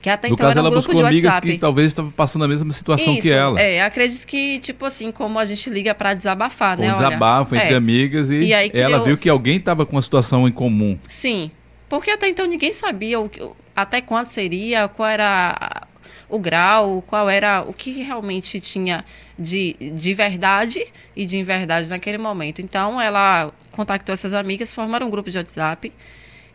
Que 0.00 0.08
até 0.08 0.28
no 0.28 0.34
então 0.34 0.46
caso, 0.46 0.58
era 0.58 0.60
um 0.60 0.66
ela 0.66 0.70
grupo 0.70 0.86
buscou 0.88 1.02
de 1.04 1.08
amigas 1.08 1.28
WhatsApp. 1.34 1.52
que 1.52 1.58
talvez 1.58 1.88
estavam 1.88 2.10
passando 2.10 2.44
a 2.44 2.48
mesma 2.48 2.72
situação 2.72 3.12
Isso, 3.12 3.22
que 3.22 3.30
ela. 3.30 3.60
É, 3.60 3.82
acredito 3.82 4.26
que, 4.26 4.58
tipo 4.60 4.84
assim, 4.84 5.12
como 5.12 5.38
a 5.38 5.44
gente 5.44 5.68
liga 5.70 5.94
para 5.94 6.14
desabafar, 6.14 6.76
Foi 6.76 6.86
né? 6.86 6.92
um 6.92 6.96
Olha, 6.96 7.06
desabafo 7.06 7.54
entre 7.54 7.74
é. 7.74 7.76
amigas 7.76 8.30
e, 8.30 8.40
E 8.46 8.54
aí 8.54 8.70
ela 8.74 8.90
criou- 8.94 9.04
viu 9.04 9.18
que 9.18 9.28
alguém 9.28 9.58
estava 9.58 9.84
com 9.86 9.94
uma 9.96 10.02
situação 10.02 10.48
em 10.48 10.52
comum. 10.52 10.98
Sim, 11.08 11.50
porque 11.88 12.10
até 12.10 12.28
então 12.28 12.46
ninguém 12.46 12.72
sabia 12.72 13.20
o, 13.20 13.28
que- 13.28 13.46
até 13.76 14.00
quanto 14.00 14.28
seria, 14.28 14.88
qual 14.88 15.08
era 15.08 15.86
o 16.32 16.38
grau, 16.38 17.02
qual 17.02 17.28
era 17.28 17.60
o 17.60 17.74
que 17.74 17.90
realmente 18.02 18.58
tinha 18.58 19.04
de, 19.38 19.74
de 19.94 20.14
verdade 20.14 20.82
e 21.14 21.26
de 21.26 21.36
inverdade 21.36 21.90
naquele 21.90 22.16
momento. 22.16 22.62
Então 22.62 22.98
ela 22.98 23.52
contactou 23.70 24.14
essas 24.14 24.32
amigas, 24.32 24.72
formaram 24.72 25.08
um 25.08 25.10
grupo 25.10 25.30
de 25.30 25.36
WhatsApp 25.36 25.92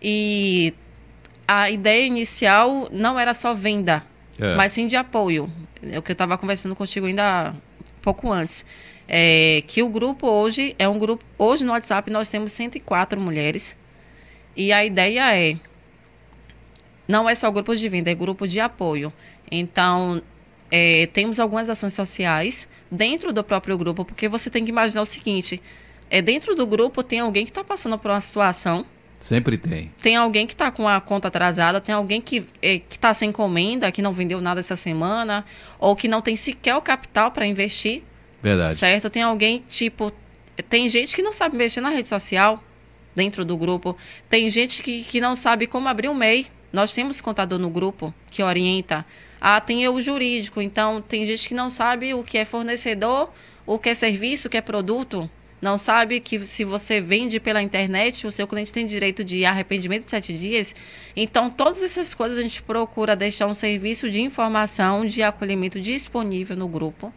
e 0.01 0.73
a 1.47 1.69
ideia 1.69 2.07
inicial 2.07 2.89
não 2.91 3.19
era 3.19 3.35
só 3.35 3.53
venda, 3.53 4.03
É. 4.39 4.55
mas 4.55 4.71
sim 4.71 4.87
de 4.87 4.95
apoio. 4.95 5.47
É 5.83 5.99
o 5.99 6.01
que 6.01 6.09
eu 6.09 6.13
estava 6.13 6.35
conversando 6.39 6.75
contigo 6.75 7.05
ainda 7.05 7.53
pouco 8.01 8.31
antes. 8.31 8.65
É, 9.07 9.63
que 9.67 9.83
o 9.83 9.89
grupo 9.89 10.25
hoje 10.27 10.75
é 10.79 10.87
um 10.89 10.97
grupo. 10.97 11.23
Hoje 11.37 11.63
no 11.63 11.71
WhatsApp 11.71 12.09
nós 12.09 12.27
temos 12.29 12.51
104 12.51 13.21
mulheres. 13.21 13.75
E 14.55 14.73
a 14.73 14.83
ideia 14.83 15.37
é. 15.37 15.55
Não 17.07 17.29
é 17.29 17.35
só 17.35 17.49
grupo 17.51 17.75
de 17.75 17.87
venda, 17.87 18.11
é 18.11 18.15
grupo 18.15 18.47
de 18.47 18.59
apoio. 18.59 19.13
Então, 19.51 20.21
é, 20.69 21.05
temos 21.07 21.39
algumas 21.39 21.69
ações 21.69 21.93
sociais 21.93 22.67
dentro 22.91 23.31
do 23.33 23.43
próprio 23.43 23.77
grupo, 23.77 24.03
porque 24.05 24.27
você 24.27 24.49
tem 24.49 24.63
que 24.63 24.69
imaginar 24.69 25.01
o 25.01 25.05
seguinte: 25.05 25.61
é, 26.09 26.21
dentro 26.21 26.55
do 26.55 26.65
grupo 26.65 27.03
tem 27.03 27.19
alguém 27.19 27.45
que 27.45 27.51
está 27.51 27.63
passando 27.63 27.97
por 27.97 28.11
uma 28.11 28.21
situação 28.21 28.85
Sempre 29.19 29.57
tem. 29.57 29.91
tem 30.01 30.15
alguém 30.15 30.45
que 30.45 30.53
está 30.53 30.69
com 30.69 30.87
a 30.87 31.01
conta 31.01 31.27
atrasada, 31.27 31.81
tem 31.81 31.93
alguém 31.93 32.21
que 32.21 32.45
eh, 32.61 32.81
está 32.89 33.13
sem 33.13 33.29
encomenda, 33.29 33.91
que 33.91 34.01
não 34.01 34.13
vendeu 34.13 34.39
nada 34.39 34.59
essa 34.59 34.75
semana, 34.75 35.43
ou 35.79 35.95
que 35.95 36.07
não 36.07 36.21
tem 36.21 36.35
sequer 36.35 36.75
o 36.75 36.81
capital 36.81 37.31
para 37.31 37.45
investir, 37.45 38.03
Verdade. 38.41 38.75
certo? 38.75 39.09
Tem 39.09 39.23
alguém, 39.23 39.63
tipo, 39.67 40.11
tem 40.69 40.87
gente 40.87 41.15
que 41.15 41.23
não 41.23 41.33
sabe 41.33 41.57
mexer 41.57 41.81
na 41.81 41.89
rede 41.89 42.07
social 42.07 42.63
dentro 43.15 43.43
do 43.43 43.57
grupo, 43.57 43.97
tem 44.29 44.49
gente 44.51 44.83
que, 44.83 45.03
que 45.03 45.19
não 45.19 45.35
sabe 45.35 45.65
como 45.65 45.87
abrir 45.87 46.09
um 46.09 46.13
MEI. 46.13 46.45
Nós 46.71 46.93
temos 46.93 47.19
contador 47.19 47.57
no 47.57 47.71
grupo 47.71 48.13
que 48.29 48.43
orienta. 48.43 49.03
Ah, 49.39 49.61
tem 49.61 49.87
o 49.87 50.01
jurídico, 50.01 50.61
então 50.61 51.01
tem 51.01 51.25
gente 51.25 51.47
que 51.47 51.53
não 51.53 51.69
sabe 51.69 52.13
o 52.13 52.23
que 52.23 52.37
é 52.37 52.45
fornecedor, 52.45 53.29
o 53.65 53.77
que 53.77 53.89
é 53.89 53.93
serviço, 53.93 54.47
o 54.47 54.51
que 54.51 54.57
é 54.57 54.61
produto. 54.61 55.29
Não 55.59 55.77
sabe 55.77 56.19
que 56.19 56.39
se 56.45 56.63
você 56.63 57.01
vende 57.01 57.39
pela 57.39 57.61
internet, 57.61 58.27
o 58.27 58.31
seu 58.31 58.47
cliente 58.47 58.71
tem 58.71 58.85
direito 58.85 59.23
de 59.23 59.43
arrependimento 59.43 60.05
de 60.05 60.11
sete 60.11 60.31
dias. 60.33 60.75
Então, 61.15 61.49
todas 61.49 61.81
essas 61.81 62.13
coisas 62.13 62.37
a 62.37 62.43
gente 62.43 62.61
procura 62.61 63.15
deixar 63.15 63.47
um 63.47 63.55
serviço 63.55 64.09
de 64.09 64.21
informação, 64.21 65.05
de 65.05 65.23
acolhimento 65.23 65.81
disponível 65.81 66.55
no 66.55 66.67
grupo. 66.67 67.11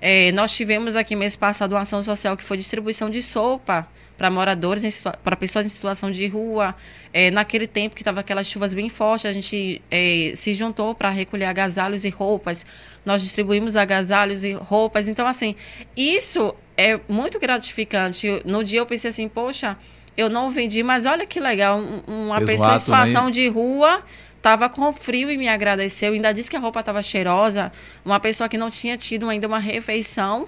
É, 0.00 0.32
nós 0.32 0.54
tivemos 0.54 0.96
aqui 0.96 1.14
mês 1.14 1.36
passado 1.36 1.72
uma 1.72 1.82
ação 1.82 2.02
social 2.02 2.36
que 2.36 2.44
foi 2.44 2.56
distribuição 2.56 3.08
de 3.08 3.22
sopa 3.22 3.88
para 4.16 4.30
moradores, 4.30 4.82
em 4.84 4.90
para 5.22 5.36
pessoas 5.36 5.66
em 5.66 5.68
situação 5.68 6.10
de 6.10 6.26
rua. 6.26 6.74
É, 7.12 7.30
naquele 7.30 7.66
tempo 7.66 7.94
que 7.94 8.02
estava 8.02 8.20
aquelas 8.20 8.46
chuvas 8.46 8.74
bem 8.74 8.88
fortes, 8.88 9.26
a 9.26 9.32
gente 9.32 9.80
é, 9.90 10.32
se 10.34 10.54
juntou 10.54 10.94
para 10.94 11.10
recolher 11.10 11.46
agasalhos 11.46 12.04
e 12.04 12.10
roupas. 12.10 12.64
Nós 13.04 13.22
distribuímos 13.22 13.76
agasalhos 13.76 14.44
e 14.44 14.52
roupas. 14.52 15.08
Então, 15.08 15.26
assim, 15.26 15.54
isso 15.96 16.54
é 16.76 16.98
muito 17.08 17.38
gratificante. 17.38 18.42
No 18.44 18.62
dia 18.64 18.80
eu 18.80 18.86
pensei 18.86 19.08
assim, 19.10 19.28
poxa, 19.28 19.76
eu 20.16 20.28
não 20.28 20.50
vendi, 20.50 20.82
mas 20.82 21.06
olha 21.06 21.24
que 21.26 21.38
legal, 21.40 21.78
um- 21.78 22.26
uma 22.26 22.36
Fez 22.38 22.48
um 22.48 22.52
pessoa 22.52 22.68
em 22.68 22.74
ato, 22.74 22.90
né? 22.90 23.06
situação 23.06 23.30
de 23.30 23.48
rua 23.48 24.02
estava 24.36 24.68
com 24.68 24.92
frio 24.92 25.30
e 25.30 25.36
me 25.36 25.48
agradeceu. 25.48 26.12
Ainda 26.12 26.32
disse 26.32 26.48
que 26.50 26.56
a 26.56 26.60
roupa 26.60 26.80
estava 26.80 27.02
cheirosa. 27.02 27.72
Uma 28.04 28.20
pessoa 28.20 28.48
que 28.48 28.56
não 28.56 28.70
tinha 28.70 28.96
tido 28.96 29.28
ainda 29.28 29.46
uma 29.48 29.58
refeição, 29.58 30.46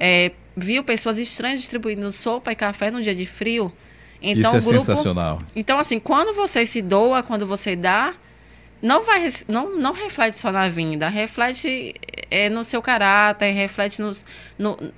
é, 0.00 0.32
viu 0.56 0.82
pessoas 0.82 1.18
estranhas 1.18 1.60
distribuindo 1.60 2.10
sopa 2.10 2.50
e 2.50 2.56
café 2.56 2.90
no 2.90 3.02
dia 3.02 3.14
de 3.14 3.26
frio. 3.26 3.70
Então, 4.22 4.56
Isso 4.56 4.68
é 4.68 4.70
o 4.70 4.72
grupo, 4.72 4.86
sensacional. 4.86 5.42
então, 5.54 5.78
assim, 5.78 5.98
quando 5.98 6.34
você 6.34 6.66
se 6.66 6.82
doa, 6.82 7.22
quando 7.22 7.46
você 7.46 7.76
dá, 7.76 8.14
não 8.82 9.02
vai 9.02 9.26
não, 9.48 9.76
não 9.76 9.92
reflete 9.92 10.36
só 10.36 10.50
na 10.50 10.68
vinda, 10.68 11.08
reflete 11.08 11.94
é, 12.30 12.48
no 12.48 12.64
seu 12.64 12.82
caráter, 12.82 13.52
reflete 13.52 14.00
no, 14.00 14.12
no, 14.58 14.92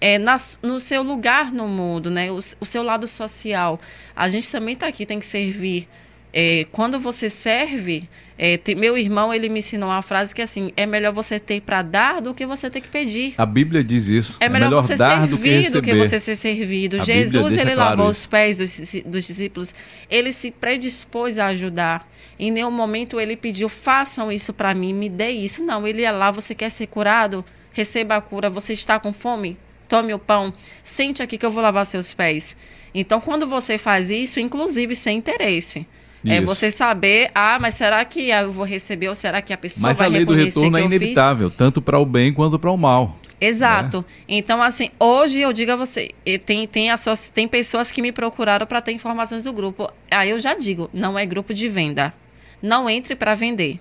é, 0.00 0.18
na, 0.18 0.36
no 0.62 0.80
seu 0.80 1.02
lugar 1.02 1.52
no 1.52 1.68
mundo, 1.68 2.10
né? 2.10 2.30
O, 2.32 2.38
o 2.60 2.66
seu 2.66 2.82
lado 2.82 3.06
social. 3.06 3.80
A 4.14 4.28
gente 4.28 4.50
também 4.50 4.74
está 4.74 4.86
aqui, 4.88 5.06
tem 5.06 5.18
que 5.18 5.26
servir. 5.26 5.88
É, 6.32 6.66
quando 6.72 6.98
você 6.98 7.30
serve, 7.30 8.08
é, 8.36 8.58
meu 8.76 8.98
irmão 8.98 9.32
ele 9.32 9.48
me 9.48 9.60
ensinou 9.60 9.88
uma 9.88 10.02
frase 10.02 10.34
que 10.34 10.42
assim 10.42 10.72
é 10.76 10.86
melhor 10.86 11.12
você 11.12 11.38
ter 11.38 11.60
para 11.60 11.82
dar 11.82 12.20
do 12.20 12.34
que 12.34 12.44
você 12.44 12.68
ter 12.68 12.80
que 12.80 12.88
pedir. 12.88 13.34
A 13.38 13.46
Bíblia 13.46 13.84
diz 13.84 14.08
isso. 14.08 14.36
É 14.40 14.48
melhor, 14.48 14.82
você 14.82 14.96
dar 14.96 15.26
do 15.28 15.38
que 15.38 15.48
servir 15.48 15.70
do 15.70 15.82
que, 15.82 15.94
você 15.94 16.18
ser 16.18 16.36
servido. 16.36 17.00
A 17.00 17.04
Jesus, 17.04 17.56
ele 17.56 17.74
claro 17.74 17.90
lavou 17.90 18.10
isso. 18.10 18.20
os 18.20 18.26
pés 18.26 18.58
dos, 18.58 19.04
dos 19.06 19.26
discípulos. 19.26 19.72
Ele 20.10 20.32
se 20.32 20.50
predispôs 20.50 21.38
a 21.38 21.46
ajudar. 21.46 22.08
Em 22.36 22.50
nenhum 22.50 22.72
momento 22.72 23.20
ele 23.20 23.36
pediu, 23.36 23.68
façam 23.68 24.32
isso 24.32 24.52
para 24.52 24.74
mim, 24.74 24.92
me 24.92 25.08
dê 25.08 25.30
isso. 25.30 25.62
Não, 25.62 25.86
ele 25.86 26.02
ia 26.02 26.10
lá, 26.10 26.32
você 26.32 26.54
quer 26.56 26.70
ser 26.70 26.88
curado? 26.88 27.44
Receba 27.72 28.16
a 28.16 28.20
cura. 28.20 28.50
Você 28.50 28.72
está 28.72 28.98
com 28.98 29.12
fome? 29.12 29.56
Tome 29.88 30.12
o 30.12 30.18
pão. 30.18 30.52
Sente 30.82 31.22
aqui 31.22 31.38
que 31.38 31.46
eu 31.46 31.50
vou 31.52 31.62
lavar 31.62 31.86
seus 31.86 32.12
pés. 32.12 32.56
Então, 32.92 33.20
quando 33.20 33.46
você 33.46 33.78
faz 33.78 34.10
isso, 34.10 34.40
inclusive 34.40 34.96
sem 34.96 35.18
interesse, 35.18 35.86
é 36.26 36.36
Isso. 36.36 36.46
você 36.46 36.70
saber, 36.70 37.30
ah, 37.34 37.58
mas 37.60 37.74
será 37.74 38.04
que 38.04 38.28
eu 38.30 38.50
vou 38.52 38.64
receber 38.64 39.08
ou 39.08 39.14
será 39.14 39.42
que 39.42 39.52
a 39.52 39.58
pessoa 39.58 39.82
Mas 39.82 39.98
vai 39.98 40.06
a 40.06 40.10
lei 40.10 40.24
do 40.24 40.34
retorno 40.34 40.76
é 40.76 40.80
eu 40.80 40.88
fiz? 40.88 40.96
inevitável, 40.96 41.50
tanto 41.50 41.82
para 41.82 41.98
o 41.98 42.06
bem 42.06 42.32
quanto 42.32 42.58
para 42.58 42.70
o 42.70 42.76
mal. 42.76 43.18
Exato. 43.40 44.04
Então, 44.28 44.62
assim, 44.62 44.88
hoje 44.98 45.40
eu 45.40 45.52
digo 45.52 45.72
a 45.72 45.76
você, 45.76 46.10
tem, 46.46 46.66
tem, 46.66 46.90
associ- 46.90 47.30
tem 47.32 47.46
pessoas 47.46 47.90
que 47.90 48.00
me 48.00 48.10
procuraram 48.12 48.66
para 48.66 48.80
ter 48.80 48.92
informações 48.92 49.42
do 49.42 49.52
grupo. 49.52 49.90
Aí 50.10 50.30
eu 50.30 50.38
já 50.40 50.54
digo, 50.54 50.88
não 50.94 51.18
é 51.18 51.26
grupo 51.26 51.52
de 51.52 51.68
venda. 51.68 52.14
Não 52.62 52.88
entre 52.88 53.14
para 53.14 53.34
vender. 53.34 53.78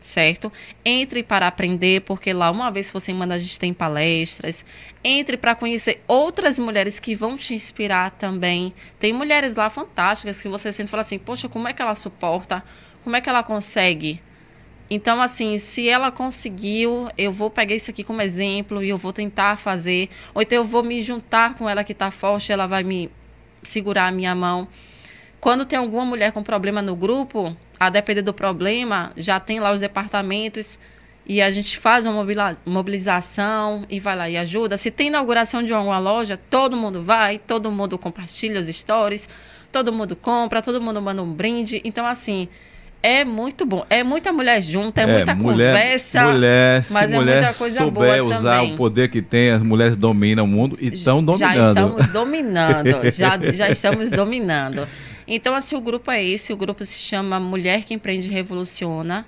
Certo? 0.00 0.52
Entre 0.84 1.22
para 1.22 1.48
aprender, 1.48 2.02
porque 2.02 2.32
lá, 2.32 2.50
uma 2.50 2.70
vez 2.70 2.90
você 2.90 3.12
manda, 3.12 3.34
a 3.34 3.38
gente 3.38 3.58
tem 3.58 3.74
palestras. 3.74 4.64
Entre 5.02 5.36
para 5.36 5.54
conhecer 5.54 6.02
outras 6.06 6.58
mulheres 6.58 7.00
que 7.00 7.14
vão 7.14 7.36
te 7.36 7.54
inspirar 7.54 8.12
também. 8.12 8.72
Tem 9.00 9.12
mulheres 9.12 9.56
lá 9.56 9.68
fantásticas 9.68 10.40
que 10.40 10.48
você 10.48 10.70
sente 10.70 10.88
e 10.88 10.90
fala 10.90 11.00
assim: 11.00 11.18
Poxa, 11.18 11.48
como 11.48 11.66
é 11.66 11.72
que 11.72 11.82
ela 11.82 11.94
suporta? 11.94 12.62
Como 13.02 13.16
é 13.16 13.20
que 13.20 13.28
ela 13.28 13.42
consegue? 13.42 14.22
Então, 14.88 15.20
assim, 15.20 15.58
se 15.58 15.88
ela 15.88 16.12
conseguiu, 16.12 17.08
eu 17.18 17.32
vou 17.32 17.50
pegar 17.50 17.74
isso 17.74 17.90
aqui 17.90 18.04
como 18.04 18.22
exemplo 18.22 18.82
e 18.82 18.88
eu 18.88 18.96
vou 18.96 19.12
tentar 19.12 19.56
fazer. 19.56 20.08
Ou 20.32 20.42
então 20.42 20.58
eu 20.58 20.64
vou 20.64 20.84
me 20.84 21.02
juntar 21.02 21.54
com 21.54 21.68
ela 21.68 21.82
que 21.82 21.92
está 21.92 22.10
forte, 22.10 22.52
ela 22.52 22.66
vai 22.66 22.84
me 22.84 23.10
segurar 23.62 24.06
a 24.06 24.12
minha 24.12 24.34
mão. 24.34 24.68
Quando 25.40 25.66
tem 25.66 25.78
alguma 25.78 26.04
mulher 26.04 26.32
com 26.32 26.42
problema 26.42 26.80
no 26.80 26.94
grupo, 26.94 27.56
a 27.78 27.90
depender 27.90 28.22
do 28.22 28.32
problema, 28.32 29.12
já 29.16 29.38
tem 29.38 29.60
lá 29.60 29.72
os 29.72 29.80
departamentos 29.80 30.78
e 31.28 31.42
a 31.42 31.50
gente 31.50 31.76
faz 31.76 32.06
uma 32.06 32.24
mobilização 32.64 33.84
e 33.90 33.98
vai 33.98 34.16
lá 34.16 34.30
e 34.30 34.36
ajuda. 34.36 34.76
Se 34.76 34.90
tem 34.90 35.08
inauguração 35.08 35.62
de 35.62 35.72
alguma 35.72 35.98
loja, 35.98 36.38
todo 36.48 36.76
mundo 36.76 37.02
vai, 37.02 37.38
todo 37.38 37.70
mundo 37.70 37.98
compartilha 37.98 38.60
os 38.60 38.68
stories, 38.68 39.28
todo 39.72 39.92
mundo 39.92 40.14
compra, 40.14 40.62
todo 40.62 40.80
mundo 40.80 41.02
manda 41.02 41.20
um 41.22 41.32
brinde. 41.32 41.80
Então, 41.84 42.06
assim, 42.06 42.48
é 43.02 43.24
muito 43.24 43.66
bom. 43.66 43.84
É 43.90 44.04
muita 44.04 44.32
mulher 44.32 44.62
junta, 44.62 45.02
é, 45.02 45.06
muita 45.06 45.34
mulher, 45.34 45.72
conversa. 45.72 46.22
Mulher, 46.24 46.82
se 46.84 46.92
mas 46.92 47.12
é 47.12 47.16
mulher 47.16 47.42
muita 47.42 47.58
coisa 47.58 47.78
souber 47.78 48.22
boa 48.22 48.36
usar 48.36 48.58
também. 48.58 48.74
o 48.74 48.76
poder 48.76 49.08
que 49.08 49.20
tem, 49.20 49.50
as 49.50 49.62
mulheres 49.64 49.96
dominam 49.96 50.44
o 50.44 50.48
mundo 50.48 50.78
e 50.80 50.88
estão 50.88 51.18
Já 51.36 51.52
dominando. 51.52 51.68
estamos 51.68 52.08
dominando, 52.10 53.10
já, 53.10 53.38
já 53.52 53.70
estamos 53.70 54.10
dominando. 54.10 54.86
Então, 55.26 55.54
assim, 55.54 55.74
o 55.76 55.80
grupo 55.80 56.10
é 56.10 56.22
esse, 56.24 56.52
o 56.52 56.56
grupo 56.56 56.84
se 56.84 56.96
chama 56.98 57.40
Mulher 57.40 57.84
que 57.84 57.92
Empreende 57.94 58.28
e 58.28 58.32
Revoluciona. 58.32 59.26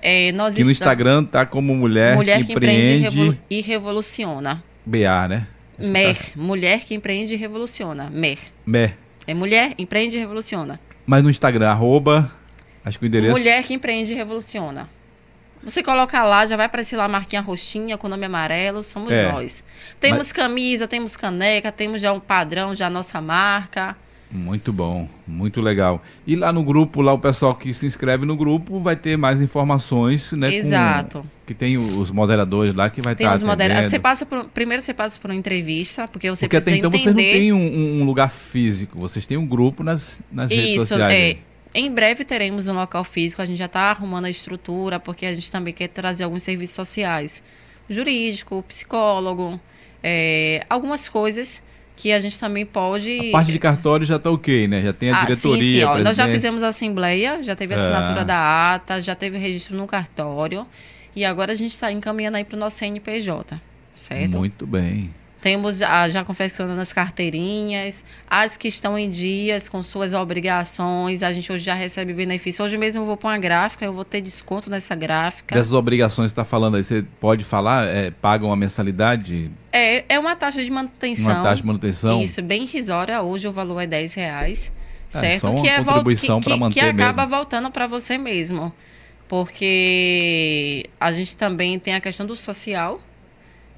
É, 0.00 0.32
nós 0.32 0.54
Que 0.54 0.62
no 0.62 0.70
estamos- 0.70 0.72
Instagram 0.72 1.24
tá 1.24 1.46
como 1.46 1.74
mulher, 1.74 2.14
Mulher 2.16 2.44
que 2.44 2.52
empreende 2.52 2.86
e 2.86 3.06
empreende, 3.06 3.40
e 3.50 3.60
revoluciona. 3.62 4.62
BA, 4.84 5.28
né? 5.28 5.46
MER, 5.78 6.14
tá- 6.16 6.32
mulher 6.36 6.80
que 6.84 6.94
empreende 6.94 7.34
e 7.34 7.36
revoluciona. 7.36 8.10
MER. 8.10 8.38
MER. 8.66 8.96
É 9.26 9.32
mulher, 9.32 9.74
empreende 9.78 10.16
e 10.16 10.20
revoluciona. 10.20 10.78
Mas 11.06 11.22
no 11.22 11.30
Instagram, 11.30 11.70
arroba, 11.70 12.30
acho 12.84 12.98
que 12.98 13.04
o 13.04 13.08
endereço... 13.08 13.32
Mulher 13.32 13.62
que 13.64 13.72
empreende 13.72 14.12
e 14.12 14.14
revoluciona. 14.14 14.88
Você 15.62 15.82
coloca 15.82 16.22
lá, 16.22 16.44
já 16.44 16.56
vai 16.56 16.66
aparecer 16.66 16.96
lá 16.96 17.04
a 17.04 17.08
marquinha 17.08 17.40
roxinha 17.40 17.96
com 17.96 18.06
o 18.06 18.10
nome 18.10 18.26
amarelo, 18.26 18.82
somos 18.82 19.10
É. 19.10 19.32
nós. 19.32 19.64
Temos 19.98 20.30
camisa, 20.32 20.86
temos 20.86 21.16
caneca, 21.16 21.72
temos 21.72 22.02
já 22.02 22.12
um 22.12 22.20
padrão, 22.20 22.74
já 22.74 22.88
a 22.88 22.90
nossa 22.90 23.18
marca. 23.22 23.96
Muito 24.36 24.72
bom, 24.72 25.08
muito 25.28 25.60
legal. 25.60 26.02
E 26.26 26.34
lá 26.34 26.52
no 26.52 26.64
grupo, 26.64 27.00
lá 27.00 27.12
o 27.12 27.18
pessoal 27.20 27.54
que 27.54 27.72
se 27.72 27.86
inscreve 27.86 28.26
no 28.26 28.36
grupo 28.36 28.80
vai 28.80 28.96
ter 28.96 29.16
mais 29.16 29.40
informações, 29.40 30.32
né? 30.32 30.50
com- 30.50 30.56
Exato. 30.56 31.24
que 31.46 31.54
tem 31.54 31.78
os 31.78 32.10
moderadores 32.10 32.74
lá 32.74 32.90
que 32.90 33.00
vai 33.00 33.14
Tem 33.14 33.24
estar 33.26 33.36
os 33.36 33.42
modera- 33.44 33.74
atendendo. 33.74 33.90
Você 33.90 33.98
passa 34.00 34.26
por, 34.26 34.44
primeiro 34.46 34.82
você 34.82 34.92
passa 34.92 35.20
por 35.20 35.30
uma 35.30 35.36
entrevista, 35.36 36.08
porque 36.08 36.28
você 36.28 36.46
Porque 36.46 36.56
até 36.56 36.64
precisa 36.64 36.78
então 36.78 36.90
vocês 36.90 37.14
não 37.14 37.22
entender. 37.22 37.38
têm 37.38 37.52
um, 37.52 38.00
um 38.00 38.04
lugar 38.04 38.28
físico, 38.28 38.98
vocês 38.98 39.24
têm 39.24 39.36
um 39.36 39.46
grupo 39.46 39.84
nas, 39.84 40.20
nas 40.32 40.50
redes 40.50 40.70
Isso, 40.70 40.86
sociais. 40.86 41.12
é. 41.12 41.16
aí. 41.16 41.38
Em 41.72 41.88
breve 41.92 42.24
teremos 42.24 42.66
um 42.66 42.74
local 42.74 43.04
físico, 43.04 43.40
a 43.40 43.46
gente 43.46 43.58
já 43.58 43.66
está 43.66 43.82
arrumando 43.82 44.24
a 44.24 44.30
estrutura, 44.30 44.98
porque 44.98 45.26
a 45.26 45.32
gente 45.32 45.50
também 45.52 45.72
quer 45.72 45.86
trazer 45.88 46.24
alguns 46.24 46.42
serviços 46.42 46.74
sociais. 46.74 47.40
Jurídico, 47.88 48.64
psicólogo, 48.66 49.60
é, 50.02 50.64
algumas 50.68 51.08
coisas 51.08 51.62
que 51.96 52.12
a 52.12 52.18
gente 52.20 52.38
também 52.38 52.66
pode. 52.66 53.28
A 53.28 53.32
parte 53.32 53.52
de 53.52 53.58
cartório 53.58 54.04
já 54.06 54.16
está 54.16 54.30
ok, 54.30 54.66
né? 54.68 54.82
Já 54.82 54.92
tem 54.92 55.10
a 55.10 55.16
Ah, 55.22 55.24
diretoria. 55.26 55.62
sim, 55.62 55.70
sim, 55.78 55.84
ó, 55.84 55.98
nós 55.98 56.16
já 56.16 56.24
fizemos 56.28 56.62
a 56.62 56.68
assembleia, 56.68 57.42
já 57.42 57.54
teve 57.54 57.74
a 57.74 57.76
Ah. 57.76 57.80
assinatura 57.80 58.24
da 58.24 58.74
ata, 58.74 59.00
já 59.00 59.14
teve 59.14 59.38
registro 59.38 59.76
no 59.76 59.86
cartório. 59.86 60.66
E 61.16 61.24
agora 61.24 61.52
a 61.52 61.54
gente 61.54 61.70
está 61.72 61.92
encaminhando 61.92 62.36
aí 62.36 62.44
para 62.44 62.56
o 62.56 62.58
nosso 62.58 62.76
CNPJ, 62.78 63.60
certo? 63.94 64.36
Muito 64.38 64.66
bem. 64.66 65.14
Temos 65.44 65.82
a, 65.82 66.08
já 66.08 66.24
confeccionando 66.24 66.80
as 66.80 66.90
carteirinhas, 66.90 68.02
as 68.26 68.56
que 68.56 68.66
estão 68.66 68.96
em 68.98 69.10
dias 69.10 69.68
com 69.68 69.82
suas 69.82 70.14
obrigações. 70.14 71.22
A 71.22 71.30
gente 71.34 71.52
hoje 71.52 71.62
já 71.62 71.74
recebe 71.74 72.14
benefício. 72.14 72.64
Hoje 72.64 72.78
mesmo 72.78 73.02
eu 73.02 73.06
vou 73.06 73.14
pôr 73.14 73.28
uma 73.28 73.36
gráfica, 73.36 73.84
eu 73.84 73.92
vou 73.92 74.06
ter 74.06 74.22
desconto 74.22 74.70
nessa 74.70 74.94
gráfica. 74.94 75.54
Dessas 75.54 75.74
obrigações 75.74 76.30
que 76.32 76.36
você 76.36 76.40
está 76.40 76.46
falando 76.46 76.78
aí, 76.78 76.82
você 76.82 77.04
pode 77.20 77.44
falar? 77.44 77.84
É, 77.84 78.10
pagam 78.10 78.48
uma 78.48 78.56
mensalidade, 78.56 79.50
É, 79.70 80.06
é 80.08 80.18
uma 80.18 80.34
taxa 80.34 80.64
de 80.64 80.70
manutenção. 80.70 81.34
uma 81.34 81.42
taxa 81.42 81.56
de 81.60 81.66
manutenção? 81.66 82.22
Isso, 82.22 82.40
bem 82.40 82.62
irrisória. 82.62 83.20
Hoje 83.20 83.46
o 83.46 83.52
valor 83.52 83.78
é 83.80 83.86
10 83.86 84.14
reais. 84.14 84.72
É, 85.12 85.18
Certo? 85.38 85.54
que 85.60 85.68
é 85.68 85.84
contribuição 85.84 86.40
que, 86.40 86.50
que- 86.50 86.58
manter 86.58 86.80
que 86.80 86.80
acaba 86.86 87.20
mesmo. 87.26 87.36
voltando 87.36 87.70
para 87.70 87.86
você 87.86 88.16
mesmo. 88.16 88.72
Porque 89.28 90.86
a 90.98 91.12
gente 91.12 91.36
também 91.36 91.78
tem 91.78 91.94
a 91.94 92.00
questão 92.00 92.24
do 92.24 92.34
social. 92.34 92.98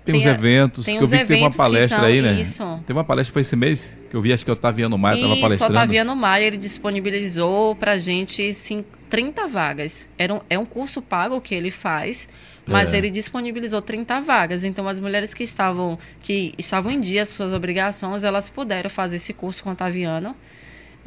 Tem, 0.06 0.14
tem 0.14 0.22
uns 0.22 0.26
a- 0.26 0.30
eventos, 0.30 0.86
tem 0.86 0.96
que 0.98 1.02
eu 1.04 1.06
vi 1.08 1.18
que 1.18 1.24
teve 1.26 1.40
uma 1.40 1.50
palestra 1.50 1.98
são- 1.98 2.06
aí, 2.06 2.22
né? 2.22 2.40
isso. 2.40 2.80
Teve 2.86 2.96
uma 2.98 3.04
palestra 3.04 3.32
foi 3.32 3.42
esse 3.42 3.56
mês, 3.56 3.98
que 4.08 4.16
eu 4.16 4.20
vi, 4.22 4.32
acho 4.32 4.44
que 4.44 4.50
é 4.50 4.54
o 4.54 4.56
Otaviano 4.56 4.96
Maia 4.96 5.16
estava 5.16 5.36
palestrando. 5.36 5.72
Otaviano 5.74 6.16
Maia, 6.16 6.44
ele 6.44 6.56
disponibilizou 6.56 7.74
pra 7.76 7.98
gente 7.98 8.52
sim, 8.54 8.84
30 9.10 9.46
vagas. 9.46 10.06
Era 10.16 10.34
um, 10.34 10.40
é 10.48 10.58
um 10.58 10.64
curso 10.64 11.02
pago 11.02 11.40
que 11.40 11.54
ele 11.54 11.70
faz, 11.70 12.28
mas 12.66 12.92
É. 12.94 12.98
ele 12.98 13.10
disponibilizou 13.10 13.82
30 13.82 14.20
vagas. 14.20 14.64
Então, 14.64 14.88
as 14.88 14.98
mulheres 14.98 15.34
que 15.34 15.44
estavam, 15.44 15.98
que 16.22 16.52
estavam 16.58 16.90
em 16.90 17.00
dia 17.00 17.22
as 17.22 17.28
suas 17.28 17.52
obrigações, 17.52 18.24
elas 18.24 18.48
puderam 18.50 18.88
fazer 18.90 19.16
esse 19.16 19.32
curso 19.32 19.62
com 19.62 19.70
o 19.70 19.72
Otaviano. 19.72 20.34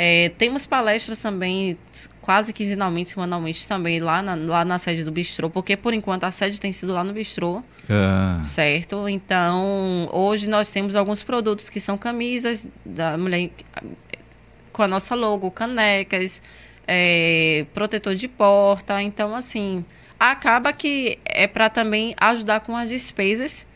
É, 0.02 0.30
temos 0.30 0.66
palestras 0.66 1.22
também, 1.22 1.78
quase 2.22 2.54
quinzenalmente, 2.54 3.10
semanalmente, 3.10 3.68
também 3.68 4.00
lá 4.00 4.22
na, 4.22 4.34
lá 4.34 4.64
na 4.64 4.80
sede 4.80 5.04
do 5.04 5.12
Bistrô, 5.12 5.50
porque 5.50 5.76
por 5.76 5.94
enquanto 5.94 6.24
a 6.24 6.32
sede 6.32 6.58
tem 6.58 6.72
sido 6.72 6.94
lá 6.94 7.04
no 7.04 7.12
Bistrô. 7.12 7.62
Ah, 7.90 8.40
Certo? 8.46 9.10
Então, 9.10 10.08
hoje 10.14 10.48
nós 10.48 10.72
temos 10.72 10.96
alguns 10.96 11.22
produtos 11.22 11.70
que 11.70 11.82
são 11.82 11.98
camisas 11.98 12.66
da 12.86 13.18
mulher 13.18 13.50
com 14.72 14.84
a 14.84 14.88
nossa 14.88 15.16
logo, 15.16 15.52
canecas, 15.52 16.42
é, 16.88 17.66
protetor 17.74 18.16
de 18.16 18.30
porta. 18.30 19.02
Então, 19.02 19.36
assim, 19.36 19.84
acaba 20.18 20.72
que 20.72 21.20
é 21.26 21.46
para 21.46 21.70
também 21.70 22.16
ajudar 22.22 22.62
com 22.62 22.74
as 22.78 22.88
despesas 22.88 23.68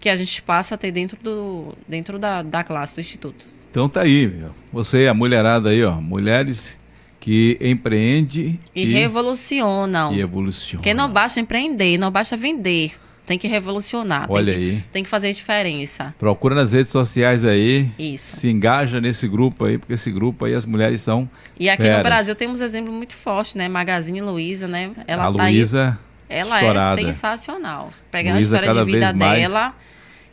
que 0.00 0.08
a 0.08 0.16
gente 0.16 0.40
passa 0.40 0.76
a 0.76 0.78
ter 0.78 0.92
dentro, 0.92 1.18
do, 1.22 1.76
dentro 1.86 2.18
da, 2.18 2.40
da 2.40 2.64
classe 2.64 2.94
do 2.94 3.02
Instituto. 3.02 3.57
Então 3.70 3.88
tá 3.88 4.02
aí, 4.02 4.26
meu. 4.26 4.50
Você, 4.72 5.06
a 5.06 5.14
mulherada 5.14 5.70
aí, 5.70 5.84
ó. 5.84 5.92
Mulheres 6.00 6.78
que 7.20 7.58
empreende 7.60 8.58
E, 8.74 8.82
e, 8.84 8.92
revolucionam. 8.92 10.12
e 10.14 10.20
evoluciona. 10.20 10.80
Porque 10.82 10.94
não 10.94 11.10
basta 11.10 11.40
empreender, 11.40 11.98
não 11.98 12.10
basta 12.10 12.36
vender. 12.36 12.92
Tem 13.26 13.38
que 13.38 13.46
revolucionar. 13.46 14.26
Olha 14.30 14.54
tem 14.54 14.62
que, 14.62 14.70
aí. 14.70 14.84
Tem 14.90 15.02
que 15.04 15.08
fazer 15.10 15.34
diferença. 15.34 16.14
Procura 16.18 16.54
nas 16.54 16.72
redes 16.72 16.90
sociais 16.90 17.44
aí. 17.44 17.90
Isso. 17.98 18.36
Se 18.38 18.48
engaja 18.48 19.02
nesse 19.02 19.28
grupo 19.28 19.66
aí, 19.66 19.76
porque 19.76 19.92
esse 19.92 20.10
grupo 20.10 20.46
aí 20.46 20.54
as 20.54 20.64
mulheres 20.64 21.02
são. 21.02 21.28
E 21.60 21.68
aqui 21.68 21.82
Feras. 21.82 21.98
no 21.98 22.04
Brasil 22.04 22.34
temos 22.34 22.62
um 22.62 22.64
exemplo 22.64 22.90
muito 22.90 23.14
forte, 23.14 23.58
né? 23.58 23.68
Magazine 23.68 24.22
Luiza, 24.22 24.66
né? 24.66 24.92
Ela 25.06 25.28
a 25.28 25.32
tá 25.32 25.42
aí, 25.42 25.56
Luísa 25.56 25.98
ela 26.28 26.60
estourada. 26.60 27.00
é 27.00 27.04
sensacional. 27.04 27.90
Pegar 28.10 28.34
a 28.34 28.40
história 28.40 28.72
de 28.72 28.84
vida 28.84 29.12
vez 29.12 29.50
mais. 29.52 29.72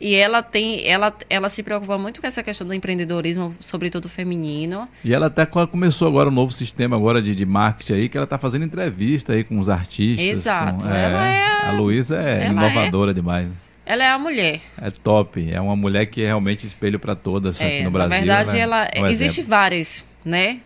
E 0.00 0.14
ela 0.14 0.42
tem, 0.42 0.86
ela, 0.86 1.14
ela 1.30 1.48
se 1.48 1.62
preocupa 1.62 1.96
muito 1.96 2.20
com 2.20 2.26
essa 2.26 2.42
questão 2.42 2.66
do 2.66 2.74
empreendedorismo, 2.74 3.54
sobretudo 3.60 4.08
feminino. 4.08 4.86
E 5.04 5.14
ela 5.14 5.26
até 5.26 5.46
co- 5.46 5.66
começou 5.66 6.06
agora 6.08 6.28
um 6.28 6.32
novo 6.32 6.52
sistema 6.52 6.96
agora 6.96 7.20
de, 7.22 7.34
de 7.34 7.46
marketing 7.46 7.92
aí, 7.94 8.08
que 8.08 8.16
ela 8.16 8.26
tá 8.26 8.36
fazendo 8.38 8.64
entrevista 8.64 9.32
aí 9.32 9.42
com 9.44 9.58
os 9.58 9.68
artistas. 9.68 10.24
Exato. 10.26 10.84
com- 10.84 10.90
Ela 10.90 11.26
é- 11.28 11.68
A 11.68 11.72
Luísa 11.72 12.16
é 12.20 12.44
ela 12.44 12.52
inovadora 12.52 13.12
demais. 13.14 13.48
Ela 13.84 14.04
é 14.04 14.08
a 14.08 14.18
mulher. 14.18 14.60
É 14.80 14.90
top. 14.90 15.48
É 15.50 15.60
uma 15.60 15.76
mulher 15.76 16.06
que 16.06 16.20
é 16.22 16.26
realmente 16.26 16.66
espelho 16.66 16.98
para 16.98 17.14
todas 17.14 17.60
aqui 17.60 17.78
É, 17.78 17.84
no 17.84 17.90
Brasil. 17.90 18.10
na 18.10 18.16
verdade, 18.36 18.52
né? 18.52 18.58
ela 18.58 18.88
É 18.92 19.00
um 19.02 19.06
existe 19.06 19.40
exemplo. 19.40 19.50
várias, 19.50 20.04
né? 20.24 20.58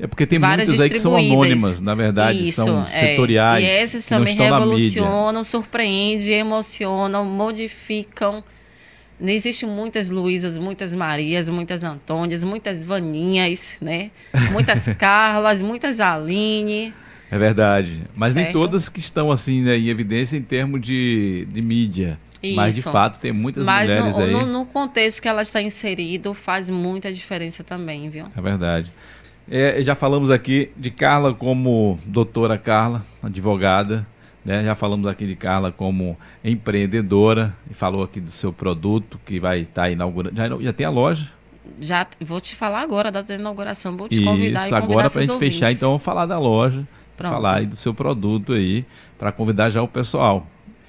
É 0.00 0.06
porque 0.06 0.26
tem 0.26 0.38
várias 0.38 0.68
muitas 0.68 0.84
aí 0.84 0.90
que 0.90 0.98
são 1.00 1.16
anônimas, 1.16 1.80
na 1.80 1.92
verdade, 1.94 2.48
Isso, 2.48 2.62
são 2.62 2.84
é. 2.84 2.88
setoriais. 2.88 3.64
E 3.64 3.66
essas 3.66 4.06
também 4.06 4.36
revolucionam, 4.36 5.42
surpreendem, 5.42 6.34
emocionam, 6.34 7.24
modificam. 7.24 8.44
Não 9.20 9.30
Existem 9.30 9.68
muitas 9.68 10.10
Luísas, 10.10 10.56
muitas 10.56 10.94
Marias, 10.94 11.48
muitas 11.48 11.82
Antônias, 11.82 12.44
muitas 12.44 12.84
Vaninhas, 12.84 13.76
né? 13.80 14.10
Muitas 14.52 14.88
Carlas, 14.96 15.60
muitas 15.60 15.98
Aline. 15.98 16.94
É 17.30 17.36
verdade. 17.36 18.04
Mas 18.14 18.34
nem 18.34 18.44
Certo. 18.44 18.54
todas 18.54 18.88
que 18.88 19.00
estão 19.00 19.30
assim 19.30 19.62
né, 19.62 19.76
em 19.76 19.88
evidência 19.88 20.36
em 20.36 20.42
termos 20.42 20.80
de, 20.80 21.46
de 21.50 21.60
mídia. 21.60 22.18
Mas 22.54 22.74
de 22.74 22.80
Isso. 22.80 22.90
fato 22.90 23.18
tem 23.18 23.32
muitas 23.32 23.64
Mas 23.64 23.90
mulheres 23.90 24.16
no, 24.16 24.22
aí. 24.22 24.30
no, 24.30 24.46
no 24.46 24.66
contexto 24.66 25.20
que 25.20 25.28
ela 25.28 25.42
está 25.42 25.60
inserido, 25.60 26.32
faz 26.32 26.70
muita 26.70 27.12
diferença 27.12 27.64
também, 27.64 28.08
viu? 28.08 28.26
É 28.36 28.40
verdade. 28.40 28.92
É, 29.50 29.82
já 29.82 29.94
falamos 29.94 30.30
aqui 30.30 30.70
de 30.76 30.90
Carla 30.90 31.34
como 31.34 31.98
doutora 32.04 32.56
Carla, 32.56 33.04
advogada. 33.22 34.06
Né? 34.44 34.64
Já 34.64 34.74
falamos 34.74 35.06
aqui 35.06 35.26
de 35.26 35.36
Carla 35.36 35.70
como 35.70 36.16
empreendedora. 36.44 37.54
E 37.70 37.74
falou 37.74 38.02
aqui 38.02 38.20
do 38.20 38.30
seu 38.30 38.52
produto 38.52 39.20
que 39.24 39.38
vai 39.38 39.60
estar 39.60 39.90
inaugurando. 39.90 40.36
Já, 40.36 40.48
já 40.48 40.72
tem 40.72 40.86
a 40.86 40.90
loja? 40.90 41.30
Já 41.80 42.06
vou 42.20 42.40
te 42.40 42.56
falar 42.56 42.80
agora 42.80 43.12
da 43.12 43.22
inauguração, 43.34 43.96
vou 43.96 44.08
te 44.08 44.22
convidar 44.22 44.66
Isso, 44.66 44.68
e 44.68 44.70
convidar 44.70 44.76
agora 44.78 45.10
para 45.10 45.20
a 45.20 45.26
gente 45.26 45.38
fechar, 45.38 45.66
ouvintes. 45.66 45.76
então 45.76 45.90
vamos 45.90 46.02
falar 46.02 46.26
da 46.26 46.38
loja. 46.38 46.86
Pronto. 47.16 47.32
Falar 47.32 47.56
aí 47.56 47.66
do 47.66 47.76
seu 47.76 47.92
produto 47.92 48.52
aí, 48.52 48.86
para 49.18 49.32
convidar 49.32 49.70
já 49.70 49.82
o 49.82 49.88
pessoal. 49.88 50.46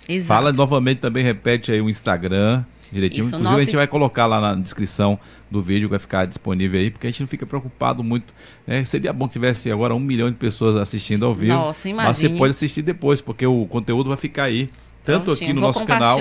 Exato. 0.08 0.28
Fala 0.28 0.54
novamente 0.54 1.00
também, 1.00 1.24
repete 1.24 1.72
aí 1.72 1.82
o 1.82 1.90
Instagram 1.90 2.64
direitinho. 2.92 3.26
Isso, 3.26 3.36
Inclusive 3.36 3.62
a 3.62 3.64
gente 3.64 3.76
vai 3.76 3.88
colocar 3.88 4.26
lá 4.26 4.40
na 4.42 4.56
descrição 4.56 5.20
do 5.50 5.62
vídeo 5.62 5.88
que 5.88 5.92
vai 5.92 6.00
ficar 6.00 6.26
disponível 6.26 6.80
aí, 6.80 6.90
porque 6.92 7.08
a 7.08 7.10
gente 7.10 7.20
não 7.22 7.28
fica 7.28 7.46
preocupado 7.46 8.04
muito. 8.04 8.34
né? 8.66 8.84
Seria 8.86 9.12
bom 9.14 9.28
que 9.28 9.34
tivesse 9.34 9.72
agora 9.72 9.94
um 9.96 10.00
milhão 10.00 10.30
de 10.30 10.36
pessoas 10.38 10.76
assistindo 10.76 11.26
ao 11.26 11.34
vivo. 11.36 11.54
Nossa, 11.54 11.90
mas 11.94 12.18
você 12.18 12.30
pode 12.30 12.52
assistir 12.52 12.82
depois, 12.82 13.22
porque 13.22 13.46
o 13.46 13.66
conteúdo 13.68 14.08
vai 14.10 14.18
ficar 14.18 14.44
aí. 14.44 14.70
Tanto 15.06 15.26
Prontinho. 15.26 15.46
aqui 15.50 15.54
no 15.54 15.62
vou 15.62 15.70
nosso 15.70 15.86
canal, 15.86 16.18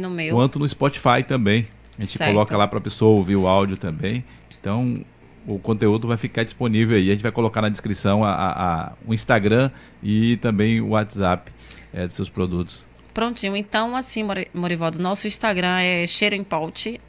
no 0.00 0.10
meu. 0.10 0.34
quanto 0.34 0.58
no 0.58 0.68
Spotify 0.68 1.22
também. 1.26 1.66
A 1.98 2.02
gente 2.02 2.16
Certo. 2.16 2.32
coloca 2.32 2.56
lá 2.56 2.66
para 2.66 2.78
a 2.78 2.82
pessoa 2.82 3.16
ouvir 3.16 3.36
o 3.36 3.46
áudio 3.46 3.76
também. 3.76 4.24
Então, 4.58 5.04
o 5.46 5.58
conteúdo 5.58 6.08
vai 6.08 6.16
ficar 6.16 6.42
disponível 6.42 6.96
aí. 6.96 7.08
A 7.10 7.12
gente 7.12 7.22
vai 7.22 7.30
colocar 7.30 7.60
na 7.62 7.68
descrição 7.68 8.24
a, 8.24 8.30
a- 8.32 8.52
a- 8.86 8.92
o 9.06 9.12
Instagram 9.12 9.70
e 10.02 10.36
também 10.38 10.80
o 10.80 10.88
WhatsApp 10.90 11.52
é, 11.92 12.06
dos 12.06 12.14
seus 12.16 12.28
produtos. 12.30 12.86
Prontinho. 13.12 13.56
Então, 13.56 13.94
assim, 13.96 14.26
Morivaldo, 14.54 14.98
nosso 14.98 15.26
Instagram 15.26 15.78
é 15.80 16.06
Cheiro 16.06 16.34
em 16.34 16.42
Pote, 16.42 17.00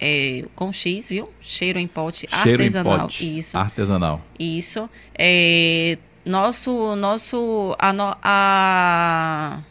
é, 0.00 0.44
com 0.54 0.72
X, 0.72 1.08
viu? 1.08 1.28
Cheiro 1.40 1.78
em 1.78 1.86
Pote 1.86 2.26
Cheiro 2.42 2.62
em 2.62 2.66
artesanal. 2.66 2.98
pote. 3.00 3.38
Isso. 3.38 3.56
Artesanal. 3.58 4.20
Isso. 4.38 4.88
É, 5.18 5.98
nosso, 6.24 6.94
nosso, 6.96 7.74
a, 7.78 7.92
no- 7.92 8.16
a, 8.22 9.62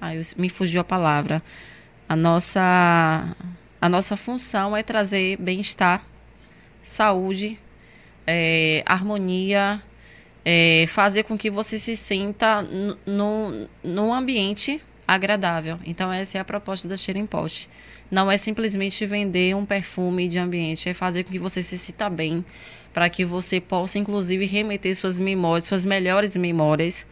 ai, 0.00 0.20
me 0.36 0.48
fugiu 0.48 0.80
a 0.80 0.84
palavra. 0.84 1.42
A 2.08 2.14
nossa, 2.14 2.60
a 3.80 3.88
nossa 3.88 4.16
função 4.16 4.76
é 4.76 4.82
trazer 4.82 5.36
bem-estar, 5.38 6.04
saúde, 6.82 7.58
é, 8.26 8.82
harmonia 8.86 9.82
é, 10.48 10.86
fazer 10.86 11.24
com 11.24 11.36
que 11.36 11.50
você 11.50 11.76
se 11.76 11.96
sinta 11.96 12.62
no, 13.04 13.68
no 13.82 14.14
ambiente 14.14 14.80
agradável. 15.06 15.76
Então, 15.84 16.12
essa 16.12 16.38
é 16.38 16.40
a 16.40 16.44
proposta 16.44 16.86
da 16.86 16.96
Cheira 16.96 17.20
Post. 17.26 17.68
Não 18.08 18.30
é 18.30 18.36
simplesmente 18.36 19.04
vender 19.04 19.56
um 19.56 19.66
perfume 19.66 20.28
de 20.28 20.38
ambiente, 20.38 20.88
é 20.88 20.94
fazer 20.94 21.24
com 21.24 21.32
que 21.32 21.38
você 21.40 21.64
se 21.64 21.76
sinta 21.76 22.08
bem, 22.08 22.44
para 22.94 23.10
que 23.10 23.24
você 23.24 23.60
possa, 23.60 23.98
inclusive, 23.98 24.46
remeter 24.46 24.94
suas 24.94 25.18
memórias, 25.18 25.64
suas 25.64 25.84
melhores 25.84 26.36
memórias 26.36 27.04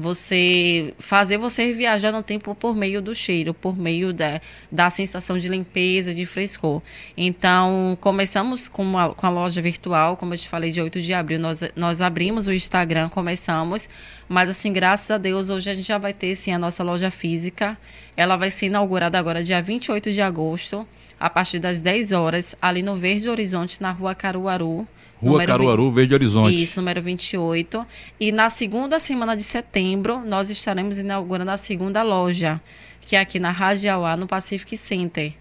você 0.00 0.94
fazer 0.98 1.36
você 1.36 1.74
viajar 1.74 2.10
no 2.10 2.22
tempo 2.22 2.54
por 2.54 2.74
meio 2.74 3.02
do 3.02 3.14
cheiro, 3.14 3.52
por 3.52 3.76
meio 3.76 4.14
da, 4.14 4.40
da 4.72 4.88
sensação 4.88 5.38
de 5.38 5.46
limpeza, 5.46 6.14
de 6.14 6.24
frescor. 6.24 6.80
Então, 7.14 7.98
começamos 8.00 8.66
com 8.66 8.98
a, 8.98 9.14
com 9.14 9.26
a 9.26 9.28
loja 9.28 9.60
virtual, 9.60 10.16
como 10.16 10.32
eu 10.32 10.38
te 10.38 10.48
falei, 10.48 10.70
de 10.70 10.80
8 10.80 11.02
de 11.02 11.12
abril, 11.12 11.38
nós, 11.38 11.60
nós 11.76 12.00
abrimos 12.00 12.46
o 12.46 12.52
Instagram, 12.52 13.10
começamos, 13.10 13.90
mas 14.26 14.48
assim, 14.48 14.72
graças 14.72 15.10
a 15.10 15.18
Deus, 15.18 15.50
hoje 15.50 15.68
a 15.70 15.74
gente 15.74 15.88
já 15.88 15.98
vai 15.98 16.14
ter 16.14 16.34
sim 16.34 16.50
a 16.50 16.58
nossa 16.58 16.82
loja 16.82 17.10
física. 17.10 17.76
Ela 18.16 18.36
vai 18.36 18.50
ser 18.50 18.66
inaugurada 18.66 19.18
agora 19.18 19.44
dia 19.44 19.60
28 19.60 20.12
de 20.12 20.22
agosto, 20.22 20.88
a 21.18 21.28
partir 21.28 21.58
das 21.58 21.82
10 21.82 22.12
horas, 22.12 22.56
ali 22.62 22.82
no 22.82 22.96
Verde 22.96 23.28
Horizonte, 23.28 23.82
na 23.82 23.90
rua 23.90 24.14
Caruaru. 24.14 24.88
Rua 25.20 25.44
Caruaru, 25.44 25.90
20... 25.90 25.94
Verde 25.94 26.14
Horizonte. 26.14 26.62
Isso, 26.62 26.80
número 26.80 27.02
28. 27.02 27.86
E 28.18 28.32
na 28.32 28.48
segunda 28.48 28.98
semana 28.98 29.36
de 29.36 29.42
setembro, 29.42 30.20
nós 30.24 30.48
estaremos 30.50 30.98
inaugurando 30.98 31.50
a 31.50 31.56
segunda 31.56 32.02
loja, 32.02 32.60
que 33.02 33.16
é 33.16 33.20
aqui 33.20 33.38
na 33.38 33.50
Radial 33.50 34.16
no 34.16 34.26
Pacific 34.26 34.76
Center. 34.76 35.34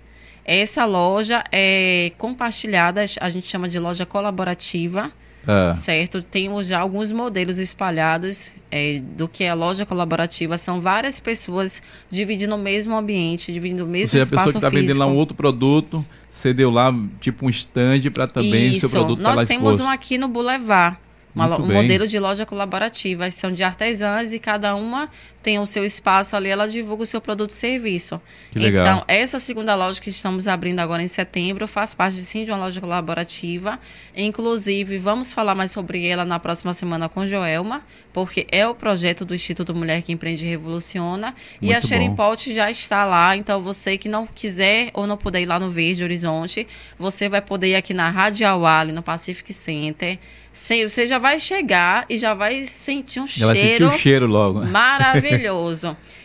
Essa 0.43 0.85
loja 0.85 1.43
é 1.51 2.11
compartilhada, 2.17 3.05
a 3.19 3.29
gente 3.29 3.47
chama 3.47 3.69
de 3.69 3.77
loja 3.79 4.05
colaborativa, 4.05 5.11
é. 5.49 5.75
certo? 5.75 6.21
Temos 6.21 6.67
já 6.67 6.79
alguns 6.79 7.11
modelos 7.11 7.57
espalhados 7.57 8.51
é, 8.69 9.01
do 9.17 9.27
que 9.27 9.43
é 9.43 9.49
a 9.49 9.55
loja 9.55 9.85
colaborativa. 9.85 10.57
São 10.57 10.79
várias 10.79 11.19
pessoas 11.19 11.81
dividindo 12.09 12.53
o 12.53 12.57
mesmo 12.57 12.95
ambiente, 12.95 13.51
dividindo 13.51 13.83
o 13.83 13.87
mesmo 13.87 14.03
Ou 14.03 14.07
seja, 14.09 14.23
espaço 14.25 14.41
a 14.41 14.45
pessoa 14.45 14.61
que 14.61 14.67
está 14.67 14.79
vendendo 14.81 14.99
lá 14.99 15.07
um 15.07 15.15
outro 15.15 15.35
produto, 15.35 16.05
você 16.29 16.53
deu 16.53 16.69
lá 16.69 16.93
tipo 17.19 17.47
um 17.47 17.49
stand 17.49 18.01
para 18.13 18.27
também 18.27 18.69
Isso. 18.69 18.81
seu 18.81 18.89
produto 18.89 19.23
tá 19.23 19.35
Nós 19.35 19.47
temos 19.47 19.79
um 19.79 19.89
aqui 19.89 20.17
no 20.17 20.27
Boulevard. 20.27 20.97
Uma, 21.33 21.59
um 21.59 21.73
modelo 21.73 22.07
de 22.07 22.19
loja 22.19 22.45
colaborativa. 22.45 23.29
São 23.31 23.51
de 23.51 23.63
artesãs 23.63 24.33
e 24.33 24.39
cada 24.39 24.75
uma 24.75 25.09
tem 25.49 25.57
o 25.57 25.65
seu 25.65 25.83
espaço 25.83 26.35
ali, 26.35 26.47
ela 26.47 26.67
divulga 26.67 27.01
o 27.01 27.05
seu 27.07 27.19
produto 27.19 27.49
e 27.49 27.55
serviço. 27.55 28.21
Que 28.51 28.59
legal. 28.59 28.85
Então, 28.85 29.03
essa 29.07 29.39
segunda 29.39 29.73
loja 29.73 29.99
que 29.99 30.11
estamos 30.11 30.47
abrindo 30.47 30.77
agora 30.77 31.01
em 31.01 31.07
setembro 31.07 31.67
faz 31.67 31.95
parte, 31.95 32.21
sim, 32.21 32.45
de 32.45 32.51
uma 32.51 32.59
loja 32.59 32.79
colaborativa. 32.79 33.79
Inclusive, 34.15 34.99
vamos 34.99 35.33
falar 35.33 35.55
mais 35.55 35.71
sobre 35.71 36.05
ela 36.05 36.23
na 36.23 36.39
próxima 36.39 36.71
semana 36.71 37.09
com 37.09 37.25
Joelma, 37.25 37.81
porque 38.13 38.45
é 38.51 38.67
o 38.67 38.75
projeto 38.75 39.25
do 39.25 39.33
Instituto 39.33 39.73
Mulher 39.73 40.03
que 40.03 40.11
Empreende 40.11 40.45
e 40.45 40.49
Revoluciona. 40.49 41.33
Muito 41.59 41.63
e 41.63 41.73
a 41.73 41.81
Sharing 41.81 42.15
Pot 42.15 42.53
já 42.53 42.69
está 42.69 43.03
lá, 43.05 43.35
então 43.35 43.59
você 43.59 43.97
que 43.97 44.07
não 44.07 44.27
quiser 44.27 44.91
ou 44.93 45.07
não 45.07 45.17
puder 45.17 45.41
ir 45.41 45.47
lá 45.47 45.59
no 45.59 45.71
Verde 45.71 46.03
Horizonte, 46.03 46.67
você 46.95 47.27
vai 47.27 47.41
poder 47.41 47.69
ir 47.69 47.75
aqui 47.75 47.91
na 47.95 48.07
Rádio 48.11 48.47
Awali, 48.47 48.91
no 48.91 49.01
Pacific 49.01 49.51
Center. 49.51 50.19
Você 50.51 51.07
já 51.07 51.17
vai 51.17 51.39
chegar 51.39 52.05
e 52.09 52.17
já 52.17 52.33
vai 52.33 52.65
sentir 52.65 53.19
um 53.21 53.27
já 53.27 53.53
cheiro. 53.55 53.55
Vai 53.55 53.55
sentir 53.55 53.83
o 53.85 53.91
cheiro 53.91 54.27
logo. 54.27 54.65
Maravilhoso. 54.65 55.38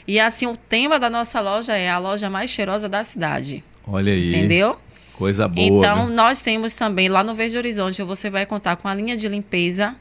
E 0.06 0.20
assim, 0.20 0.46
o 0.46 0.56
tema 0.56 0.98
da 0.98 1.08
nossa 1.08 1.40
loja 1.40 1.76
é 1.76 1.88
a 1.88 1.98
loja 1.98 2.28
mais 2.28 2.50
cheirosa 2.50 2.88
da 2.88 3.02
cidade. 3.04 3.62
Olha 3.86 4.12
aí. 4.12 4.28
Entendeu? 4.28 4.76
Coisa 5.14 5.46
boa. 5.46 5.66
Então, 5.66 6.08
né? 6.08 6.14
nós 6.14 6.40
temos 6.40 6.74
também 6.74 7.08
lá 7.08 7.22
no 7.22 7.34
Verde 7.34 7.56
Horizonte, 7.56 8.02
você 8.02 8.28
vai 8.28 8.44
contar 8.44 8.76
com 8.76 8.88
a 8.88 8.94
linha 8.94 9.16
de 9.16 9.28
limpeza, 9.28 9.94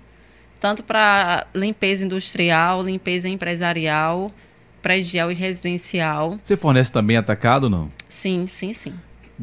tanto 0.60 0.84
para 0.84 1.46
limpeza 1.54 2.06
industrial, 2.06 2.82
limpeza 2.84 3.30
empresarial, 3.30 4.32
predial 4.82 5.32
e 5.32 5.36
residencial. 5.36 6.40
Você 6.42 6.58
fornece 6.58 6.92
também 6.92 7.16
atacado 7.16 7.70
não? 7.70 7.92
Sim, 8.10 8.48
sim, 8.48 8.74
sim. 8.74 8.94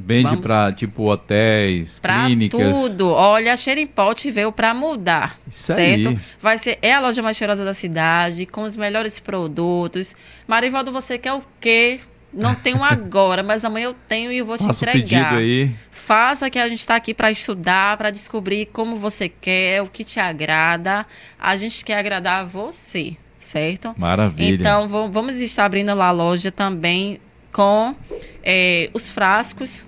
Vende 0.04 0.36
para 0.38 0.72
tipo 0.72 1.04
hotéis, 1.04 2.00
pra 2.00 2.24
clínicas. 2.24 2.60
tudo. 2.60 3.10
Olha, 3.10 3.52
a 3.52 3.56
Xerimpot 3.56 4.30
veio 4.30 4.50
para 4.50 4.72
mudar, 4.72 5.38
Isso 5.48 5.74
certo? 5.74 6.08
Aí. 6.08 6.18
Vai 6.40 6.58
ser 6.58 6.78
é 6.82 6.92
a 6.92 7.00
loja 7.00 7.22
mais 7.22 7.36
cheirosa 7.36 7.64
da 7.64 7.74
cidade, 7.74 8.46
com 8.46 8.62
os 8.62 8.76
melhores 8.76 9.18
produtos. 9.18 10.14
Marivaldo, 10.46 10.90
você 10.92 11.18
quer 11.18 11.32
o 11.32 11.42
quê? 11.60 12.00
Não 12.32 12.54
tenho 12.54 12.82
agora, 12.84 13.42
mas 13.42 13.64
amanhã 13.64 13.86
eu 13.86 13.96
tenho 14.06 14.32
e 14.32 14.38
eu 14.38 14.46
vou 14.46 14.56
te 14.56 14.64
Faça 14.64 14.84
entregar. 14.84 15.34
O 15.34 15.36
aí. 15.36 15.70
Faça 15.90 16.50
que 16.50 16.58
a 16.58 16.68
gente 16.68 16.80
está 16.80 16.96
aqui 16.96 17.14
para 17.14 17.30
estudar, 17.30 17.96
para 17.96 18.10
descobrir 18.10 18.66
como 18.66 18.96
você 18.96 19.28
quer, 19.28 19.82
o 19.82 19.86
que 19.86 20.02
te 20.02 20.18
agrada. 20.18 21.06
A 21.38 21.56
gente 21.56 21.84
quer 21.84 21.98
agradar 21.98 22.44
você, 22.46 23.16
certo? 23.38 23.94
Maravilha. 23.96 24.54
Então 24.54 24.88
vamos 24.88 25.40
estar 25.40 25.64
abrindo 25.66 25.94
lá 25.94 26.08
a 26.08 26.12
loja 26.12 26.50
também 26.50 27.20
com 27.52 27.94
é, 28.42 28.90
os 28.92 29.10
frascos 29.10 29.84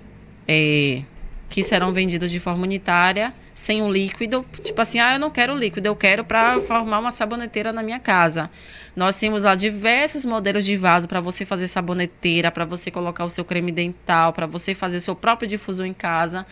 é, 0.47 1.03
que 1.49 1.63
serão 1.63 1.93
vendidos 1.93 2.31
de 2.31 2.41
forma 2.41 2.63
unitária, 2.63 3.35
sem 3.55 3.83
um 3.83 3.91
líquido. 3.91 4.45
Tipo 4.63 4.81
assim, 4.81 4.99
ah, 4.99 5.15
eu 5.15 5.19
não 5.19 5.31
quero 5.31 5.55
líquido, 5.55 5.87
eu 5.87 5.95
quero 5.95 6.25
para 6.25 6.59
formar 6.61 6.99
uma 6.99 7.11
saboneteira 7.11 7.73
na 7.73 7.83
minha 7.83 7.99
casa. 7.99 8.51
Nós 8.97 9.17
temos 9.17 9.43
lá 9.43 9.55
diversos 9.55 10.25
modelos 10.25 10.65
de 10.65 10.77
vaso 10.77 11.07
para 11.07 11.21
você 11.21 11.45
fazer 11.45 11.69
saboneteira, 11.69 12.51
para 12.51 12.65
você 12.65 12.91
colocar 12.91 13.25
o 13.25 13.31
seu 13.31 13.45
creme 13.45 13.73
dental, 13.73 14.33
para 14.33 14.47
você 14.47 14.75
fazer 14.75 14.99
o 14.99 15.01
seu 15.01 15.15
próprio 15.15 15.49
difusor 15.49 15.87
em 15.87 15.95
casa 15.95 16.47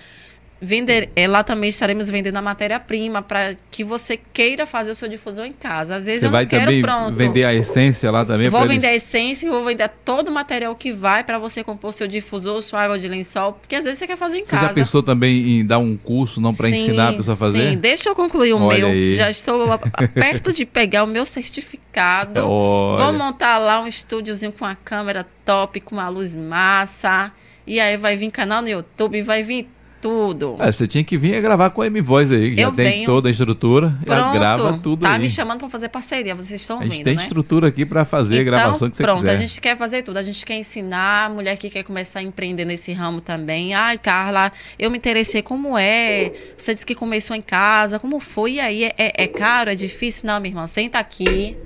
vender, 0.60 1.10
é, 1.16 1.26
lá 1.26 1.42
também 1.42 1.70
estaremos 1.70 2.10
vendendo 2.10 2.36
a 2.36 2.42
matéria-prima 2.42 3.22
para 3.22 3.56
que 3.70 3.82
você 3.82 4.16
queira 4.16 4.66
fazer 4.66 4.90
o 4.90 4.94
seu 4.94 5.08
difusor 5.08 5.46
em 5.46 5.52
casa. 5.52 5.96
Às 5.96 6.04
vezes 6.06 6.20
você 6.20 6.26
eu 6.26 6.30
vai 6.30 6.46
quero 6.46 6.66
também 6.66 6.82
pronto. 6.82 7.14
vender 7.14 7.44
a 7.44 7.54
essência 7.54 8.10
lá 8.10 8.24
também? 8.24 8.48
Vou 8.50 8.60
vender 8.62 8.74
eles... 8.74 8.84
a 8.84 8.94
essência 8.94 9.46
e 9.46 9.50
vou 9.50 9.64
vender 9.64 9.90
todo 10.04 10.28
o 10.28 10.30
material 10.32 10.74
que 10.76 10.92
vai 10.92 11.24
para 11.24 11.38
você 11.38 11.64
compor 11.64 11.92
seu 11.92 12.06
difusor, 12.06 12.60
sua 12.60 12.82
água 12.82 12.98
de 12.98 13.08
lençol, 13.08 13.54
porque 13.54 13.74
às 13.74 13.84
vezes 13.84 13.98
você 13.98 14.06
quer 14.06 14.16
fazer 14.16 14.38
em 14.38 14.44
você 14.44 14.50
casa. 14.50 14.64
Você 14.64 14.68
já 14.68 14.74
pensou 14.74 15.02
também 15.02 15.60
em 15.60 15.64
dar 15.64 15.78
um 15.78 15.96
curso, 15.96 16.40
não 16.40 16.54
para 16.54 16.68
ensinar 16.68 17.08
a 17.08 17.12
pessoa 17.14 17.34
a 17.34 17.38
fazer? 17.38 17.70
Sim, 17.70 17.78
deixa 17.78 18.10
eu 18.10 18.14
concluir 18.14 18.52
o 18.52 18.60
Olha 18.60 18.78
meu. 18.78 18.88
Aí. 18.88 19.16
Já 19.16 19.30
estou 19.30 19.66
perto 20.12 20.52
de 20.52 20.66
pegar 20.66 21.04
o 21.04 21.06
meu 21.06 21.24
certificado. 21.24 22.40
Olha. 22.44 23.04
Vou 23.04 23.12
montar 23.14 23.58
lá 23.58 23.80
um 23.80 23.86
estúdiozinho 23.86 24.52
com 24.52 24.64
a 24.64 24.74
câmera 24.74 25.26
top, 25.44 25.80
com 25.80 25.94
uma 25.94 26.08
luz 26.08 26.34
massa. 26.34 27.32
E 27.66 27.78
aí 27.78 27.96
vai 27.96 28.16
vir 28.16 28.30
canal 28.30 28.60
no 28.62 28.68
YouTube, 28.68 29.22
vai 29.22 29.42
vir 29.42 29.68
tudo. 30.00 30.56
É, 30.58 30.72
você 30.72 30.86
tinha 30.86 31.04
que 31.04 31.16
vir 31.16 31.40
gravar 31.40 31.70
com 31.70 31.82
a 31.82 31.86
M-Voz 31.86 32.30
aí, 32.30 32.54
que 32.54 32.60
eu 32.60 32.70
já 32.70 32.74
tem 32.74 32.90
venho. 32.90 33.06
toda 33.06 33.28
a 33.28 33.30
estrutura. 33.30 33.94
Pronto, 34.04 34.32
grava 34.32 34.78
tudo 34.78 35.02
tá 35.02 35.12
aí. 35.12 35.20
me 35.20 35.30
chamando 35.30 35.58
para 35.58 35.68
fazer 35.68 35.88
parceria, 35.88 36.34
vocês 36.34 36.60
estão 36.60 36.78
vendo, 36.78 36.90
A 36.90 36.94
gente 36.94 37.04
tem 37.04 37.16
né? 37.16 37.22
estrutura 37.22 37.68
aqui 37.68 37.84
para 37.84 38.04
fazer 38.04 38.36
então, 38.36 38.42
a 38.42 38.56
gravação 38.56 38.90
que 38.90 38.96
você 38.96 39.02
pronto, 39.02 39.20
quiser. 39.20 39.32
Pronto, 39.32 39.42
a 39.42 39.46
gente 39.46 39.60
quer 39.60 39.76
fazer 39.76 40.02
tudo. 40.02 40.16
A 40.16 40.22
gente 40.22 40.44
quer 40.44 40.56
ensinar, 40.56 41.26
a 41.26 41.28
mulher 41.28 41.56
que 41.56 41.68
quer 41.68 41.82
começar 41.82 42.20
a 42.20 42.22
empreender 42.22 42.64
nesse 42.64 42.92
ramo 42.92 43.20
também. 43.20 43.74
Ai, 43.74 43.98
Carla, 43.98 44.52
eu 44.78 44.90
me 44.90 44.96
interessei, 44.96 45.42
como 45.42 45.76
é? 45.76 46.32
Você 46.56 46.74
disse 46.74 46.86
que 46.86 46.94
começou 46.94 47.36
em 47.36 47.42
casa, 47.42 47.98
como 47.98 48.18
foi? 48.20 48.52
E 48.52 48.60
aí, 48.60 48.84
é, 48.84 48.94
é, 48.96 49.24
é 49.24 49.26
caro, 49.26 49.70
é 49.70 49.74
difícil? 49.74 50.22
Não, 50.26 50.40
minha 50.40 50.50
irmã, 50.50 50.66
senta 50.66 50.98
aqui. 50.98 51.56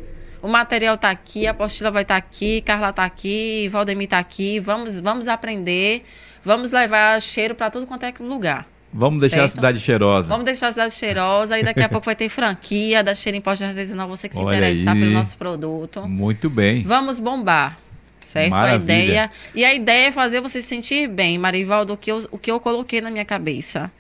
O 0.45 0.49
material 0.49 0.97
está 0.97 1.09
aqui, 1.09 1.47
a 1.47 1.53
apostila 1.53 1.91
vai 1.91 2.03
estar 2.03 2.15
tá 2.15 2.19
aqui, 2.19 2.61
Carla 2.61 2.91
está 2.91 3.03
aqui, 3.03 3.67
Valdemir 3.69 4.05
está 4.05 4.19
aqui. 4.19 4.61
Vamos, 4.61 5.01
vamos 5.01 5.27
aprender, 5.27 6.05
vamos 6.45 6.71
levar 6.71 7.21
cheiro 7.21 7.55
para 7.55 7.71
tudo 7.71 7.87
quanto 7.87 8.05
é 8.05 8.13
lugar. 8.21 8.67
Vamos 8.97 9.21
deixar 9.21 9.37
certo? 9.39 9.45
a 9.45 9.49
cidade 9.49 9.81
cheirosa. 9.81 10.29
Vamos 10.29 10.45
deixar 10.45 10.69
a 10.69 10.71
cidade 10.71 10.95
cheirosa 10.95 11.59
e 11.59 11.65
daqui 11.65 11.83
a 11.83 11.89
pouco 11.91 12.05
vai 12.05 12.15
ter 12.15 12.29
franquia 12.29 13.03
da 13.03 13.13
Cheiro 13.13 13.37
Imposto 13.37 13.65
Artesanal, 13.65 14.09
você 14.09 14.29
que 14.29 14.37
se 14.37 14.41
Olha 14.41 14.57
interessar 14.57 14.95
aí. 14.95 15.01
pelo 15.01 15.13
nosso 15.13 15.37
produto. 15.37 16.09
Muito 16.09 16.49
bem. 16.49 16.85
Vamos 16.85 17.19
bombar. 17.19 17.77
Certo? 18.25 18.51
Maravilha. 18.51 18.75
A 18.75 18.79
ideia. 18.79 19.31
E 19.53 19.65
a 19.65 19.75
ideia 19.75 20.07
é 20.07 20.13
fazer 20.13 20.41
você 20.41 20.63
se 20.63 20.69
sentir 20.69 21.09
bem, 21.09 21.37
Marivaldo, 21.37 21.95
o 21.95 21.97
que 21.97 22.13
eu, 22.13 22.25
o 22.31 22.39
que 22.39 22.51
eu 22.51 22.61
coloquei 22.61 23.01
na 23.01 23.11
minha 23.11 23.25
cabeça. 23.25 23.91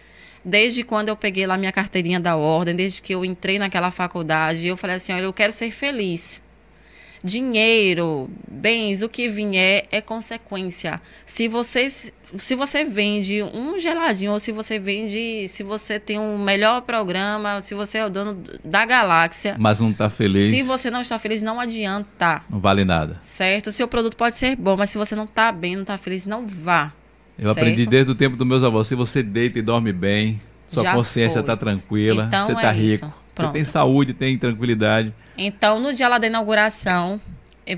Desde 0.44 0.84
quando 0.84 1.08
eu 1.08 1.16
peguei 1.16 1.46
lá 1.46 1.56
minha 1.56 1.72
carteirinha 1.72 2.20
da 2.20 2.36
ordem, 2.36 2.76
desde 2.76 3.02
que 3.02 3.14
eu 3.14 3.24
entrei 3.24 3.58
naquela 3.58 3.90
faculdade, 3.90 4.66
eu 4.66 4.76
falei 4.76 4.96
assim: 4.96 5.12
olha, 5.12 5.24
eu 5.24 5.32
quero 5.32 5.52
ser 5.52 5.72
feliz 5.72 6.40
dinheiro, 7.24 8.28
bens, 8.46 9.02
o 9.02 9.08
que 9.08 9.30
vier 9.30 9.86
é 9.90 10.02
consequência. 10.02 11.00
Se 11.24 11.48
você 11.48 11.88
se 12.36 12.54
você 12.56 12.84
vende 12.84 13.42
um 13.42 13.78
geladinho 13.78 14.32
ou 14.32 14.40
se 14.40 14.50
você 14.50 14.78
vende, 14.78 15.46
se 15.48 15.62
você 15.62 16.00
tem 16.00 16.18
um 16.18 16.36
melhor 16.36 16.82
programa, 16.82 17.62
se 17.62 17.74
você 17.74 17.98
é 17.98 18.06
o 18.06 18.10
dono 18.10 18.42
da 18.64 18.84
galáxia, 18.84 19.54
mas 19.58 19.80
não 19.80 19.90
está 19.90 20.10
feliz. 20.10 20.50
Se 20.50 20.62
você 20.62 20.90
não 20.90 21.00
está 21.00 21.18
feliz, 21.18 21.40
não 21.40 21.60
adianta. 21.60 22.42
Não 22.50 22.58
vale 22.58 22.84
nada. 22.84 23.20
Certo? 23.22 23.70
Seu 23.72 23.86
produto 23.86 24.16
pode 24.16 24.34
ser 24.34 24.56
bom, 24.56 24.76
mas 24.76 24.90
se 24.90 24.98
você 24.98 25.14
não 25.14 25.24
está 25.24 25.52
bem, 25.52 25.74
não 25.76 25.82
está 25.82 25.96
feliz, 25.96 26.26
não 26.26 26.46
vá. 26.46 26.92
Eu 27.38 27.46
certo? 27.46 27.58
aprendi 27.58 27.86
desde 27.86 28.10
o 28.10 28.14
tempo 28.14 28.36
dos 28.36 28.46
meus 28.46 28.64
avós, 28.64 28.86
se 28.88 28.94
você 28.94 29.22
deita 29.22 29.58
e 29.58 29.62
dorme 29.62 29.92
bem, 29.92 30.40
sua 30.66 30.82
Já 30.82 30.94
consciência 30.94 31.40
está 31.40 31.56
tranquila, 31.56 32.24
então, 32.24 32.46
você 32.46 32.52
está 32.52 32.70
é 32.70 32.72
rico. 32.72 33.23
Você 33.36 33.52
tem 33.52 33.64
saúde, 33.64 34.14
tem 34.14 34.38
tranquilidade. 34.38 35.12
Então, 35.36 35.80
no 35.80 35.92
dia 35.92 36.08
lá 36.08 36.18
da 36.18 36.26
inauguração, 36.26 37.20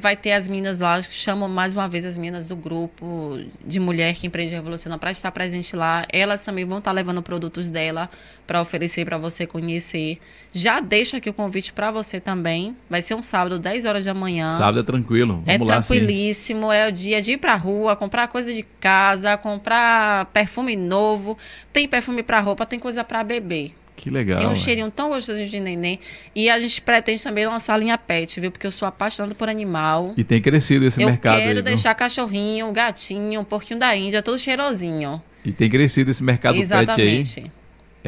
vai 0.01 0.17
ter 0.17 0.33
as 0.33 0.49
meninas 0.49 0.81
lá, 0.81 1.01
chamam 1.03 1.49
mais 1.49 1.73
uma 1.73 1.89
vez 1.89 2.05
as 2.05 2.17
meninas 2.17 2.49
do 2.49 2.57
grupo 2.57 3.39
de 3.65 3.79
mulher 3.79 4.17
que 4.17 4.27
empreende 4.27 4.53
revoluciona 4.53 4.99
para 4.99 5.13
estar 5.13 5.31
presente 5.31 5.77
lá. 5.77 6.05
Elas 6.13 6.43
também 6.43 6.65
vão 6.65 6.79
estar 6.79 6.91
levando 6.91 7.23
produtos 7.23 7.69
dela 7.69 8.11
para 8.45 8.61
oferecer 8.61 9.05
para 9.05 9.17
você 9.17 9.47
conhecer. 9.47 10.19
Já 10.53 10.81
deixo 10.81 11.17
aqui 11.17 11.31
o 11.31 11.35
convite 11.35 11.73
para 11.73 11.93
você 11.93 12.19
também. 12.19 12.77
Vai 12.91 13.01
ser 13.01 13.15
um 13.15 13.23
sábado, 13.23 13.61
10 13.61 13.85
horas 13.85 14.05
da 14.05 14.15
manhã. 14.15 14.49
Sábado 14.49 14.81
é 14.81 14.83
tranquilo. 14.83 15.45
É 15.47 15.57
Vamos 15.57 15.73
lá, 15.73 15.81
sim. 15.81 15.95
tranquilíssimo, 15.95 16.73
é 16.73 16.89
o 16.89 16.93
dia 16.93 17.23
de 17.23 17.33
ir 17.33 17.37
pra 17.37 17.55
rua, 17.55 17.95
comprar 17.95 18.27
coisa 18.27 18.53
de 18.53 18.65
casa, 18.81 19.37
comprar 19.37 20.27
perfume 20.27 20.75
novo. 20.75 21.39
Tem 21.73 21.87
perfume 21.87 22.25
para 22.25 22.41
roupa, 22.41 22.67
tem 22.67 22.79
coisa 22.79 23.05
para 23.05 23.23
beber. 23.23 23.73
Que 23.97 24.11
legal. 24.11 24.38
Tem 24.38 24.47
um 24.47 24.55
cheirinho 24.55 24.90
tão 24.90 25.09
gostoso 25.09 25.44
de 25.44 25.59
neném. 25.59 25.99
E 26.34 26.51
a 26.51 26.59
gente 26.59 26.80
pretende 26.82 27.22
também 27.22 27.47
lançar 27.47 27.74
a 27.74 27.76
linha 27.78 27.97
pet, 27.97 28.38
viu? 28.38 28.53
Porque 28.53 28.66
eu 28.66 28.70
sou 28.70 28.86
apaixonada 28.86 29.34
por 29.34 29.49
animal. 29.49 30.12
E 30.16 30.22
tem 30.22 30.40
crescido 30.40 30.84
esse 30.84 31.03
eu 31.03 31.09
mercado 31.09 31.36
aí. 31.36 31.42
quero 31.42 31.55
viu? 31.55 31.62
deixar 31.62 31.94
cachorrinho, 31.94 32.70
gatinho, 32.72 33.42
porquinho 33.42 33.80
da 33.80 33.97
Índia, 33.97 34.22
todo 34.22 34.38
cheirosinho. 34.38 35.20
E 35.44 35.51
tem 35.51 35.70
crescido 35.70 36.11
esse 36.11 36.22
mercado 36.22 36.55
pet 36.55 36.72
aí. 36.72 36.82
Exatamente. 36.82 37.53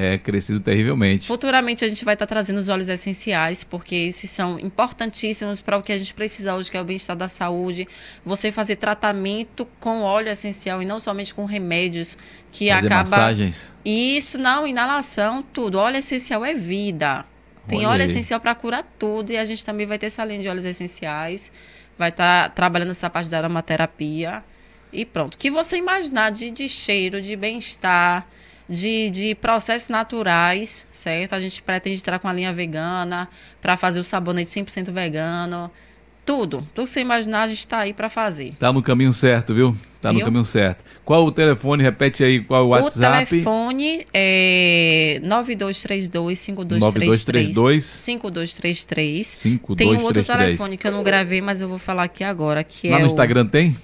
É 0.01 0.17
crescido 0.17 0.61
terrivelmente. 0.61 1.27
Futuramente 1.27 1.85
a 1.85 1.89
gente 1.89 2.05
vai 2.05 2.15
estar 2.15 2.25
trazendo 2.25 2.59
os 2.59 2.69
óleos 2.69 2.89
essenciais, 2.89 3.65
porque 3.65 3.97
esses 3.97 4.31
são 4.31 4.57
importantíssimos 4.61 5.61
para 5.61 5.77
o 5.77 5.83
que 5.83 5.91
a 5.91 5.99
gente 5.99 6.15
precisa 6.15 6.55
hoje, 6.55 6.71
que 6.71 6.77
é 6.77 6.81
o 6.81 6.85
bem-estar 6.85 7.17
da 7.17 7.27
saúde. 7.27 7.89
Você 8.25 8.53
fazer 8.53 8.77
tratamento 8.77 9.67
com 9.81 10.03
óleo 10.03 10.29
essencial 10.29 10.81
e 10.81 10.87
não 10.87 11.01
somente 11.01 11.35
com 11.35 11.45
remédios 11.47 12.17
que 12.53 12.69
Fazer 12.69 12.87
acaba. 12.87 13.11
massagens. 13.11 13.75
Isso, 13.85 14.39
não, 14.39 14.69
inalação, 14.69 15.43
tudo. 15.43 15.79
Óleo 15.79 15.97
essencial 15.97 16.45
é 16.45 16.55
vida. 16.55 17.25
Tem 17.67 17.81
Olha 17.81 17.89
óleo 17.89 18.03
aí. 18.05 18.11
essencial 18.11 18.39
para 18.39 18.55
curar 18.55 18.85
tudo 19.01 19.33
e 19.33 19.37
a 19.37 19.45
gente 19.45 19.65
também 19.65 19.85
vai 19.85 19.99
ter 19.99 20.07
essa 20.07 20.25
linha 20.25 20.41
de 20.41 20.49
óleos 20.49 20.65
essenciais. 20.65 21.51
Vai 21.99 22.11
estar 22.11 22.51
trabalhando 22.51 22.93
essa 22.93 23.11
parte 23.11 23.29
da 23.29 23.39
aromaterapia. 23.39 24.45
E 24.93 25.05
pronto. 25.05 25.35
O 25.35 25.39
que 25.39 25.51
você 25.51 25.77
imaginar 25.77 26.31
de, 26.31 26.53
de 26.53 26.69
cheiro, 26.69 27.21
de 27.21 27.35
bem-estar, 27.35 28.29
de, 28.69 29.11
de 29.11 29.35
processos 29.35 29.89
naturais, 29.89 30.87
certo? 30.91 31.35
A 31.35 31.41
gente 31.41 31.63
pretende 31.63 32.01
entrar 32.01 32.19
com 32.19 32.29
a 32.29 32.33
linha 32.33 32.53
vegana 32.53 33.29
para 33.61 33.77
fazer 33.77 34.01
o 34.01 34.05
sabonete 34.05 34.51
100% 34.51 34.91
vegano. 34.91 35.71
Tudo. 36.27 36.59
Tudo 36.75 36.87
que 36.87 36.93
você 36.93 37.01
imaginar, 37.01 37.45
a 37.45 37.49
gente 37.49 37.61
está 37.61 37.79
aí 37.79 37.95
para 37.95 38.11
fazer. 38.11 38.55
Tá 38.59 38.71
no 38.71 38.83
caminho 38.83 39.15
certo, 39.15 39.55
viu? 39.55 39.75
Tá 39.99 40.13
no 40.13 40.21
caminho 40.21 40.45
certo. 40.45 40.85
Qual 41.03 41.25
o 41.25 41.33
telefone? 41.33 41.83
Repete 41.83 42.23
aí 42.23 42.41
qual 42.41 42.67
o 42.67 42.69
WhatsApp. 42.69 43.25
O 43.25 43.29
telefone 43.31 44.07
é 44.13 45.21
9232-5233. 45.25 46.79
9232 46.79 47.85
5233. 47.85 49.41
Tem 49.43 49.89
um 49.89 50.03
outro 50.03 50.23
5233. 50.23 50.37
telefone 50.37 50.77
que 50.77 50.87
eu 50.87 50.93
não 50.93 51.03
gravei, 51.03 51.41
mas 51.41 51.63
eu 51.63 51.69
vou 51.69 51.79
falar 51.79 52.03
aqui 52.03 52.23
agora, 52.23 52.63
que 52.63 52.91
Lá 52.91 52.97
é 52.97 52.99
no 52.99 53.05
o... 53.05 53.09
Instagram 53.09 53.47
tem? 53.47 53.75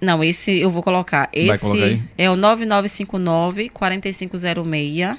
Não, 0.00 0.22
esse 0.22 0.58
eu 0.58 0.70
vou 0.70 0.82
colocar. 0.82 1.28
Esse 1.32 1.60
colocar 1.60 1.84
aí? 1.84 2.02
é 2.18 2.30
o 2.30 2.36
9959-4506, 2.36 5.18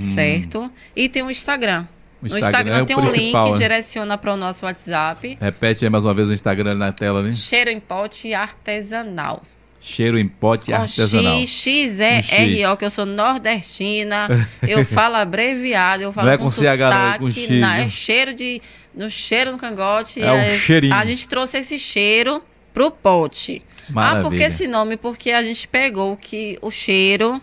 certo? 0.00 0.70
E 0.94 1.08
tem 1.08 1.22
o 1.22 1.30
Instagram. 1.30 1.82
Hum. 1.82 1.86
O 2.22 2.28
no 2.28 2.38
Instagram 2.38 2.38
Instagram 2.38 2.82
é 2.82 2.84
tem 2.84 2.96
um 2.96 3.04
link 3.04 3.32
que 3.32 3.52
né? 3.52 3.56
direciona 3.56 4.18
para 4.18 4.32
o 4.32 4.36
nosso 4.36 4.64
WhatsApp. 4.64 5.36
Repete 5.40 5.84
aí 5.84 5.90
mais 5.90 6.04
uma 6.04 6.14
vez 6.14 6.28
o 6.28 6.32
Instagram 6.32 6.70
ali 6.70 6.80
na 6.80 6.92
tela, 6.92 7.22
né? 7.22 7.32
Cheiro 7.32 7.70
em 7.70 7.78
pote 7.78 8.34
artesanal. 8.34 9.44
Cheiro 9.78 10.18
em 10.18 10.26
pote 10.26 10.72
Com 10.72 10.78
artesanal. 10.78 11.38
X, 11.42 11.50
X, 11.50 12.00
X. 12.00 12.32
R, 12.32 12.66
O, 12.66 12.76
que 12.76 12.84
eu 12.84 12.90
sou 12.90 13.06
nordestina, 13.06 14.26
eu 14.66 14.84
falo 14.88 15.14
abreviado, 15.16 16.02
eu 16.02 16.12
falo 16.12 16.26
Não 16.26 16.34
é 16.34 16.38
com, 16.38 16.44
com 16.44 16.50
CH 16.50 16.64
é 16.64 16.76
sotaque, 16.76 17.18
com 17.20 17.30
X, 17.30 17.50
não, 17.50 17.68
é 17.68 17.88
cheiro 17.88 18.34
de, 18.34 18.60
no 18.94 19.10
cheiro 19.10 19.52
no 19.52 19.58
cangote. 19.58 20.20
É 20.20 20.32
um 20.32 20.58
cheirinho. 20.58 20.94
A 20.94 21.04
gente 21.04 21.28
trouxe 21.28 21.58
esse 21.58 21.78
cheiro 21.78 22.42
pro 22.72 22.90
pote. 22.90 23.62
Ah, 23.88 23.92
Maravilha. 23.92 24.22
por 24.30 24.36
que 24.36 24.42
esse 24.42 24.66
nome? 24.66 24.96
Porque 24.96 25.30
a 25.30 25.42
gente 25.42 25.66
pegou 25.68 26.16
que 26.16 26.58
o 26.60 26.70
cheiro 26.70 27.40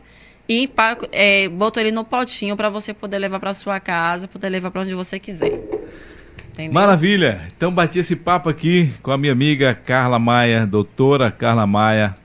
e 0.48 0.70
é, 1.12 1.48
botou 1.48 1.82
ele 1.82 1.92
no 1.92 2.04
potinho 2.04 2.56
para 2.56 2.70
você 2.70 2.94
poder 2.94 3.18
levar 3.18 3.40
para 3.40 3.54
sua 3.54 3.80
casa, 3.80 4.28
poder 4.28 4.50
levar 4.50 4.72
para 4.72 4.82
onde 4.82 4.94
você 4.94 5.20
quiser. 5.20 5.60
Entendeu? 6.52 6.74
Maravilha! 6.74 7.48
Então 7.56 7.72
bati 7.72 8.00
esse 8.00 8.16
papo 8.16 8.50
aqui 8.50 8.92
com 9.02 9.12
a 9.12 9.18
minha 9.18 9.32
amiga 9.32 9.74
Carla 9.74 10.20
Maia, 10.20 10.68
doutora 10.68 11.32
Carla 11.32 11.66
Maia, 11.66 12.16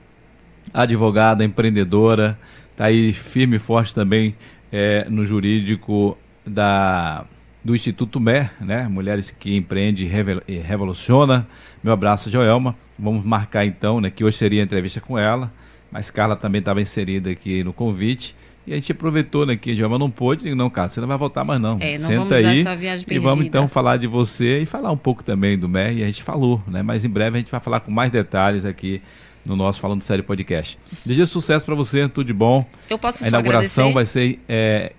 advogada, 0.73 1.43
empreendedora, 1.43 2.37
tá 2.75 2.85
aí 2.85 3.13
firme 3.13 3.55
e 3.55 3.59
forte 3.59 3.95
também 3.95 4.35
é, 4.71 5.07
no 5.09 5.25
jurídico 5.25 6.17
da, 6.45 7.25
do 7.69 7.75
Instituto 7.75 8.19
MER, 8.19 8.51
né? 8.59 8.87
Mulheres 8.87 9.29
que 9.29 9.55
Empreende 9.55 10.09
e 10.47 10.57
Revoluciona. 10.57 11.47
Meu 11.83 11.93
abraço, 11.93 12.27
Joelma. 12.27 12.75
Vamos 12.97 13.23
marcar 13.23 13.63
então, 13.63 14.01
né? 14.01 14.09
Que 14.09 14.23
hoje 14.23 14.37
seria 14.37 14.59
a 14.59 14.63
entrevista 14.63 14.99
com 14.99 15.19
ela, 15.19 15.53
mas 15.91 16.09
Carla 16.09 16.35
também 16.35 16.57
estava 16.57 16.81
inserida 16.81 17.29
aqui 17.29 17.63
no 17.63 17.71
convite. 17.71 18.35
E 18.65 18.73
a 18.73 18.75
gente 18.75 18.91
aproveitou, 18.91 19.45
né, 19.45 19.55
que 19.55 19.71
a 19.71 19.75
Joelma 19.75 19.99
não 19.99 20.09
pôde. 20.09 20.45
Digo, 20.45 20.55
não, 20.55 20.67
Carla, 20.67 20.89
você 20.89 20.99
não 20.99 21.07
vai 21.07 21.17
voltar 21.17 21.43
mais 21.43 21.61
não. 21.61 21.77
É, 21.79 21.91
não 21.91 21.97
Senta 21.99 22.15
vamos 22.15 22.29
dar 22.29 22.37
aí 22.37 22.59
essa 22.61 22.75
viagem 22.75 23.05
e 23.07 23.19
vamos 23.19 23.45
então 23.45 23.67
falar 23.67 23.97
de 23.97 24.07
você 24.07 24.63
e 24.63 24.65
falar 24.65 24.91
um 24.91 24.97
pouco 24.97 25.23
também 25.23 25.55
do 25.55 25.69
MER. 25.69 25.95
E 25.95 26.01
a 26.01 26.07
gente 26.07 26.23
falou, 26.23 26.63
né? 26.65 26.81
Mas 26.81 27.05
em 27.05 27.09
breve 27.09 27.37
a 27.37 27.39
gente 27.39 27.51
vai 27.51 27.59
falar 27.59 27.81
com 27.81 27.91
mais 27.91 28.11
detalhes 28.11 28.65
aqui 28.65 28.99
no 29.45 29.55
nosso 29.55 29.79
Falando 29.79 30.01
Sério 30.01 30.23
Podcast. 30.23 30.77
Desejo 31.05 31.27
sucesso 31.27 31.65
para 31.65 31.75
você, 31.75 32.07
tudo 32.07 32.25
de 32.25 32.33
bom. 32.33 32.65
Eu 32.89 32.97
posso 32.97 33.23
A 33.23 33.27
inauguração 33.27 33.93
vai 33.93 34.07
ser. 34.07 34.39
é, 34.49 34.93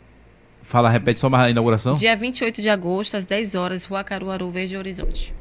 Fala, 0.71 0.89
repete 0.89 1.19
só 1.19 1.29
mais 1.29 1.47
a 1.47 1.51
inauguração. 1.51 1.95
Dia 1.95 2.15
28 2.15 2.63
de 2.63 2.69
agosto, 2.69 3.17
às 3.17 3.25
10 3.25 3.57
horas, 3.57 3.85
Rua 3.85 4.05
Caruaru, 4.05 4.49
Verde 4.53 4.77
Horizonte. 4.77 5.35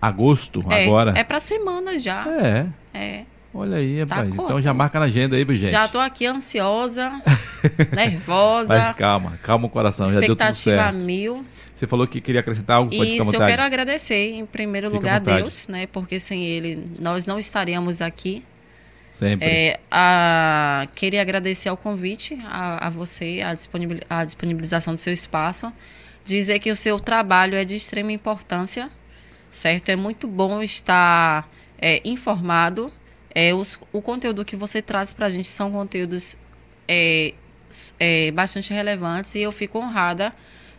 Agosto, 0.00 0.62
É, 0.68 0.84
agora. 0.84 1.14
É 1.16 1.24
pra 1.24 1.40
semana 1.40 1.98
já. 1.98 2.26
É, 2.28 2.66
É. 2.92 3.22
olha 3.54 3.78
aí, 3.78 4.04
Tá 4.04 4.16
rapaz. 4.16 4.36
com- 4.36 4.44
então 4.44 4.60
já 4.60 4.74
marca 4.74 4.98
na 5.00 5.06
agenda 5.06 5.36
aí, 5.36 5.44
viu, 5.46 5.56
gente? 5.56 5.70
Já 5.70 5.88
tô 5.88 5.98
aqui 5.98 6.26
ansiosa, 6.26 7.10
nervosa, 7.96 8.68
Mas 8.68 8.90
calma, 8.90 9.38
calma 9.42 9.66
o 9.68 9.70
coração, 9.70 10.06
já 10.12 10.20
deu 10.20 10.36
tudo 10.36 10.54
certo. 10.54 10.96
mil. 10.98 11.46
Você 11.74 11.86
falou 11.86 12.06
que 12.06 12.20
queria 12.20 12.40
acrescentar 12.40 12.76
algo, 12.76 12.90
pode 12.94 13.16
Isso, 13.16 13.34
eu 13.34 13.40
quero 13.40 13.62
agradecer, 13.62 14.32
em 14.34 14.44
primeiro 14.44 14.88
Fica 14.88 14.98
lugar, 14.98 15.16
a. 15.16 15.18
Deus, 15.18 15.66
né? 15.66 15.86
Porque 15.86 16.20
sem 16.20 16.44
Ele 16.44 16.84
nós 17.00 17.24
não 17.24 17.38
estaríamos 17.38 18.02
aqui. 18.02 18.44
Sempre. 19.12 19.46
É, 19.46 19.80
a- 19.90 20.88
queria 20.94 21.20
agradecer 21.20 21.68
ao 21.68 21.76
convite, 21.76 22.34
a, 22.46 22.86
a 22.86 22.90
você, 22.90 23.42
a, 23.44 23.52
disponibil- 23.52 24.00
a 24.08 24.24
disponibilização 24.24 24.94
do 24.94 25.00
seu 25.02 25.12
espaço. 25.12 25.70
Dizer 26.24 26.58
que 26.60 26.70
o 26.72 26.76
seu 26.76 26.98
trabalho 26.98 27.54
é 27.54 27.62
de 27.62 27.74
extrema 27.76 28.10
importância, 28.10 28.90
certo? 29.50 29.90
É 29.90 29.96
muito 29.96 30.26
bom 30.26 30.62
estar 30.62 31.46
é, 31.78 32.00
informado. 32.06 32.90
É, 33.34 33.52
os- 33.52 33.78
o 33.92 34.00
conteúdo 34.00 34.46
que 34.46 34.56
você 34.56 34.80
traz 34.80 35.12
para 35.12 35.26
a 35.26 35.30
gente 35.30 35.48
são 35.48 35.70
conteúdos 35.70 36.38
é, 36.88 37.34
é, 38.00 38.30
bastante 38.30 38.72
relevantes 38.72 39.34
e 39.34 39.42
eu 39.42 39.52
fico 39.52 39.78
honrada 39.78 40.32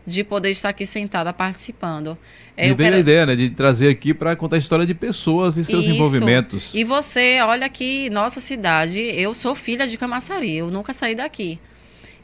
de 0.06 0.24
poder 0.24 0.52
estar 0.52 0.70
aqui 0.70 0.86
sentada 0.86 1.32
participando. 1.32 2.18
É, 2.58 2.66
e 2.66 2.68
veio 2.68 2.78
quero- 2.78 2.96
a 2.96 3.00
ideia, 3.00 3.26
né, 3.26 3.36
de 3.36 3.50
trazer 3.50 3.90
aqui 3.90 4.14
para 4.14 4.36
contar 4.36 4.58
a 4.58 4.60
história 4.60 4.86
de 4.86 4.94
pessoas 4.94 5.58
e 5.58 5.64
seus 5.64 5.86
Isso. 5.86 5.94
envolvimentos. 5.96 6.74
E 6.74 6.84
você, 6.84 7.40
olha 7.42 7.68
que 7.70 8.10
nossa 8.10 8.40
cidade, 8.40 9.00
eu 9.00 9.34
sou 9.34 9.56
filha 9.56 9.88
de 9.88 9.98
Camaçari, 9.98 10.54
eu 10.56 10.70
nunca 10.70 10.94
saí 10.94 11.16
daqui. 11.16 11.60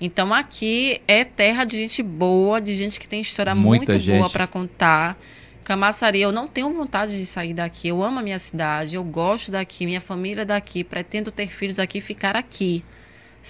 Então 0.01 0.34
aqui 0.34 1.01
é 1.07 1.23
terra 1.25 1.65
de 1.65 1.77
gente 1.77 2.01
boa, 2.03 2.61
de 2.61 2.73
gente 2.75 2.99
que 2.99 3.07
tem 3.07 3.21
história 3.21 3.53
Muita 3.55 3.91
muito 3.93 4.05
boa 4.05 4.21
gente. 4.23 4.32
para 4.32 4.47
contar. 4.47 5.17
Camaçari, 5.63 6.19
eu 6.21 6.32
não 6.32 6.47
tenho 6.47 6.73
vontade 6.73 7.15
de 7.17 7.25
sair 7.25 7.53
daqui. 7.53 7.89
Eu 7.89 8.01
amo 8.01 8.19
a 8.19 8.21
minha 8.23 8.39
cidade, 8.39 8.95
eu 8.95 9.03
gosto 9.03 9.51
daqui, 9.51 9.86
minha 9.86 10.01
família 10.01 10.41
é 10.41 10.45
daqui, 10.45 10.84
pretendo 10.84 11.32
ter 11.32 11.47
filhos 11.47 11.77
aqui 11.80 11.99
e 11.99 12.01
ficar 12.01 12.36
aqui. 12.36 12.84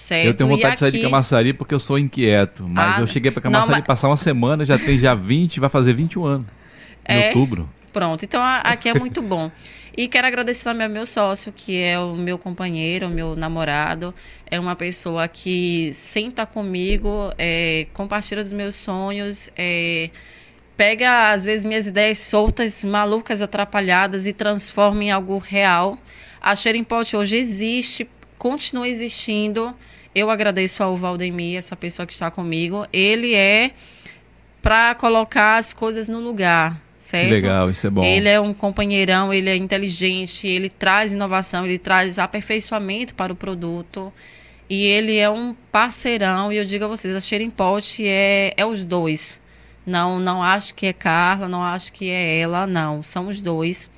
Certo? 0.00 0.26
Eu 0.26 0.34
tenho 0.34 0.50
E 0.50 0.54
vontade 0.56 0.74
de 0.74 0.80
sair 0.80 0.90
de 0.92 0.96
aqui- 0.96 1.04
Camaçari 1.06 1.52
porque 1.52 1.74
eu 1.74 1.78
sou 1.80 1.98
inquieto. 1.98 2.66
Mas 2.66 2.96
Ah, 2.98 3.00
eu 3.02 3.06
cheguei 3.06 3.30
para 3.30 3.42
não, 3.44 3.52
Camaçari 3.52 3.80
mas- 3.80 3.86
passar 3.86 4.08
uma 4.08 4.16
semana, 4.16 4.64
já 4.64 4.78
tem 4.78 4.98
já 4.98 5.14
20, 5.14 5.60
vai 5.60 5.68
fazer 5.68 5.92
21 5.92 6.24
anos. 6.24 6.46
Em 7.08 7.18
É. 7.18 7.26
outubro. 7.28 7.68
Pronto, 7.92 8.24
então 8.24 8.40
a- 8.42 8.60
aqui 8.60 8.88
é 8.88 8.94
muito 8.94 9.20
bom. 9.20 9.50
E 9.96 10.08
quero 10.08 10.26
agradecer 10.26 10.64
também 10.64 10.86
ao 10.86 10.92
meu 10.92 11.04
sócio, 11.04 11.52
que 11.54 11.76
é 11.76 11.98
o 11.98 12.14
meu 12.14 12.38
companheiro, 12.38 13.08
o 13.08 13.10
meu 13.10 13.34
namorado. 13.36 14.14
É 14.50 14.58
uma 14.58 14.74
pessoa 14.76 15.26
que 15.28 15.90
senta 15.92 16.46
comigo, 16.46 17.32
é, 17.36 17.86
compartilha 17.92 18.40
os 18.40 18.52
meus 18.52 18.76
sonhos, 18.76 19.50
é, 19.56 20.08
pega, 20.76 21.32
às 21.32 21.44
vezes, 21.44 21.64
minhas 21.64 21.86
ideias 21.86 22.18
soltas, 22.20 22.82
malucas, 22.84 23.42
atrapalhadas 23.42 24.26
e 24.26 24.32
transforma 24.32 25.04
em 25.04 25.10
algo 25.10 25.36
real. 25.38 25.98
A 26.40 26.54
Sharing 26.56 26.84
Pot 26.84 27.14
hoje 27.16 27.36
existe, 27.36 28.08
continua 28.38 28.88
existindo. 28.88 29.74
Eu 30.14 30.30
agradeço 30.30 30.82
ao 30.82 30.96
Valdemir, 30.96 31.56
essa 31.56 31.76
pessoa 31.76 32.06
que 32.06 32.12
está 32.12 32.30
comigo. 32.30 32.86
Ele 32.92 33.34
é 33.34 33.72
para 34.60 34.94
colocar 34.94 35.56
as 35.56 35.72
coisas 35.72 36.08
no 36.08 36.20
lugar, 36.20 36.80
certo? 36.98 37.28
Que 37.28 37.32
legal, 37.32 37.70
isso 37.70 37.86
é 37.86 37.90
bom. 37.90 38.02
Ele 38.02 38.28
é 38.28 38.40
um 38.40 38.52
companheirão, 38.52 39.32
ele 39.32 39.48
é 39.48 39.56
inteligente, 39.56 40.46
ele 40.46 40.68
traz 40.68 41.12
inovação, 41.12 41.64
ele 41.64 41.78
traz 41.78 42.18
aperfeiçoamento 42.18 43.14
para 43.14 43.32
o 43.32 43.36
produto. 43.36 44.12
E 44.68 44.84
ele 44.84 45.16
é 45.16 45.28
um 45.28 45.54
parceirão, 45.72 46.52
e 46.52 46.56
eu 46.56 46.64
digo 46.64 46.84
a 46.84 46.88
vocês, 46.88 47.14
a 47.14 47.20
Sharing 47.20 47.50
Pot 47.50 48.06
é, 48.06 48.54
é 48.56 48.64
os 48.64 48.84
dois. 48.84 49.40
Não, 49.84 50.20
não 50.20 50.42
acho 50.42 50.74
que 50.74 50.86
é 50.86 50.92
Carla, 50.92 51.48
não 51.48 51.62
acho 51.62 51.92
que 51.92 52.08
é 52.08 52.38
ela, 52.38 52.66
não. 52.66 53.02
São 53.02 53.26
os 53.28 53.40
dois. 53.40 53.90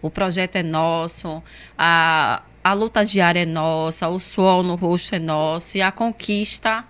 O 0.00 0.08
projeto 0.08 0.56
é 0.56 0.62
nosso, 0.62 1.42
a, 1.76 2.42
a 2.70 2.72
luta 2.72 3.04
diária 3.04 3.40
é 3.40 3.46
nossa, 3.46 4.08
o 4.08 4.20
suor 4.20 4.62
no 4.62 4.76
rosto 4.76 5.16
é 5.16 5.18
nosso 5.18 5.76
e 5.76 5.82
a 5.82 5.90
conquista. 5.90 6.84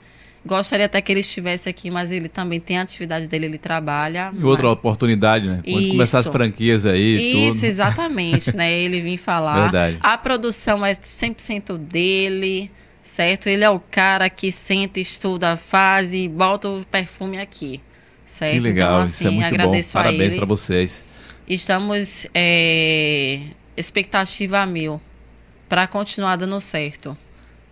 Gostaria 0.44 0.84
até 0.84 1.00
que 1.00 1.10
ele 1.10 1.20
estivesse 1.20 1.70
aqui, 1.70 1.90
mas 1.90 2.12
ele 2.12 2.28
também 2.28 2.60
tem 2.60 2.78
a 2.78 2.82
atividade 2.82 3.26
dele, 3.26 3.46
ele 3.46 3.56
trabalha. 3.56 4.30
E 4.38 4.44
outra 4.44 4.64
mas... 4.64 4.72
oportunidade, 4.72 5.48
né? 5.48 5.62
Quando 5.64 5.80
Isso. 5.80 5.92
começar 5.92 6.18
as 6.18 6.26
franquias 6.26 6.84
aí. 6.84 7.46
Isso, 7.46 7.60
tudo. 7.60 7.64
exatamente, 7.68 8.54
né? 8.54 8.70
Ele 8.70 9.00
vem 9.00 9.16
falar. 9.16 9.62
Verdade. 9.62 9.98
A 10.02 10.18
produção 10.18 10.84
é 10.84 10.92
100% 10.92 11.78
dele, 11.78 12.70
certo? 13.02 13.46
Ele 13.48 13.64
é 13.64 13.70
o 13.70 13.80
cara 13.80 14.28
que 14.28 14.52
senta, 14.52 15.00
estuda, 15.00 15.56
faz 15.56 16.12
e 16.12 16.28
bota 16.28 16.68
o 16.68 16.84
perfume 16.84 17.38
aqui, 17.38 17.80
certo? 18.26 18.52
Que 18.52 18.60
legal, 18.60 18.92
então, 18.92 19.02
assim, 19.02 19.12
isso 19.12 19.28
é 19.28 19.30
muito 19.30 19.46
agradeço 19.46 19.96
bom. 19.96 20.04
Parabéns 20.04 20.34
para 20.34 20.46
vocês. 20.46 21.04
Estamos 21.48 22.26
é, 22.34 23.40
expectativa 23.78 24.58
a 24.58 24.66
mil 24.66 25.00
para 25.70 25.86
continuar 25.86 26.34
dando 26.34 26.60
certo. 26.60 27.16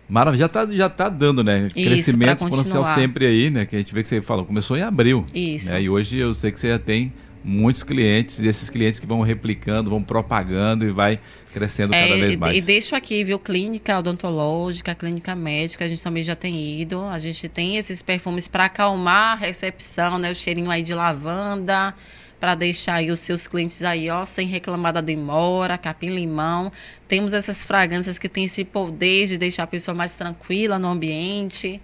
Maravilha, 0.07 0.39
já 0.39 0.45
está 0.45 0.65
já 0.65 0.89
tá 0.89 1.09
dando, 1.09 1.43
né? 1.43 1.67
Isso, 1.67 1.87
Crescimento 1.87 2.45
exponencial 2.45 2.85
sempre 2.95 3.25
aí, 3.27 3.51
né? 3.51 3.65
Que 3.65 3.75
a 3.75 3.79
gente 3.79 3.93
vê 3.93 4.01
que 4.01 4.07
você 4.07 4.21
falou, 4.21 4.45
começou 4.45 4.77
em 4.77 4.81
abril. 4.81 5.25
Isso. 5.35 5.69
Né? 5.69 5.83
E 5.83 5.89
hoje 5.89 6.17
eu 6.17 6.33
sei 6.33 6.49
que 6.51 6.59
você 6.59 6.69
já 6.69 6.79
tem 6.79 7.13
muitos 7.43 7.83
clientes, 7.83 8.39
e 8.39 8.47
esses 8.47 8.69
clientes 8.69 8.99
que 8.99 9.05
vão 9.05 9.21
replicando, 9.21 9.89
vão 9.89 10.01
propagando 10.01 10.85
e 10.85 10.91
vai 10.91 11.19
crescendo 11.53 11.91
cada 11.91 12.05
é, 12.05 12.19
vez 12.19 12.37
mais. 12.37 12.57
E 12.57 12.65
deixo 12.65 12.95
aqui, 12.95 13.23
viu, 13.23 13.37
clínica 13.37 13.99
odontológica, 13.99 14.95
clínica 14.95 15.35
médica, 15.35 15.83
a 15.83 15.87
gente 15.87 16.01
também 16.01 16.23
já 16.23 16.35
tem 16.35 16.81
ido. 16.81 17.03
A 17.03 17.19
gente 17.19 17.49
tem 17.49 17.77
esses 17.77 18.01
perfumes 18.01 18.47
para 18.47 18.65
acalmar 18.65 19.33
a 19.33 19.35
recepção, 19.35 20.17
né? 20.17 20.31
O 20.31 20.35
cheirinho 20.35 20.71
aí 20.71 20.83
de 20.83 20.93
lavanda 20.93 21.93
para 22.39 22.55
deixar 22.55 22.95
aí 22.95 23.11
os 23.11 23.19
seus 23.19 23.47
clientes 23.47 23.83
aí, 23.83 24.09
ó, 24.09 24.25
sem 24.25 24.47
reclamar 24.47 24.93
da 24.93 25.01
demora, 25.01 25.77
capim-limão. 25.77 26.71
Temos 27.07 27.33
essas 27.33 27.63
fragrâncias 27.63 28.17
que 28.17 28.29
têm 28.29 28.45
esse 28.45 28.63
poder 28.63 29.27
de 29.27 29.37
deixar 29.37 29.63
a 29.63 29.67
pessoa 29.67 29.93
mais 29.93 30.15
tranquila 30.15 30.79
no 30.79 30.87
ambiente. 30.87 31.81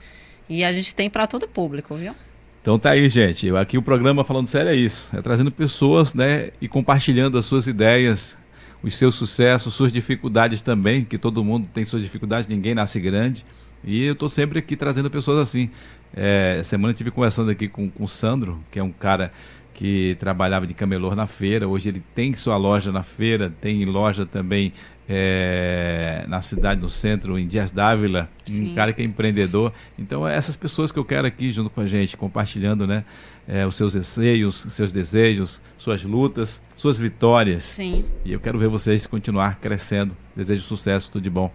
E 0.47 0.64
a 0.64 0.72
gente 0.72 0.95
tem 0.95 1.10
para 1.10 1.28
todo 1.28 1.47
público, 1.47 1.95
viu? 1.95 2.14
Então 2.62 2.80
tá 2.80 2.91
aí, 2.91 3.08
gente. 3.10 3.49
Aqui 3.56 3.78
o 3.78 3.82
programa 3.82 4.24
Falando 4.24 4.47
Sério 4.47 4.70
é 4.70 4.76
isso. 4.76 5.08
É 5.14 5.22
trazendo 5.22 5.51
pessoas, 5.51 6.14
né, 6.14 6.49
e 6.62 6.68
compartilhando 6.68 7.38
as 7.38 7.45
suas 7.45 7.68
ideias, 7.68 8.38
os 8.82 8.95
seus 8.95 9.16
sucessos, 9.16 9.74
suas 9.74 9.91
dificuldades 9.91 10.62
também, 10.62 11.03
que 11.03 11.18
todo 11.18 11.43
mundo 11.43 11.68
tem 11.74 11.86
suas 11.86 12.01
dificuldades, 12.01 12.47
ninguém 12.47 12.74
nasce 12.74 12.99
grande. 12.99 13.45
E 13.84 14.03
eu 14.03 14.14
estou 14.14 14.30
sempre 14.30 14.58
aqui 14.58 14.76
trazendo 14.76 15.12
pessoas 15.12 15.38
assim. 15.38 15.70
É, 16.16 16.62
semana 16.64 16.89
eu 16.89 16.93
estive 16.93 17.12
conversando 17.12 17.51
aqui 17.51 17.68
com, 17.68 17.89
com 17.89 18.06
o 18.06 18.08
Sandro, 18.08 18.60
que 18.72 18.80
é 18.80 18.84
um 18.84 18.91
cara 18.91 19.32
que 19.76 20.15
trabalhava 20.17 20.65
de 20.65 20.73
camelô 20.73 21.13
na 21.13 21.28
feira. 21.28 21.67
Hoje 21.67 21.89
ele 21.89 22.01
tem 22.15 22.34
sua 22.34 22.55
loja 22.55 22.91
na 22.91 23.03
feira, 23.03 23.53
tem 23.61 23.84
loja 23.86 24.26
também 24.26 24.71
é, 25.07 26.26
na 26.28 26.41
cidade, 26.41 26.82
no 26.82 26.88
centro, 26.89 27.38
em 27.38 27.45
Dias 27.45 27.73
Dávila, 27.73 28.30
Sim. 28.45 28.71
um 28.71 28.73
cara 28.73 28.93
que 28.93 29.01
é 29.01 29.05
empreendedor. 29.05 29.73
Então, 29.99 30.28
é 30.28 30.36
essas 30.36 30.55
pessoas 30.55 30.93
que 30.93 30.97
eu 30.97 31.03
quero 31.05 31.28
aqui 31.28 31.51
junto 31.51 31.69
com 31.69 31.82
a 31.82 31.86
gente, 31.86 32.15
compartilhando 32.15 32.88
né, 32.88 33.03
é, 33.45 33.67
os 33.67 33.76
seus 33.76 33.93
receios, 33.93 34.65
seus 34.69 34.93
desejos, 34.93 35.61
suas 35.78 36.03
lutas, 36.05 36.61
suas 36.78 36.97
vitórias. 36.97 37.65
Sim. 37.65 38.05
E 38.23 38.32
eu 38.32 38.39
quero 38.39 38.57
ver 38.57 38.69
vocês 38.69 39.05
continuar 39.05 39.59
crescendo. 39.59 40.15
Desejo 40.34 40.63
sucesso, 40.63 41.11
tudo 41.11 41.23
de 41.23 41.30
bom. 41.30 41.51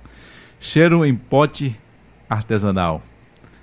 Cheiro 0.60 1.06
em 1.06 1.16
pote 1.16 1.74
artesanal. 2.28 3.02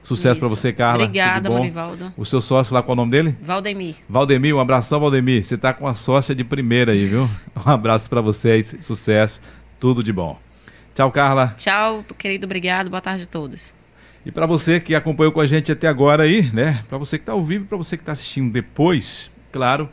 Sucesso 0.08 0.40
para 0.40 0.48
você, 0.48 0.72
Carla. 0.72 1.04
Obrigada, 1.04 1.50
Morivaldo. 1.50 2.14
O 2.16 2.24
seu 2.24 2.40
sócio 2.40 2.74
lá, 2.74 2.82
qual 2.82 2.94
é 2.94 2.96
o 2.96 2.96
nome 2.96 3.12
dele? 3.12 3.36
Valdemir. 3.42 3.96
Valdemir, 4.08 4.56
um 4.56 4.60
abração, 4.62 5.02
Valdemir. 5.02 5.44
Você 5.44 5.56
está 5.56 5.74
com 5.74 5.86
a 5.86 5.94
sócia 5.94 6.34
de 6.34 6.46
primeira 6.46 6.94
aí, 6.94 7.08
viu? 7.08 7.30
Um 7.66 7.70
abraço 7.70 8.10
para 8.10 8.22
vocês, 8.22 8.74
sucesso, 8.80 9.42
tudo 9.78 10.02
de 10.02 10.14
bom. 10.14 10.40
Tchau, 10.96 11.12
Carla. 11.12 11.54
Tchau, 11.58 12.06
querido, 12.18 12.46
obrigado. 12.46 12.90
Boa 12.90 13.02
tarde 13.02 13.24
a 13.24 13.26
todos. 13.26 13.74
E 14.26 14.32
para 14.32 14.46
você 14.46 14.80
que 14.80 14.96
acompanhou 14.96 15.34
com 15.34 15.42
a 15.42 15.46
gente 15.46 15.74
até 15.74 15.90
agora 15.90 16.24
aí, 16.24 16.50
né? 16.54 16.86
Para 16.88 16.98
você 16.98 17.18
que 17.18 17.24
está 17.24 17.34
ao 17.34 17.44
vivo, 17.44 17.66
para 17.66 17.78
você 17.78 17.98
que 17.98 18.02
está 18.02 18.14
assistindo 18.14 18.50
depois, 18.50 19.30
claro, 19.52 19.90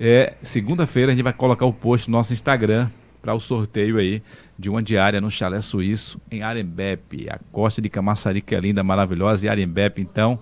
é 0.00 0.32
segunda-feira 0.40 1.12
a 1.12 1.14
gente 1.14 1.24
vai 1.24 1.32
colocar 1.34 1.66
o 1.66 1.74
post 1.74 2.08
no 2.08 2.16
nosso 2.16 2.32
Instagram 2.32 2.88
para 3.22 3.32
o 3.32 3.40
sorteio 3.40 3.98
aí 3.98 4.20
de 4.58 4.68
uma 4.68 4.82
diária 4.82 5.20
no 5.20 5.30
Chalé 5.30 5.62
Suíço 5.62 6.20
em 6.30 6.42
Arembepe, 6.42 7.28
a 7.30 7.38
costa 7.52 7.80
de 7.80 7.88
Camaçari 7.88 8.42
que 8.42 8.54
é 8.54 8.60
linda, 8.60 8.82
maravilhosa, 8.82 9.46
e 9.46 9.48
Arembepe, 9.48 10.02
então... 10.02 10.38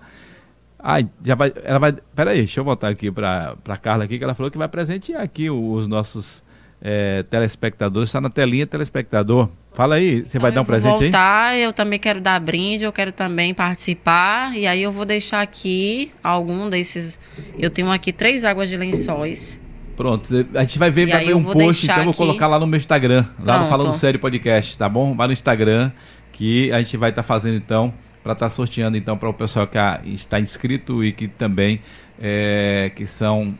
Ai, 0.83 1.07
já 1.23 1.35
vai, 1.35 1.53
ela 1.63 1.79
vai, 1.79 1.93
peraí, 2.15 2.39
deixa 2.39 2.59
eu 2.59 2.65
voltar 2.65 2.89
aqui 2.89 3.11
para 3.11 3.55
Carla 3.83 4.05
aqui, 4.05 4.17
que 4.17 4.25
ela 4.25 4.33
falou 4.33 4.51
que 4.51 4.57
vai 4.57 4.67
presentear 4.67 5.21
aqui 5.21 5.51
os 5.51 5.87
nossos 5.87 6.43
é, 6.81 7.23
telespectadores, 7.25 8.09
está 8.09 8.21
na 8.21 8.31
telinha 8.31 8.67
telespectador. 8.67 9.49
Fala 9.73 9.97
aí, 9.97 10.21
você 10.23 10.39
então 10.39 10.41
vai 10.41 10.53
dar 10.53 10.63
um 10.63 10.65
presente 10.65 11.03
voltar, 11.03 11.51
aí? 11.51 11.63
eu 11.63 11.73
também 11.73 11.99
quero 11.99 12.21
dar 12.21 12.41
brinde, 12.41 12.85
eu 12.85 12.93
quero 12.93 13.13
também 13.13 13.55
participar, 13.55 14.57
e 14.57 14.67
aí 14.67 14.83
eu 14.83 14.91
vou 14.91 15.05
deixar 15.05 15.43
aqui 15.43 16.11
algum 16.23 16.69
desses, 16.69 17.19
eu 17.59 17.71
tenho 17.71 17.91
aqui 17.91 18.13
três 18.13 18.45
águas 18.45 18.69
de 18.69 18.77
lençóis, 18.77 19.61
Pronto, 20.01 20.31
a 20.55 20.61
gente 20.63 20.79
vai 20.79 20.91
ver, 20.91 21.07
vai 21.07 21.27
ver 21.27 21.35
um 21.35 21.45
post, 21.45 21.85
então 21.85 21.99
eu 21.99 22.05
vou 22.05 22.15
colocar 22.15 22.47
lá 22.47 22.59
no 22.59 22.67
meu 22.67 22.79
Instagram, 22.79 23.23
lá 23.39 23.45
Pronto. 23.45 23.61
no 23.61 23.69
Falando 23.69 23.93
Sério 23.93 24.19
Podcast, 24.19 24.79
tá 24.79 24.89
bom? 24.89 25.15
Vai 25.15 25.27
no 25.27 25.33
Instagram 25.35 25.93
que 26.33 26.73
a 26.73 26.81
gente 26.81 26.97
vai 26.97 27.11
estar 27.11 27.23
tá 27.23 27.29
fazendo 27.29 27.57
então 27.57 27.93
para 28.23 28.33
estar 28.33 28.47
tá 28.47 28.51
sorteando 28.51 28.97
então 28.97 29.19
para 29.19 29.29
o 29.29 29.35
pessoal 29.35 29.67
que 29.67 29.77
está 30.07 30.41
inscrito 30.41 31.05
e 31.05 31.13
que 31.13 31.29
também 31.29 31.83
é, 32.19 32.91
que 32.97 33.07
são 33.07 33.55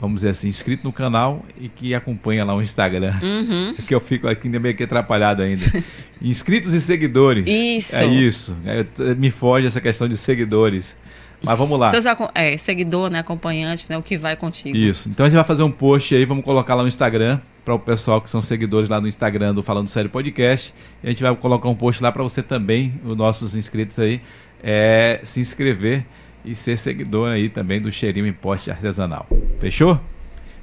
vamos 0.00 0.22
dizer 0.22 0.30
assim, 0.30 0.48
inscrito 0.48 0.82
no 0.82 0.92
canal 0.92 1.44
e 1.56 1.68
que 1.68 1.94
acompanha 1.94 2.44
lá 2.44 2.52
o 2.52 2.60
Instagram. 2.60 3.14
Uhum. 3.22 3.74
Que 3.86 3.94
eu 3.94 4.00
fico 4.00 4.26
aqui 4.26 4.48
meio 4.48 4.74
que 4.74 4.82
atrapalhado 4.82 5.40
ainda. 5.40 5.62
Inscritos 6.20 6.74
e 6.74 6.80
seguidores. 6.80 7.46
Isso. 7.46 7.94
É 7.94 8.06
isso. 8.06 8.56
É, 8.64 9.14
me 9.14 9.30
foge 9.30 9.68
essa 9.68 9.80
questão 9.80 10.08
de 10.08 10.16
seguidores. 10.16 10.96
Mas 11.42 11.58
vamos 11.58 11.78
lá. 11.78 11.90
Seus 11.90 12.04
é, 12.34 12.56
seguidor, 12.56 13.10
né, 13.10 13.20
acompanhante, 13.20 13.88
né, 13.88 13.96
o 13.96 14.02
que 14.02 14.18
vai 14.18 14.36
contigo. 14.36 14.76
Isso. 14.76 15.08
Então 15.08 15.24
a 15.24 15.28
gente 15.28 15.36
vai 15.36 15.44
fazer 15.44 15.62
um 15.62 15.70
post 15.70 16.14
aí, 16.14 16.24
vamos 16.24 16.44
colocar 16.44 16.74
lá 16.74 16.82
no 16.82 16.88
Instagram 16.88 17.40
para 17.64 17.74
o 17.74 17.78
pessoal 17.78 18.20
que 18.20 18.28
são 18.28 18.42
seguidores 18.42 18.88
lá 18.88 19.00
no 19.00 19.08
Instagram 19.08 19.54
do 19.54 19.62
Falando 19.62 19.88
Sério 19.88 20.10
Podcast. 20.10 20.74
E 21.02 21.06
a 21.06 21.10
gente 21.10 21.22
vai 21.22 21.34
colocar 21.34 21.68
um 21.68 21.74
post 21.74 22.02
lá 22.02 22.12
para 22.12 22.22
você 22.22 22.42
também, 22.42 23.00
os 23.04 23.16
nossos 23.16 23.54
inscritos 23.56 23.98
aí, 23.98 24.20
é, 24.62 25.20
se 25.22 25.40
inscrever 25.40 26.04
e 26.44 26.54
ser 26.54 26.76
seguidor 26.76 27.30
aí 27.30 27.48
também 27.48 27.80
do 27.80 27.90
Cheirinho 27.90 28.26
em 28.26 28.32
Poste 28.32 28.70
Artesanal. 28.70 29.26
Fechou? 29.58 30.00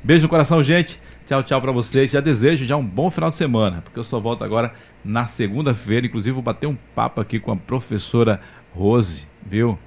Beijo 0.03 0.23
no 0.23 0.29
coração, 0.29 0.63
gente. 0.63 0.99
Tchau, 1.25 1.43
tchau 1.43 1.61
para 1.61 1.71
vocês. 1.71 2.11
Já 2.11 2.21
desejo 2.21 2.65
já 2.65 2.77
um 2.77 2.85
bom 2.85 3.09
final 3.09 3.29
de 3.29 3.35
semana, 3.35 3.81
porque 3.81 3.99
eu 3.99 4.03
só 4.03 4.19
volto 4.19 4.43
agora 4.43 4.73
na 5.03 5.25
segunda-feira. 5.25 6.05
Inclusive, 6.05 6.33
vou 6.33 6.43
bater 6.43 6.67
um 6.67 6.77
papo 6.95 7.19
aqui 7.19 7.39
com 7.39 7.51
a 7.51 7.57
professora 7.57 8.39
Rose, 8.73 9.27
viu? 9.45 9.77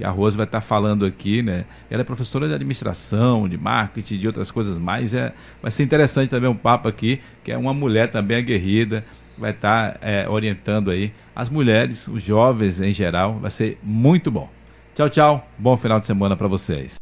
Que 0.00 0.04
a 0.06 0.08
Rose 0.08 0.34
vai 0.34 0.46
estar 0.46 0.62
falando 0.62 1.04
aqui, 1.04 1.42
né? 1.42 1.66
Ela 1.90 2.00
é 2.00 2.04
professora 2.04 2.48
de 2.48 2.54
administração, 2.54 3.46
de 3.46 3.58
marketing, 3.58 4.16
de 4.16 4.26
outras 4.26 4.50
coisas 4.50 4.78
mais. 4.78 5.12
É, 5.12 5.34
vai 5.60 5.70
ser 5.70 5.82
interessante 5.82 6.30
também 6.30 6.48
um 6.48 6.56
papo 6.56 6.88
aqui, 6.88 7.20
que 7.44 7.52
é 7.52 7.58
uma 7.58 7.74
mulher 7.74 8.10
também 8.10 8.38
aguerrida, 8.38 9.04
vai 9.36 9.50
estar 9.50 9.98
é, 10.00 10.26
orientando 10.26 10.90
aí 10.90 11.12
as 11.36 11.50
mulheres, 11.50 12.08
os 12.08 12.22
jovens 12.22 12.80
em 12.80 12.94
geral. 12.94 13.38
Vai 13.40 13.50
ser 13.50 13.78
muito 13.82 14.30
bom. 14.30 14.48
Tchau, 14.94 15.10
tchau. 15.10 15.46
Bom 15.58 15.76
final 15.76 16.00
de 16.00 16.06
semana 16.06 16.34
para 16.34 16.48
vocês. 16.48 16.98